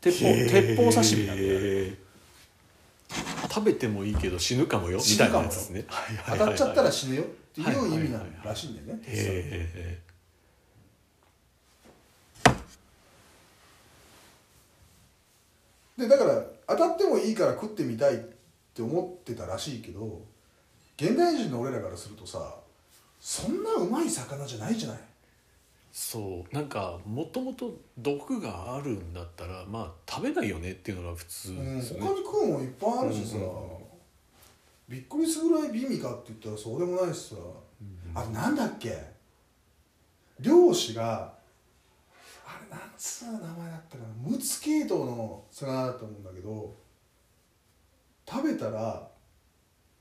[0.00, 1.94] 鉄砲鉄砲刺身なんだよ。
[3.48, 5.44] 食べてもいいけど死ぬかもよみたいな死ぬかもよ。
[5.44, 5.84] やつですね
[6.28, 7.24] 当たっちゃったら死ぬよ
[7.60, 9.98] っていうはいはいはい意味なんらしいんだよね鉄砂へ
[15.98, 18.18] でだから当たってもいいから食ってみたいっ
[18.74, 20.20] て思ってたらしいけど
[20.98, 22.54] 現代人の俺らからするとさ
[23.20, 24.98] そんなうまい魚じゃないじゃない？
[25.90, 26.54] そう。
[26.54, 33.75] なんかもともと毒があるんだったらまあ食べないよねっていうのが普通うん、他に食うもんいっぱいあるしさ、うんうんうん
[34.88, 37.36] びっくりするぐらい美味かって言ったらそうでもないしさ、
[38.14, 38.96] あれなんだっけ？
[40.40, 41.32] 漁師が
[42.46, 44.30] あれなんつう名前だったかな？
[44.30, 46.74] ムツ系統の魚だと思うんだけど
[48.28, 49.08] 食べたら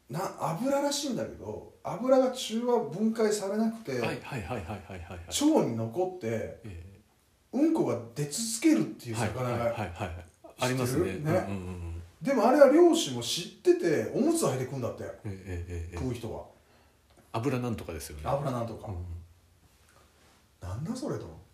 [0.10, 4.99] な油らしいんだけど油が中和分解されなくて、はいはいはいはいはいはい。
[4.99, 6.86] はい腸に残ってえ
[7.53, 9.76] うんこが出続けるっていう魚が、
[10.60, 11.06] ありますね。
[11.06, 11.12] ね。
[11.14, 11.95] うんうんうん
[12.26, 15.03] でもあれは漁師も知ってておむつ履いて食うんだって。
[15.26, 16.45] ええ食う人は。
[17.31, 18.23] 油なんとかですよね。
[18.26, 20.68] 油なんとか、うん。
[20.68, 21.45] なんだそれと。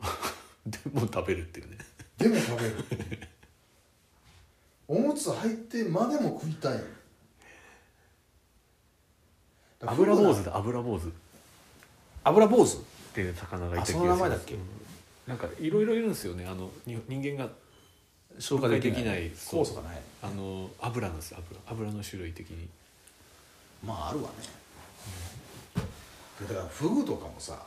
[0.66, 1.78] でも食べるっていうね。
[2.18, 2.76] でも食べる。
[4.88, 6.80] おむつ履いてまでも食いたい。
[9.82, 11.06] 油坊主だ油坊主。
[11.06, 11.10] っ
[12.24, 12.78] 油坊主？
[13.14, 14.54] ていう魚がいた気がしあその名前だっけ？
[14.54, 14.66] ます
[15.28, 15.30] うん。
[15.30, 16.46] なんかいろいろいるんですよね。
[16.46, 17.50] あのに人間が
[18.38, 19.30] 消化できない。
[19.32, 20.00] 酵素がない。
[20.22, 21.60] あの油なんです油。
[21.66, 22.68] 油の種類的に。
[23.84, 24.34] まああるわね、
[26.46, 27.66] だからフグとかもさ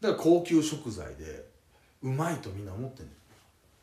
[0.00, 1.46] だから高級食材で
[2.02, 3.12] うまいとみんな思ってんの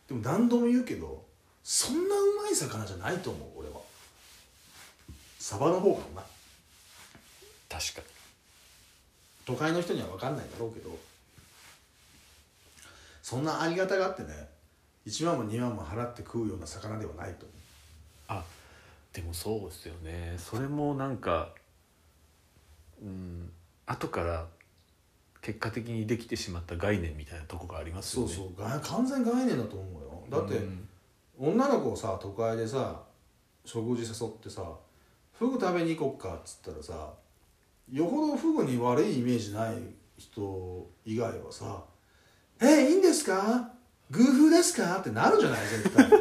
[0.07, 1.25] でも何度も言うけど
[1.63, 3.81] そんなうまい魚じゃないと思う俺は。
[5.39, 6.23] サバの方かもな。
[7.67, 8.07] 確かに
[9.45, 10.89] 都会の人には分かんないだろうけど
[13.22, 14.49] そんなありがたがってね
[15.05, 17.45] 1万も2万も払って食うような魚ではないと。
[17.45, 17.53] 思
[18.27, 18.43] あ
[19.13, 20.35] でもそうですよね。
[20.38, 21.49] それもなんか
[23.01, 23.51] うん
[23.85, 24.47] 後から
[25.41, 28.34] 結果的にできてしまった概念みたいなとこがありますよね。
[28.34, 28.67] そうそう。
[28.67, 30.23] が完全概念だと思うよ。
[30.30, 30.88] だって、うん。
[31.38, 33.01] 女の子をさ都会でさ
[33.63, 34.63] 食事誘ってさ
[35.34, 37.13] フグ食べに行こっかっつったらさ
[37.91, 39.75] よほどフグに悪いイメージない
[40.17, 41.83] 人以外はさ
[42.61, 43.69] 「えいいんですか？
[44.09, 46.09] グーフーですか?」ってなるじゃない絶対。
[46.09, 46.15] グ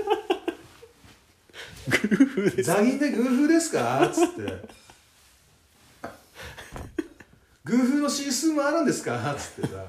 [1.96, 4.06] ーフーザギンでグーフーですか？
[4.06, 4.68] っつって。
[7.64, 9.32] グーフーのシースーもあるんですか？
[9.32, 9.84] っつってさ。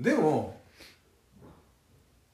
[0.00, 0.60] でも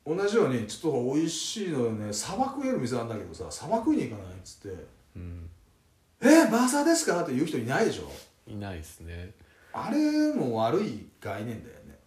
[0.06, 4.32] 同じようにちょっと美味しいのよね砂漠える店なんだけどさ砂漠に行かない？
[4.34, 4.86] っつって。
[5.16, 5.48] うん
[6.22, 8.10] 「えバーサーですか?」って言う人いないでしょ？
[8.50, 9.32] いないですね。
[9.72, 11.98] あれも悪い概念だよね。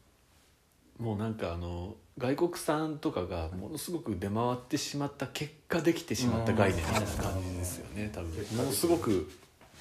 [1.00, 8.30] もうなんかあの外国産とかがものすごく出回ってしまった結果できてしまった概念みたいな感じですよね多分。
[8.58, 9.32] ものすごく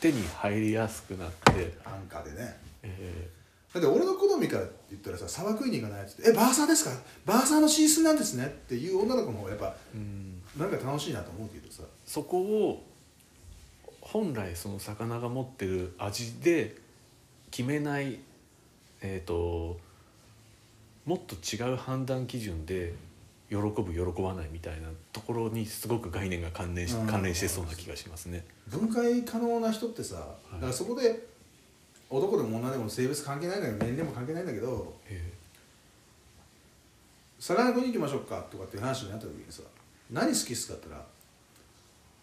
[0.01, 2.57] 手に入りやすくなって、安価でね。
[2.83, 3.29] え
[3.75, 6.91] だって俺の好みから言ったらさ砂漠に行かないっつって「えバーサーですか？
[7.25, 10.43] バーサーのシースーなんですね」っていう女の子の方がやっぱーうん。
[10.59, 11.83] なんか楽しいなと思うけどさ。
[12.05, 12.87] そこを
[14.03, 16.77] 本来その魚が持ってる味で
[17.51, 18.19] 決めない
[19.01, 19.79] えっ、と
[21.07, 22.95] もっと違う判断基準で
[23.49, 27.07] 喜ぶ喜ばないみたいなところにすごく概念が関連しうん。
[27.07, 28.45] 関連してそうな気がしますね。
[28.69, 30.17] 分解可能な人ってさ、
[30.53, 31.27] だからそこで
[32.09, 35.33] 男でも女でも性別関係ないんだけど年齢も関係ないんだけどえ。
[37.39, 39.63] 魚食いに行きましょうかとかっていう話になった時にさ
[40.11, 41.11] 何好きっすかって言ったら「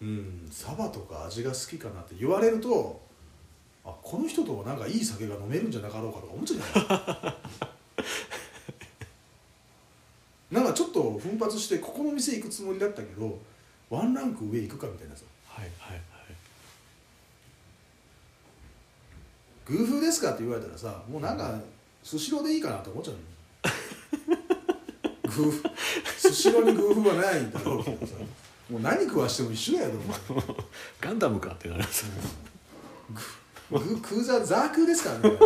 [0.00, 3.00] うんサバとか味が好きかな」って言われると
[3.84, 7.34] あこの人となんかいい酒が飲めるんじゃなかろうかとか思っちゃうじゃない？
[10.54, 13.38] なんかちょっと奮発してここの店行くつもりだったけど
[13.88, 15.22] ワンランク上行くかみたいなさ。
[15.46, 16.00] はいはいはい。
[19.66, 21.60] グーフーですかって言われたらさもうなんか
[22.02, 23.20] スシローでいいかなと思っちゃうの。
[25.24, 25.62] グーフ。
[26.18, 28.14] スシローにグーフーはないんだろうけどさ
[28.70, 29.94] もう何食わしても一緒だよお
[30.32, 30.44] 前。
[31.00, 32.04] ガンダムかってなります
[33.70, 35.30] グクーザーザークーですからね。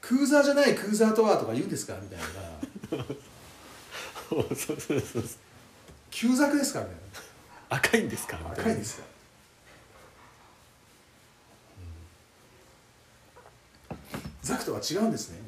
[0.00, 2.24] クーザーじゃないクーザーとはとか言うんですかみたいな。
[4.28, 5.24] そうそうそうそう。
[6.10, 6.92] 旧ザクですからね。
[7.68, 9.04] 赤いんですか赤いですか
[14.42, 15.38] ザクとは違うんですね。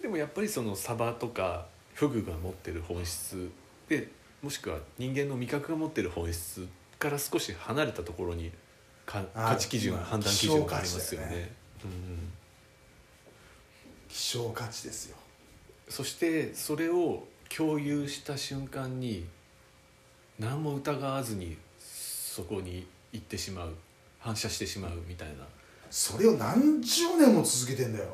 [0.00, 3.50] でもやっぱりそのサバとかフグが持ってる本質
[3.88, 4.08] で
[4.42, 6.66] もしくは人間の味覚が持ってる本質
[6.98, 8.50] から少し離れたところに
[9.06, 9.24] 価
[9.56, 11.26] 値基準まあ判断基準がありますよね。
[11.26, 11.52] よね
[11.84, 12.32] うん
[14.08, 15.16] 希少価値ですよ。
[15.88, 17.24] そしてそれを
[17.54, 19.26] 共有した瞬間に
[20.38, 23.74] 何も疑わずにそこに行ってしまう
[24.18, 25.46] 反射してしまうみたいな、
[25.90, 28.06] それを何十年も続けてんだよ。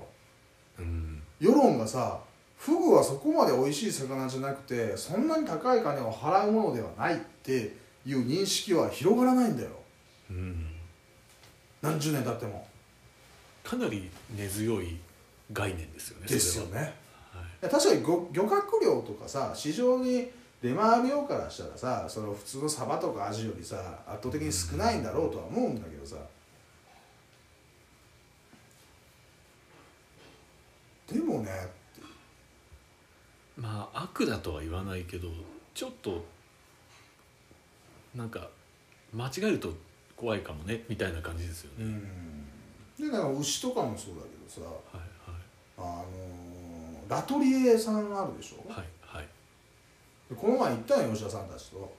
[0.79, 2.21] うん、世論がさ
[2.65, 7.77] フグはそこまで美味しい魚じゃなくてそんなに高い金を払うものではないって
[8.07, 9.69] いう認識は広がらないんだよ。
[10.31, 10.71] うん、
[11.83, 12.67] 何十年経っても。
[13.63, 14.97] かなり根強い
[15.53, 16.79] 概念ですよねですよね。
[17.35, 17.41] は。
[17.41, 17.65] はい。
[17.65, 20.31] や確かに漁漁獲量とかさ市場に
[20.63, 23.77] 出回る量からしたらさその普通のサバとかアジよりさ
[24.07, 26.17] 圧倒的に少ないんだろうとは思うんだけどさ。
[31.13, 31.84] でもね
[33.57, 35.29] まあ悪だとは言わないけど
[35.75, 36.25] ちょっと
[38.15, 38.49] なんか
[39.13, 39.73] 間違えると
[40.17, 42.47] 怖いかもねみたいな感じですよね、うん。
[42.99, 45.05] でなんか牛とかもそうだけどさはい
[45.79, 48.87] あのーラトリエさんあるでしょ、はいはい。
[49.17, 49.27] はい
[50.31, 51.95] でこの前行ったのよ吉田さんたちと。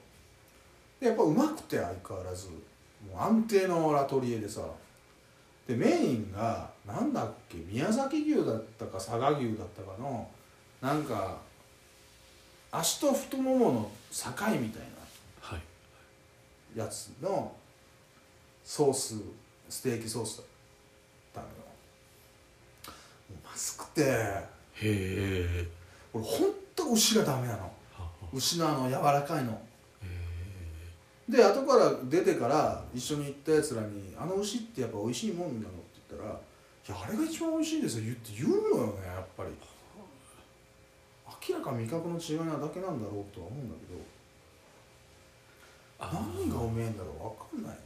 [0.98, 2.48] でやっぱうまくて相変わらず。
[2.48, 2.58] も
[3.14, 4.62] う安定のラトリエでさ。
[5.68, 10.28] でメインがなんだっけ宮崎牛だったか佐賀牛だったかの
[10.80, 11.36] なんか
[12.78, 14.30] 足と太ももの境
[14.60, 14.82] みたい
[15.40, 15.60] はい。
[16.76, 17.54] なやつの
[18.64, 19.14] ソース
[19.68, 20.46] ステーキソースだっ
[21.34, 21.46] たの。
[21.46, 21.52] よ
[23.30, 24.02] もうまずくて。
[24.02, 24.44] へ
[24.74, 25.68] え。
[26.12, 27.72] 俺ほんと牛がダメなの。
[28.32, 29.52] 牛のあの柔らかいの。
[30.02, 36.32] へで後から出てから一緒に行ったやつらに「あの牛ってやっぱ美味しいもんなの?」って言ったら
[36.86, 39.50] 「いやあれが一番美味しいですよ」言って言うのよねやっぱり
[41.48, 44.00] 明らか味覚の違いなだけなんだろうとは思うんだけど
[45.98, 47.78] あ何がうめえんだろう分かんない。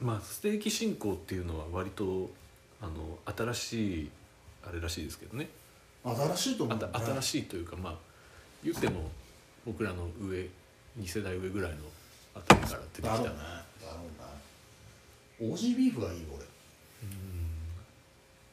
[0.00, 2.30] まあステーキ進行っていうのは割と
[2.80, 3.18] あの
[3.52, 4.10] 新しい
[4.66, 5.48] あれらしいですけどね。
[6.04, 6.86] 新しいと思あうね。
[6.92, 7.94] た新しいというかまあ
[8.64, 9.10] 言っても
[9.66, 10.48] 僕らの上
[10.98, 11.78] 2世代上ぐらいの
[12.34, 13.08] あたりから出てきた。
[13.08, 13.34] だろうね。
[13.34, 13.96] だろ
[15.40, 16.44] うなオージービーフがいいよ俺。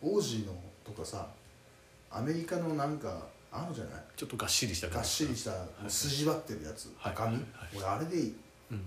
[0.02, 0.54] オージーの
[0.84, 1.28] とかさ
[2.12, 4.04] アメリカのなんかあるじゃない？
[4.16, 5.52] ちょっとがっしりしたがっしりした
[5.90, 6.94] 筋張ってるやつ。
[6.98, 7.14] はい。
[7.14, 7.44] 赤身、はい。
[7.76, 8.36] 俺あれでいい。
[8.72, 8.78] うん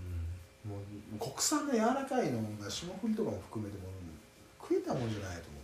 [0.63, 0.77] も
[1.17, 3.85] う国産の柔らかいのが霜降りとかも含めても
[4.61, 5.63] 食えたもんじゃないと思う。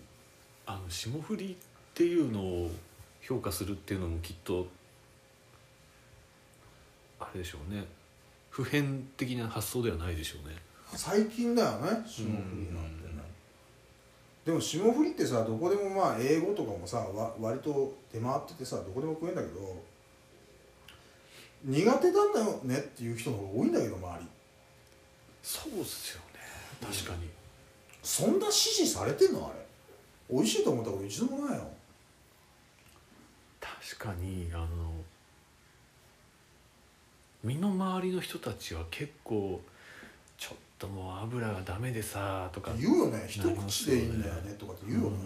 [0.67, 2.71] あの霜降りっていうのを
[3.21, 4.67] 評価するっていうのもきっと
[7.21, 7.85] あれでしょうね。
[8.51, 10.57] 普遍的な発想ではないでしょうね。
[10.95, 13.06] 最近だよね霜降りなんて。
[13.06, 13.06] ね
[14.47, 19.83] でも霜降りってさどこでもまあ英語とかもさわ割と出回っててさどこでも食えんだけど
[21.65, 24.27] 苦手なんだよねっていう人の方が多いんだけど周り。
[25.43, 26.41] そうっすよね。
[26.81, 27.29] 確かに、
[28.03, 29.49] そんな支持されてんの？
[29.49, 29.67] あれ。
[30.31, 31.69] 美味しいと思ったこと一度もないよ。
[33.61, 34.67] 確かにあの
[37.43, 39.61] 身の回りの人たちは結構
[40.79, 42.73] ともう油がダメでさとか。
[42.79, 43.25] 言うよね。
[43.29, 45.17] 一口でいいんだよねとかって言うよね、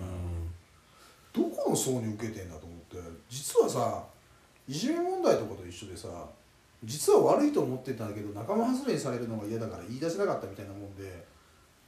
[1.33, 2.97] どこの層に受けてんだと思って。
[3.29, 4.05] 実はさ
[4.69, 6.09] いじめ問題とかと一緒でさ
[6.85, 11.25] 実は悪いと思ってたんだけど仲間外れにされるのが嫌だから言い出せなかったみたいなもんで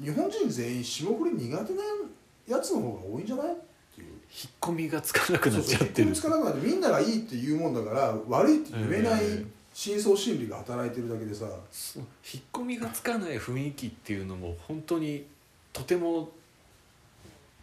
[0.00, 1.82] 日本人全員霜降り苦手な
[2.48, 3.46] やつの方が多いんじゃない？
[3.52, 3.56] っ
[3.94, 4.08] ていう。
[4.08, 4.20] 引っ
[4.60, 5.84] 込みがつかなくなっちゃってる。
[5.84, 15.26] そうそう結局つかなくなってみんながいいって言うもんだから悪いって言えないええ深層心理が働いてるだけでさ引っ込みがつかない雰囲気っていうのも本当に
[15.72, 16.28] とても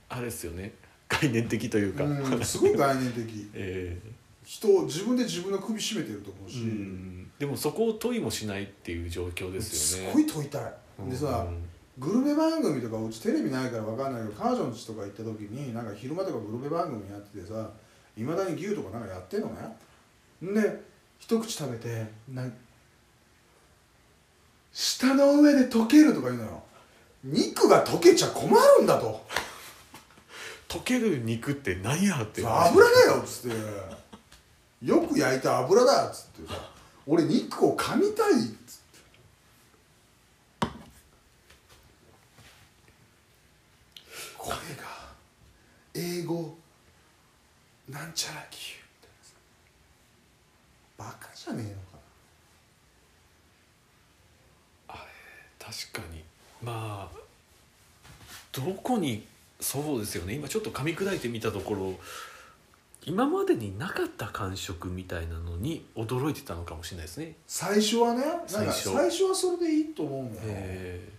[0.09, 0.73] あれですよね。
[1.07, 3.49] 概念的というか、うんすごい概念的。
[3.53, 3.97] え
[4.43, 7.31] 人を自分で自分の首絞めてると思うえし、うん。
[7.37, 10.09] でもそこを問いもしないっていう状況ですよね。
[10.09, 10.73] すごい問いたい、
[11.07, 11.69] でさ、うん。
[11.99, 17.69] グルメ番組とかうちテレビないから分かんないけど彼女の家とか行った時になんか昼間とかグルメ番組やっててさ
[18.17, 20.51] いまだに牛とかなんかやってんのね。
[20.51, 20.81] んで
[21.19, 22.53] 一口食べてなん
[24.71, 26.63] 舌の上で溶けるとか言うのよ。
[27.23, 29.25] 肉が溶けちゃ困るんだと。
[30.69, 33.57] 溶ける肉って何やって油だよっつって。
[34.85, 36.71] よく焼いた油だっつってさ。
[37.05, 38.35] 俺肉を噛みたいっ
[38.65, 38.79] つっ
[40.61, 40.67] て。
[44.37, 44.83] これが
[45.95, 46.55] 英語
[47.89, 49.33] なんちゃら牛みたいなさ
[50.97, 51.69] バカじゃねえ
[54.89, 55.05] のか。
[55.59, 56.23] 確かに。
[56.63, 57.17] まあ
[58.51, 59.25] どこに
[59.59, 60.33] そうですよね。
[60.33, 61.93] 今ちょっと噛み砕いてみたところ
[63.05, 67.35] 今までになかった感触みたいなのに驚いてたのかもしれないですね。
[67.47, 68.89] 最初はねなんか最初。
[68.93, 71.09] 最初はそれでいいと思うんだよ、え。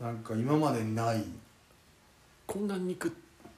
[0.00, 1.16] なんか今までにない。
[1.16, 1.24] ー
[2.46, 3.12] こんな肉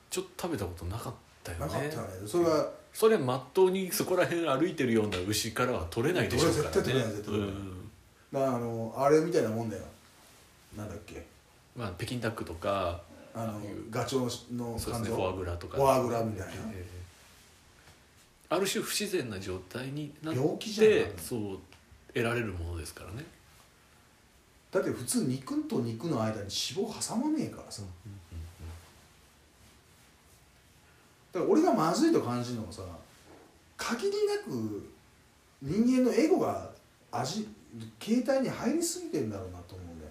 [0.09, 1.15] ちょっと食べたことなかっ
[1.45, 1.65] たよね。
[1.67, 2.09] なかったね。
[2.27, 6.71] それがそれはまっとうにそこら辺歩いてるような牛からは取れないでしょうからね。
[6.73, 7.91] 絶対取れない絶対取れないうん
[8.33, 9.83] だからあのあれみたいなもんだよ。
[10.77, 11.25] なんだっけ？
[11.77, 13.01] まあ北京ダックとか
[13.35, 13.61] あの
[13.91, 16.53] ガチョウのそうですねフォアグラとかフォアグラみたいな。
[16.73, 17.01] えー
[18.53, 21.59] ある種不自然な状態になっ病気じゃんてそう
[22.13, 23.25] 得られるものですからね。
[24.73, 27.83] だって普通肉と肉の間に脂肪挟まねえからさ
[31.33, 32.83] だから俺がまずいと感じるのもさ
[33.77, 34.91] 限りなく
[35.63, 36.71] 人間のエゴが
[37.13, 37.49] 味
[37.99, 40.11] 形態に入りすぎてんだろうなと思うんだよ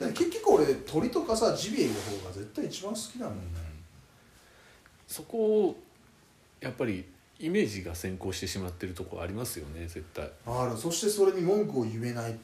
[0.00, 3.70] なだから結局俺鳥とかさジビエの方が絶対一番好きなんだよね
[5.06, 5.76] そこを
[6.60, 7.04] やっぱり
[7.40, 10.30] イメージが先行してしまってるところありますよね絶対。
[10.46, 12.38] あるそしてそれに文句を言えないはい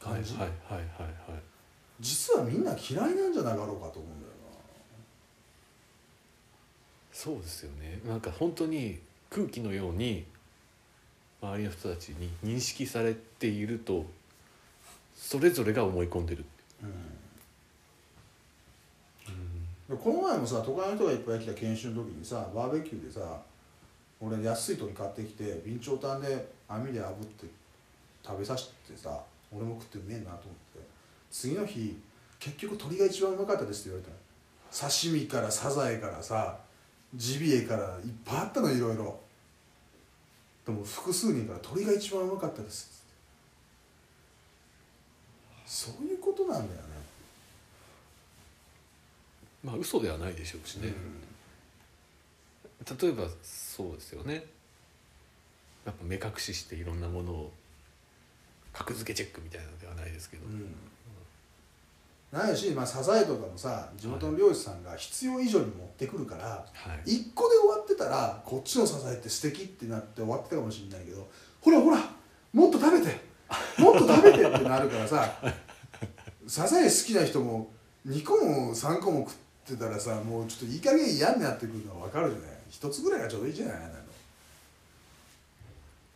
[0.00, 0.82] 感じ、はいはいはい
[1.32, 1.42] はい。
[2.00, 4.25] 実はみんな嫌いなんじゃなかろうかと思うんだよ
[7.16, 7.98] そうですよね。
[8.06, 8.98] なんか本当に
[9.30, 10.26] 空気のように
[11.40, 14.04] 周りの人たちに認識されていると
[15.14, 16.44] それぞれが思い込んでる、
[16.82, 16.88] な、
[19.96, 23.40] でこの前もさ都会の人がいっぱい来た研修の時にさバーベキューでさ
[24.20, 27.46] 俺安い鳥買ってきて備長炭で網で炙って
[28.22, 29.18] 食べさせてさ
[29.50, 30.86] 俺も食ってうめえなと思って
[31.30, 31.98] 次の日
[32.38, 34.12] 結局鳥が一番うまかったですって言われ
[34.70, 36.65] た刺身からサザエからさ
[37.16, 39.18] ジビエからいっぱいあったのいろいろ。
[40.64, 43.04] でも複数人から鳥が一番うまかったです。
[45.64, 46.86] そういうことなんだよね。
[49.64, 50.92] まあ嘘ではないでしょうしね、
[53.00, 54.44] 例えばそうですよね。
[55.84, 57.52] やっぱ目隠ししていろんなものを
[58.72, 60.74] 格付けチェックみたいなのではないですけど、うん
[62.32, 66.44] ないし、まあ、サザエとかもさ地元の漁師さんが必要以上に持ってくるから、
[66.74, 67.12] はい。
[67.14, 71.26] 一個で終わってたらこっちのサザエって素敵ってなって終わってたかもしれないけど
[71.60, 71.98] ほらほら
[72.52, 73.20] もっと食べて
[73.78, 75.32] もっと食べてってなるからさ
[76.48, 77.70] サザエ好きな人も
[78.06, 79.32] 2個も3個も食
[79.74, 82.50] ってたらさもうちょっといい加減嫌になってくるのは分かるじゃない？
[82.70, 83.54] 一つぐらいがちょうどいい？
[83.54, 83.88] じゃないの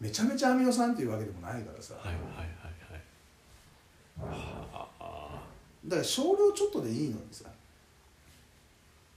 [0.00, 2.46] めちゃめちゃアミノ酸っていうわけでもないからさ、はいはいはい
[4.24, 4.38] はい。
[4.38, 4.89] はあ
[5.86, 7.44] だから少量ちょっとでいいのにさ。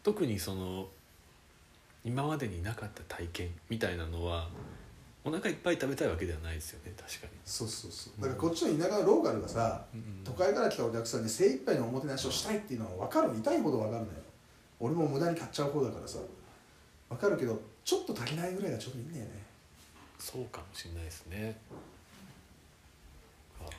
[0.03, 0.87] 特にその
[2.03, 4.49] 今までになかった体験みたいなのは
[5.23, 8.21] お腹いっぱい食べたいわけではないですよね確かに、そうそうそう。
[8.21, 9.85] だからこっちの田舎のローカルがさ、
[10.25, 14.19] 都会から来たお客さんに精一杯のおもてなしをしたいっていうのは分かる痛いほど分かるのよ。
[14.81, 16.19] 俺も無駄に買っちゃう方だからさ。
[17.09, 19.31] 分かるけどちょっと足りないぐらいがちょうどいいんだよね。
[20.19, 21.57] そうかもしれないですね。
[23.61, 23.69] あ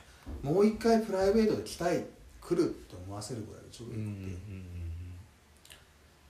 [0.41, 2.03] もう一回プライベートで来たい
[2.45, 4.03] 来るって思わせるぐらいがちょうどいいう。
[4.03, 4.35] んうんうんっ
[5.67, 5.75] て、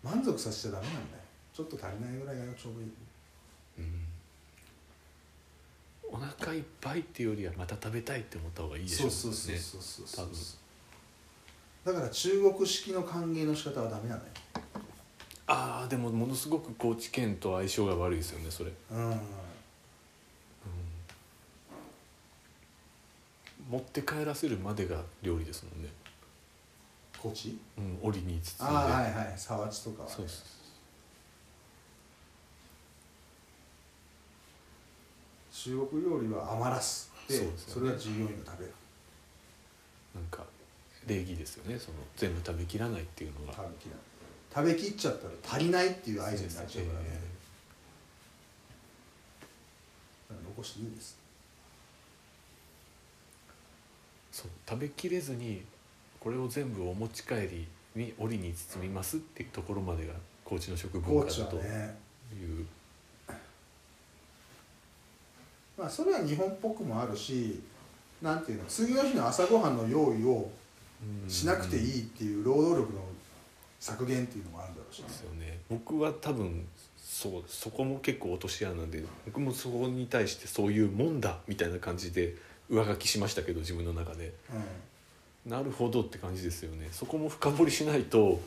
[0.04, 1.24] 満足させちゃダメなんだよ。
[1.54, 2.88] ちょっと足りないぐらいがちょうどいい。
[3.80, 3.84] うん。
[3.84, 4.06] うん
[6.08, 10.26] お腹いっぱいっていうよりはまた食べたいって思った方がいいでしょそううそうそうねそうそうそう。
[11.84, 14.28] だから中国式の歓迎の仕方はダメなのよ。
[15.48, 19.20] ああでもものすごく高知県と相性が悪いですよねそれ、うん。
[23.70, 25.90] 持って帰らせるまでが料理ですもんね、
[27.22, 27.58] こっち？
[27.78, 28.78] うん、折りに包んで。
[28.78, 29.34] ああはいはい。
[29.36, 30.16] 沢地とかはね。
[30.16, 30.56] そうです
[35.52, 37.74] 中国料理は余らすでそうですよね。
[37.74, 38.74] それは従業員が食べる。
[40.14, 40.44] なんか
[41.08, 41.80] 礼儀ですよね。
[41.80, 43.54] その全部食べきらないっていうのが。
[43.54, 44.00] 食べきらない
[44.54, 47.06] 食べきっちゃったら足りないっていう合図になっちゃうからね、
[50.30, 51.18] だから残していいんです。
[54.32, 55.66] そう食べきれずに
[56.26, 61.96] これを全部お持ち帰りに折りに包みますっていうところまでが高知の食文化だという、はね。
[65.78, 67.62] まあそれは日本っぽくもあるし
[68.24, 70.50] なんていうの次の日の朝ごはんの用意を
[71.24, 73.02] うんしなくていいっていう労働力の
[73.80, 75.08] 削減っていうのもあるだろうしね。
[75.08, 75.60] ですよね。
[75.70, 76.66] 僕は多分
[76.98, 82.34] そうそこも結構落とし穴で僕もそこに対してそういうもんだみたいな感じで
[82.68, 84.34] 上書きしましたけど自分の中で。
[84.50, 84.54] う
[85.46, 86.88] なるほどって感じですよね。
[86.92, 88.40] そこも深掘りしないと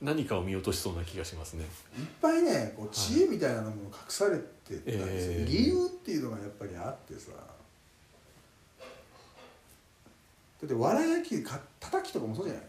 [0.00, 1.62] 何かを見落としそうな気がしますね。
[1.62, 1.66] ん、
[2.00, 5.44] いっぱいねこう知恵みたいなもの隠されてたんですよ、ええ。
[5.46, 7.30] 理由っていうのがやっぱりあってさ。
[7.32, 7.38] だ
[10.64, 12.62] ってわら焼きか叩きとかもそうじゃない？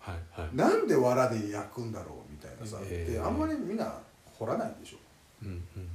[0.00, 0.50] はいはい。
[0.56, 3.14] なんで藁で焼くんだろうみたいなさ、ええ。
[3.14, 4.00] であんまりみんな
[4.34, 4.98] 掘らないでしょ。
[5.42, 5.90] うんうんうん。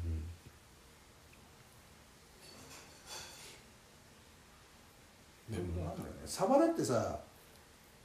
[5.55, 5.95] でも
[6.25, 7.19] サバだってさ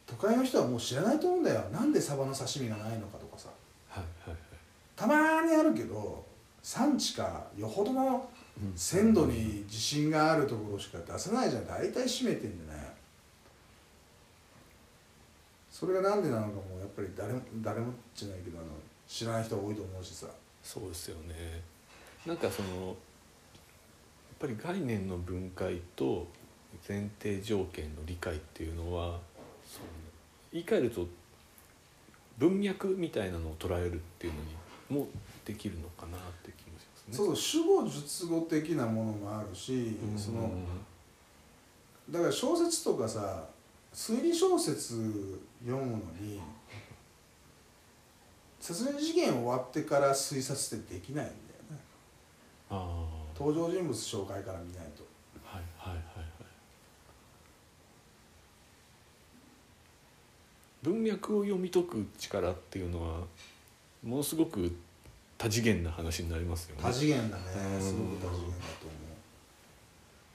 [0.06, 1.60] 都会の人はもう知らないと思うんだよ。
[1.70, 3.48] なんでサバの刺身がないのかとかさ。
[3.88, 4.38] はいはいはい。
[4.96, 6.24] たまにあるけど
[6.62, 8.28] 産地かよほどの
[8.74, 11.66] 鮮度に自信があるところしか出せないじゃん。
[11.66, 12.86] 大体閉めてんじゃない
[15.70, 18.68] それがなんでなのかもやっぱり誰も誰もじゃないけどあの
[19.06, 20.26] 知らない人が多いと思うしさ。
[20.62, 21.62] そうですよね。
[22.26, 22.96] なんかそのやっ
[24.40, 26.26] ぱり概念の分解と
[26.86, 29.18] 前提条件の理解っていうのは
[30.52, 31.06] 言い換えると
[32.38, 34.40] 文脈みたいなのを捉えるっていうの
[34.96, 35.08] にも
[35.44, 37.26] できるのかなって気もしますね。
[37.26, 40.50] そう主語述語的なものもあるし、うんその
[42.10, 43.44] だから小説とかさ
[43.92, 46.40] 推理小説読むのに
[48.60, 51.34] 殺人事件終わってから推察ってできないんだよ
[51.70, 53.18] ね。
[53.38, 55.04] 登場人物紹介から見ないと
[55.44, 56.28] はいはいはいはい
[60.82, 63.20] 文脈を読み解く力っていうのは
[64.02, 64.76] ものすごく
[65.36, 66.82] 多次元な話になりますよね。
[66.82, 67.42] 多次元だね
[67.74, 67.80] うん。
[67.82, 68.98] すごく多次元だと思う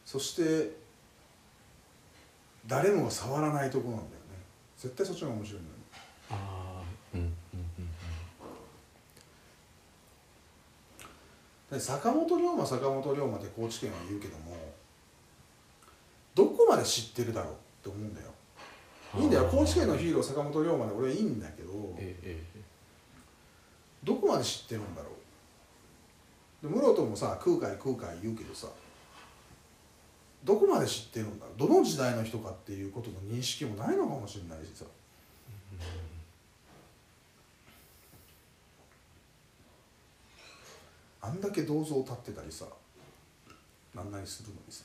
[0.06, 0.72] そして
[2.68, 4.10] 誰もが触らないとこなんだよね。
[4.78, 5.72] 絶対そっちの方が面白いんだ
[6.32, 6.84] ああ
[7.14, 7.90] うんうんうん
[11.72, 14.56] で坂本龍馬坂本龍馬って高知県は言うけども
[16.36, 18.28] どこまで知ってるだろうって思うんだよ。
[18.28, 18.34] うん
[19.16, 19.48] いいんだよ。
[19.50, 20.94] 高知県のヒーロー坂本龍馬で。
[20.94, 22.62] 俺はいいんだけどえええ
[24.04, 25.10] どこまで知ってるんだろ
[26.64, 26.68] う。
[26.68, 28.68] で室戸もさ空海空海言うけどさ
[30.44, 31.58] どこまで知ってるんだろう。
[31.58, 34.86] どの時代の人かっていうことの認識もないのかもしれないしさ。
[41.22, 42.66] あんだけ銅像立ってたりさ
[43.96, 44.84] なんなりするのにさ。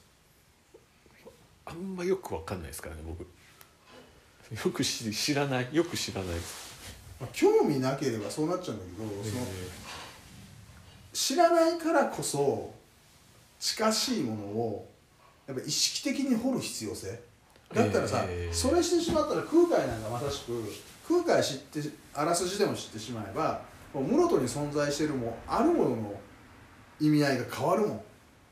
[1.64, 3.26] あんまよくわかんないですからね僕
[4.52, 6.36] よく知知らないよく知らない。
[7.32, 9.46] 興味なければそうなっちゃうんだけど、その
[11.12, 12.72] 知らないからこそ
[13.58, 14.88] 近しいものを
[15.46, 17.20] やっぱ意識的に掘る必要性。
[17.74, 20.64] だったらさ、えーそれしてしまったら空海なんかまさしく
[21.06, 21.80] 空海知って
[22.14, 23.60] あらすじでも知ってしまえば
[23.92, 26.20] 室戸に存在してるもあるものの
[26.98, 28.00] 意味合いが変わるもん、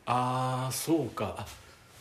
[0.05, 1.35] ああそうか。
[1.39, 1.47] あ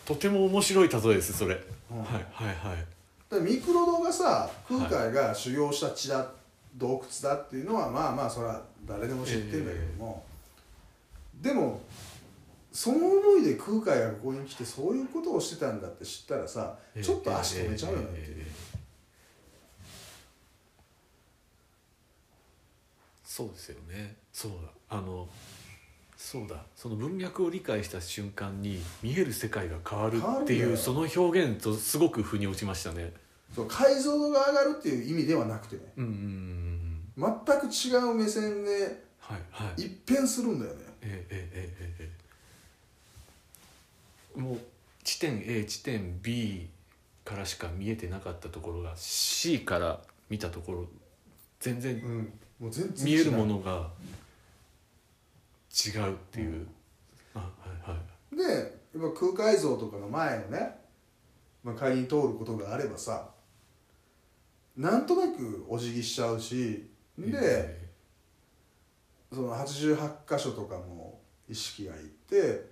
[0.05, 1.57] とても面白い例えですそれ、
[1.89, 1.99] うん。
[1.99, 2.94] はいはいはい
[3.39, 6.31] ミクロドがさ空海が修行した地だ、
[6.75, 10.23] 洞窟だっていうのはまあまあそれは誰でも知ってるんだけども、
[11.41, 11.81] でも
[12.71, 18.75] その思いで空海がここに来てそういうことをしてたんだって知ったらさええちょっと足止めちゃうよねっていう、ええ
[23.35, 24.15] そうですよね。
[24.31, 24.97] そうだ。
[24.97, 25.27] あの
[26.15, 26.55] そうだ。
[26.73, 33.11] その文脈を理解した瞬間に見える世界が変わるっていうその表現とすごく腑に落ちましたね
[33.55, 36.11] そ解像度が上がるっていう意味ではなくてね、うんうん
[37.23, 39.05] うん、全く違う目線で
[39.77, 40.77] 一変するんだよね。
[41.01, 42.11] はいはい、えええ
[44.37, 44.39] え。
[44.39, 44.59] もう
[45.03, 46.67] 地点 A 地点 B
[47.23, 50.85] からしか見えてなかったところが C から見たところ
[51.59, 53.89] 全然,、うん、もう全然見えるものが
[55.71, 56.51] 違うっていう。
[56.51, 56.67] うん、
[57.35, 57.45] あは
[57.87, 57.97] いは
[58.33, 60.77] い、でやっぱ空海像とかの前のね、
[61.63, 63.29] まあ、仮に通ることがあればさ
[64.77, 67.85] なんとなくお辞儀しちゃうしで、え
[69.31, 71.19] その88箇所とかも
[71.49, 72.65] 意識がいって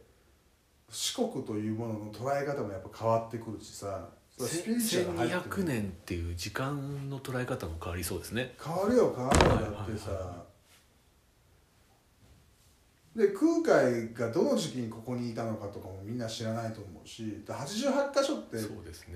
[0.90, 8.54] 四国というものの捉え方もやっぱ変わってくるしさそれはスピリチュアルが入ってく1200る年っていう時間の捉え方も変わりそうですね。
[8.64, 10.43] 変わるよ変わるよはいだってさ、はいは
[13.16, 18.58] で空海がどの時期にここにいたのかとかもみんな知らないと思うしで88箇所って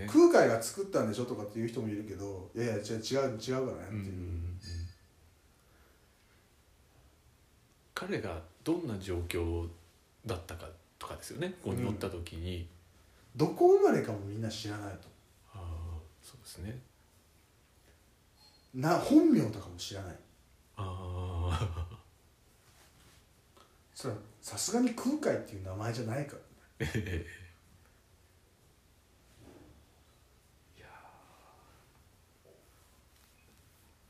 [0.07, 4.59] 空海が作ったんでしょとかっていう人もいるけどいやいや違う違う違うからねっていう、うんうんうん。
[7.95, 9.67] 彼がどんな状況
[10.27, 10.67] だったか
[10.99, 11.55] とかですよね。
[11.63, 12.67] ここにおった時に、
[13.35, 15.07] どこ生まれかもみんな知らないと。
[15.55, 16.79] ああそうですね。
[18.75, 20.15] な本名とかも知らない。
[20.75, 21.96] ああ
[23.97, 26.35] さすがに空海っていう名前じゃないか
[26.79, 26.89] ら、い
[30.79, 30.85] や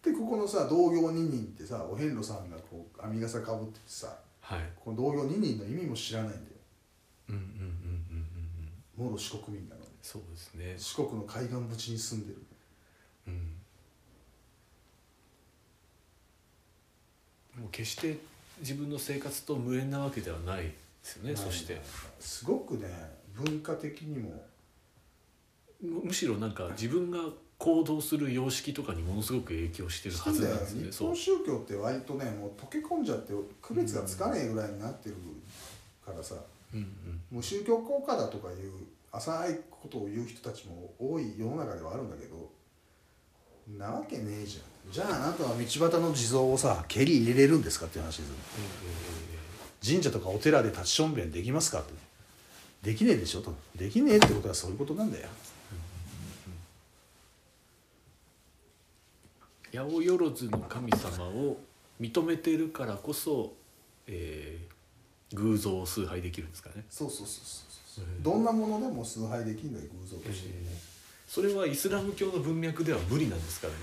[0.03, 6.43] でここのさ同業二人ってさお遍路さんがこう編み笠かぶっててさ、はい、この同業二人の意味も知らないんだよ。
[7.29, 8.27] うんうんうんうん
[8.97, 10.75] うんもろ四国民なのでそうですね。
[10.77, 12.41] 四国の海岸縁に住んでる。
[13.27, 13.33] うん。
[17.61, 18.17] もう決して
[18.59, 21.79] 自分の生活と無縁なわけではないですよねそして。
[22.19, 22.87] すごくね
[23.33, 24.43] 文化的にも。
[25.81, 27.19] むむしろなんか自分が
[27.59, 31.07] 行動する様式とかにものすごく影響してるはずなんですね日そう。
[31.09, 35.15] 本宗教って割とねもう溶け込んじゃって区別がつかねえぐらいになってる
[36.05, 36.35] からさ、
[36.73, 36.87] うんうん。
[37.31, 38.57] もう宗教効果だとかいう
[39.11, 42.49] 浅いことを言う人たちも多い世の中ではあるんだけど
[43.77, 44.91] なわけねえじゃん。
[44.91, 48.35] じゃああなたは道端の地蔵をさ蹴り入れれるんですかっていう話ですよ。
[49.83, 51.93] 神社とかお寺で立ちしょんべんできますかって。
[52.83, 55.27] できねえでしょとできねえってことはそういうことなんだよ。
[59.73, 61.57] 八百万の神様を
[61.99, 63.53] 認めているからこそ、
[64.07, 64.77] えー
[65.33, 66.85] 偶像を崇拝できるんですかね。
[66.89, 68.05] そうそうそうそうそう。
[68.21, 70.49] どんなものでも崇拝できるんだよ偶像として、
[71.27, 73.79] それはイスラム教の文脈では無理なんですからね。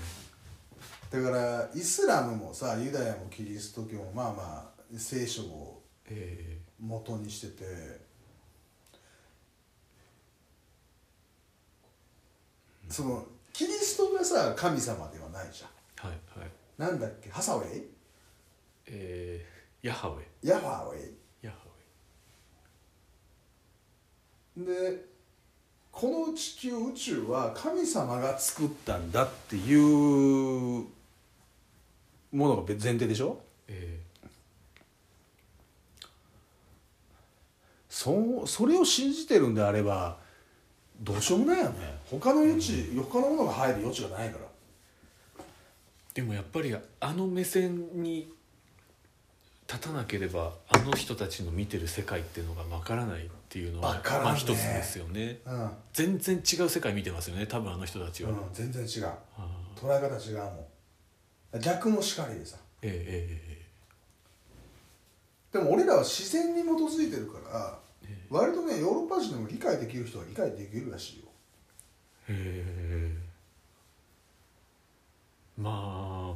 [1.11, 8.05] だからイスラムもさユダヤもキリスト教もまあまあ聖書をえ元にしてて。
[12.87, 15.69] そのキリストがさ神様ではないじゃん。
[16.05, 16.49] ーはいはい。
[16.77, 17.31] なんだっけ？
[17.31, 17.83] ハサウェイ？
[18.85, 21.11] えーヤハウェヤハウェ
[21.41, 21.57] ヤハ
[24.57, 24.63] イ。
[24.63, 25.14] で
[25.95, 30.83] この地球宇宙は神様が作ったんだっていう
[32.33, 33.39] ものが前提でしょ？
[33.69, 33.97] え
[37.89, 40.17] そうそれを信じてるんであれば
[40.99, 41.97] どうしようもないよね。
[42.11, 44.45] 他の余地、他のものが入る余地がないから。
[45.43, 48.29] ーでもやっぱりあの目線に
[49.67, 54.25] 立たなければあの人たちの見てる世界っていうのがわからないっていうのはわからんね。
[54.25, 55.39] まあ一つですよね。
[55.45, 59.07] うん、全然違う世界見てますよね多分あの人たちは、うん、全然違う。
[59.37, 60.67] あ捉え方違うも
[61.57, 61.61] ん。
[61.61, 63.65] 逆もしかりでさーええ
[65.53, 68.27] えでも俺らは自然に基づいてるからええ。
[68.29, 71.25] 割とねヨーロッパ人でも理解できる人は理解できるらしいよ。
[72.29, 73.25] えへえ。
[75.57, 76.35] ま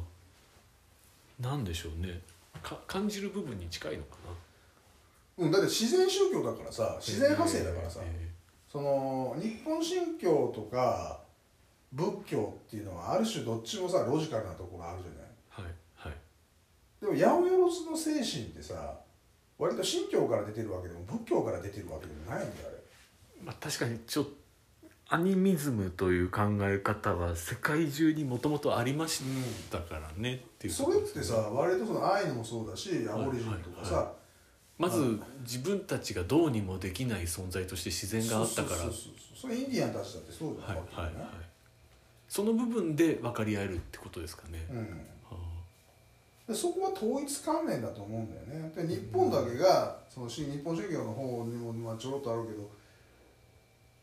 [1.40, 2.08] なんでしょうね。
[2.12, 2.18] か
[2.86, 4.16] 感じる部分に近いのか
[5.38, 5.44] な。
[5.44, 8.28] うんだって自然宗教だからさ自然派生だからさ、え
[8.70, 11.20] その日本神教とか
[11.92, 15.72] 仏教っていうのはある種どっちもさロジカルなところあるじゃない？
[15.98, 16.14] えはいはい。
[17.00, 17.60] でも八百万
[17.90, 19.00] の精神ってさ
[19.58, 22.76] 割と神教から出てるわけでも仏教から出てるわけでもないんだよあれ。
[23.42, 24.32] まあ、確かにちょっと
[25.12, 29.22] アニミズムという考え方は世界中にもともとありまし
[29.68, 34.06] たからねっていうとそれってさ割とそのアイヌもそうだしアボリジンとかさ、はい。
[34.78, 38.76] まず自分たちがどうにもできない存在として自然があったから。
[38.76, 39.12] そうそうそう。
[39.34, 41.14] そうそれインディアンたちだってそうじゃはいん、はいはい。
[42.28, 44.64] その部分で分かり合えるってことですかね、
[46.48, 46.54] うん。
[46.54, 48.72] そこは統一観念だと思うんだよね。
[48.76, 52.70] で日本だけがその新日本宗教の方にもまあちょろっとあるけど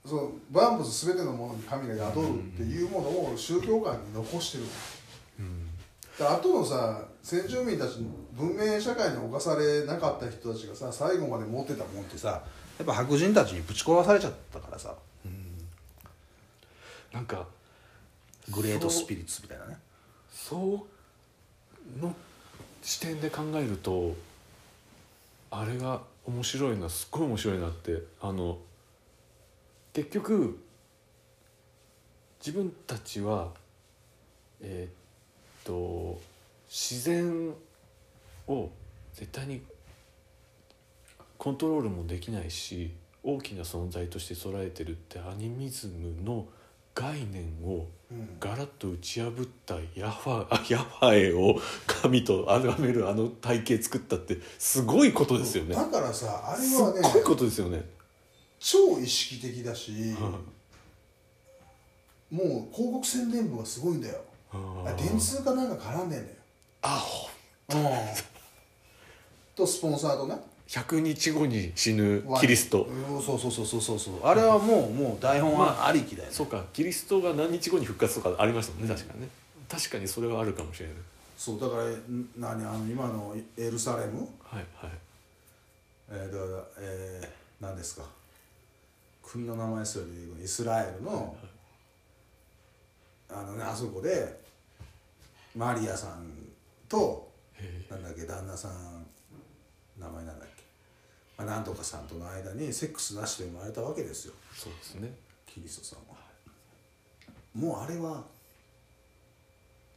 [0.08, 4.64] その万物全てのものに神が宿るっていうものを宗教観に残してる。
[4.64, 5.68] あうん
[6.18, 12.30] で後のさ先住民たちの文明社会に侵されなかった人たちがさ最後まで持ってたもんってさ
[12.80, 14.96] やっぱ白人たちにぶち殺されちゃったからさ。
[17.12, 17.48] なんか
[18.52, 19.78] グレートスピリッツみたいなね。
[20.32, 20.86] そ
[21.98, 22.16] うの
[22.82, 24.16] 視点で考えると
[25.50, 28.58] あれが面白いなすっごい面白いなってあの
[29.98, 30.60] 結局
[32.40, 33.48] 自分たちは
[34.62, 34.94] えーっ
[35.64, 36.22] と
[36.70, 37.52] 自然
[38.48, 38.70] を
[39.16, 39.64] 絶対に
[41.40, 42.92] コントロールもできないし
[43.24, 46.46] 大きな存在として捉えてるってアニミズムの
[46.94, 48.38] 概念をうん。
[48.40, 55.74] ガラッと打ち破ったヤファあヤファエを神と崇めるあの体系作ったってすごいことですよね。
[55.74, 57.84] だからさあれはねごいことですよね、
[58.60, 60.32] 超意識的だし、は
[62.30, 64.20] もう広告宣伝部がすごいんだよ。
[64.52, 66.36] ああ電通かなんか絡んでんだよ。
[66.82, 67.30] あほ
[69.56, 70.36] とスポンサーとね。
[70.68, 72.84] 100日後に死ぬキリスト。
[72.84, 74.26] うんそうそうそうそうそうそう。
[74.26, 79.30] あれはもうもう台本はありきだよね、そうかキリストが何日後に復活とかありましたもんね確かにね。
[79.70, 80.96] 確かにそれはあるかもしれない
[81.38, 84.28] そうだからん何あの今のエルサレム？
[84.44, 84.92] はいはい。
[86.10, 87.28] えー、だからえー、
[87.66, 88.04] 何ですか？
[89.30, 91.36] 国の名前すら出てくるイスラエルの、
[93.30, 94.40] あのねあそこで
[95.54, 96.32] マリアさん
[96.88, 99.06] とへなんだっけ旦那さん
[100.00, 100.64] 名前なんだっけ、
[101.38, 104.34] まあ、なんとかさんとの間にセックスなしで生まれたわけですよ。
[104.38, 105.14] えそうですね。
[105.46, 106.16] キリストさんは。
[107.54, 108.24] もうあれは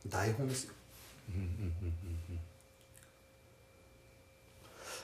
[0.09, 0.75] 台本ですよ。
[1.29, 1.95] うんうんうん
[2.31, 2.41] うん。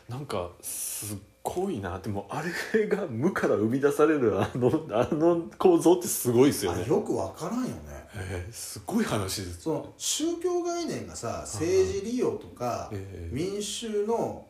[0.09, 1.19] なんかすっ
[1.55, 1.99] ごいな。
[1.99, 2.43] でもあ
[2.75, 6.83] れが無から生み出されるあの あの構造ってすごいですよね。
[6.85, 7.75] あよくわからんよね。
[8.15, 9.61] えーすごい話です。
[9.63, 14.47] その宗教概念がさ政治利用とかええ民衆の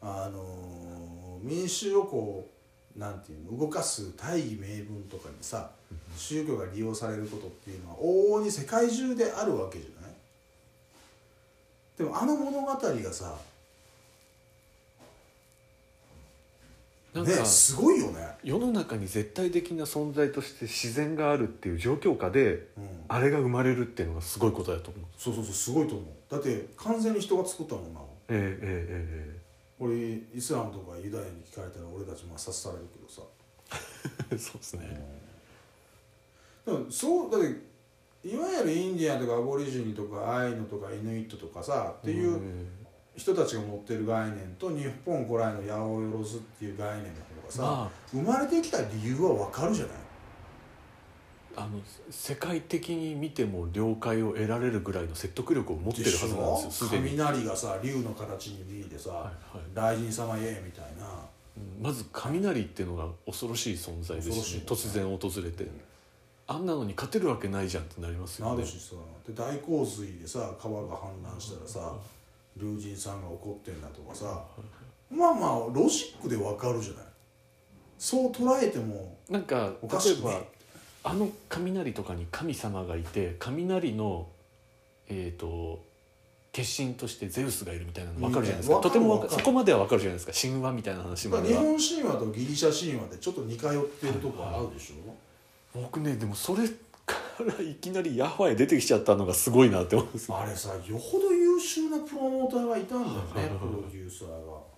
[0.00, 2.44] あのー民衆をこ
[2.96, 5.70] うなんていうの動かす大義名分とかにさ
[6.16, 10.10] 宗教が利用されることっていうのは往々に世界中であるわけじゃない？
[11.96, 13.36] でもあの物語がさ
[17.18, 25.04] なんか、ねすごいよね、世の中に絶対的な存在として自然があるっていう状況下でうん、あれが生まれるっていうのがすごいことだと思う。
[25.16, 26.06] そうそうそうすごいと思う。
[26.30, 28.00] だって完全に人が作ったもんな。
[28.28, 28.86] ええ
[29.30, 29.38] え
[29.80, 29.94] 俺
[30.34, 33.22] イスラムとかユダヤに聞かれたら俺たち抹殺されるけどさ。
[34.30, 35.28] えええそうですね。
[36.66, 37.68] でもそうだって
[38.28, 42.68] いわゆるインディアンとかアボリジニとかアイヌとかイヌイットとかさっていううん
[43.18, 46.26] 人たちが持ってる概念と日本古来の八百万っ
[46.58, 49.94] ていう概念の方がさ、ま生まれてきた理由は分かるじゃない？
[51.56, 59.34] ああの世界的に見ても了解を得られるぐらいの説得力を持ってるはずなんですよ雷がさ竜の形に見えてさ、はいはい。
[59.74, 61.04] 大臣様イエーみたいな。
[61.04, 65.68] うんまず雷っていうのが恐ろしい存在ですし、ね、突然訪れて、
[66.46, 68.54] あんなのに勝てるわけないじゃんってなりますよね。
[68.54, 68.94] なるしさ
[69.26, 71.96] で大洪水でさ川が氾濫したらさ
[72.60, 74.44] 龍神さんが怒ってんだとかさ
[75.10, 77.04] まあまあロジックで分かるじゃない。
[77.98, 80.48] そう捉えてもなんかおか例えばしくね
[81.02, 84.28] あの雷とかに神様がいて雷の
[85.08, 85.82] えっ、と
[86.52, 89.42] 化身としてゼウスがいるみたいなの分かるじゃないですか、とてもわかわかる。
[89.42, 90.48] そこまでは分かるじゃないですか。
[90.48, 91.60] 神話みたいな話までは。
[91.60, 96.68] 日本神話とギリシャ神話でちょっと似通ってるとこあるでしょ、僕ねでもそれ
[97.06, 100.38] からいきなりヤハウェ出てきちゃったのがすごいなって思うんですよ。
[100.38, 104.68] あれさよほど優秀なプロモーターがいたんだよねプロデューサーが。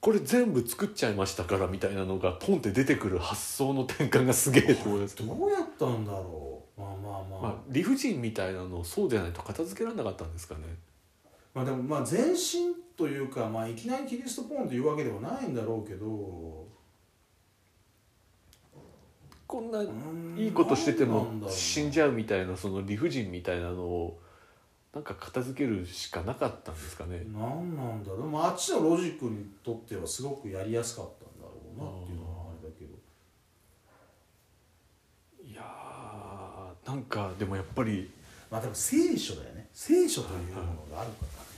[0.00, 5.16] これ全部作っちゃいましたからみたいなのがポンって出てくる発想の転換がすげえと思います。
[5.16, 6.80] けど、どうやったんだろう？
[6.80, 10.60] まあまあまあ、まあ、理不尽みたいなのをそうでないと片付けられなかったんですかね。
[11.52, 16.66] まあでもまあ前進というか、まあ、いきなりキリストポンというわけではないんだろうけど。
[19.48, 24.20] こんなうんいいことしてても死んじゃうみたいなその理不尽みたいなのを
[24.94, 27.18] なんか片付けるしかなかったんですかね。
[27.26, 32.96] なんなんだろう、まあ、あっちのロジックにとってはすごくやりやすかったんだろうなっていうのはあれだけど。
[35.44, 38.10] いやーなんかでもやっぱり。
[38.50, 39.68] まあでも聖書だよね。
[39.74, 41.48] 聖書というものがあるからね。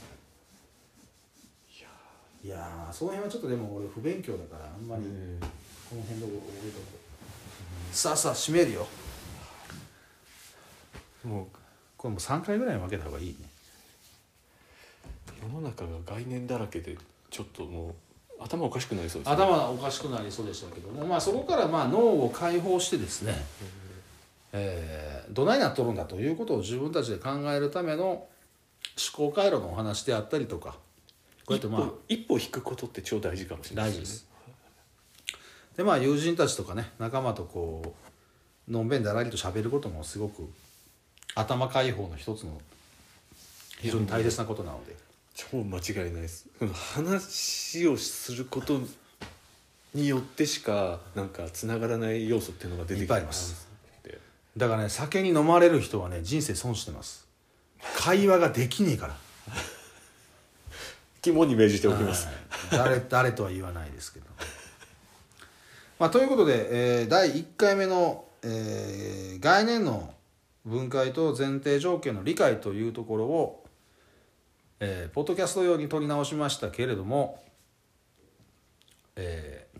[2.43, 5.37] いやーその辺はちょっとでも俺不勉強だからあんまりね
[5.89, 6.85] この辺で覚えとこ
[7.91, 7.95] う。
[7.95, 8.87] さあさあ締めるよ。
[11.23, 11.47] もう
[12.01, 13.35] これもう3回ぐらいに分けた方がいいね。
[15.39, 16.97] 世の中が概念だらけで
[17.29, 17.89] ちょっとも
[18.39, 19.35] う頭おかしくなりそうですね。
[19.35, 23.35] 頭がおかしくなりそうでしたけども、まあ、そこからまあ脳を解放してですね、
[24.51, 28.27] えーどないなっとるんだということを自分たちで考えるための思
[29.13, 30.77] 考回路のお話であったりとか
[31.45, 34.27] こうやってまあ一歩引くことって超大事かもしれない大事です。
[35.77, 37.95] でまあ友人たちとかね仲間とこ
[38.67, 40.49] うのんべんだらりと喋ることもすごく
[41.35, 42.61] 頭解放の一つの
[43.79, 44.95] 非常に大切なことなので。
[45.33, 46.47] 超間違いないです。
[46.59, 48.79] うん話をすること
[49.93, 53.69] によってしかなんかつながらない要素っていうのが出てきます。
[54.57, 57.27] だからね酒に飲まれる人はね人生損してます。
[57.97, 59.17] 会話ができねえから。
[61.21, 62.35] 肝に銘じておきます、はい。
[62.71, 64.25] 誰誰とは言わないですけど。
[65.99, 70.13] まあということで、えー第1回目の、えー概念の
[70.65, 73.63] 分解と前提条件の理解というところを、
[74.79, 77.43] えーポッドキャスト用に取り直しましたけれども、
[79.15, 79.71] えー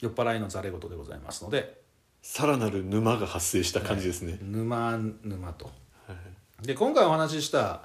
[0.00, 1.80] 酔っ払いのざれ言でございますので
[2.22, 5.66] さらなる沼が発生した感じですね、沼沼と。
[6.06, 6.14] は
[6.62, 6.66] い。
[6.66, 7.82] で今回お話しした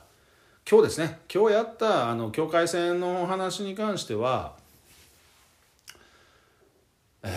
[0.69, 1.19] 今日ですね。
[1.33, 4.55] 今日やったあの境界線のお話に関しては
[7.23, 7.31] えー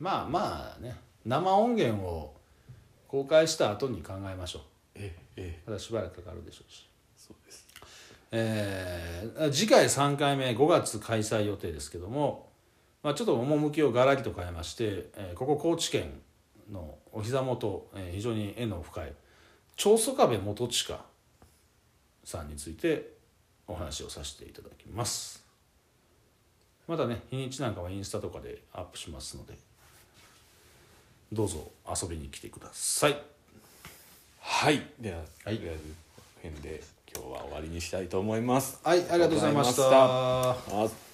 [0.00, 2.37] まあまあね生音源を
[3.08, 4.62] 公開した後に考えましょう。
[4.94, 7.66] えええまだしばらくかかるでしょうし、そうです。
[8.30, 12.50] えー次回3回目5月開催予定ですけども、
[13.02, 16.20] まあ、ちょっと趣をがらりと変えまして、えーここ高知県
[16.70, 19.12] のお膝元、えー非常に縁の深い
[19.76, 21.00] 長宗我部元親
[22.24, 23.12] さんについて
[23.66, 25.46] お話をさせていただきます。
[26.86, 29.56] またね日にちなんかはインスタとかでアップしますので
[31.32, 31.70] どうぞ
[32.02, 33.20] 遊びに来てください。
[34.40, 34.82] はい。
[34.98, 35.56] では、はい。
[35.56, 35.82] とりあえず
[36.16, 36.82] この辺で
[37.14, 38.80] 今日は終わりにしたいと思います。
[38.82, 41.07] はいありがとうございました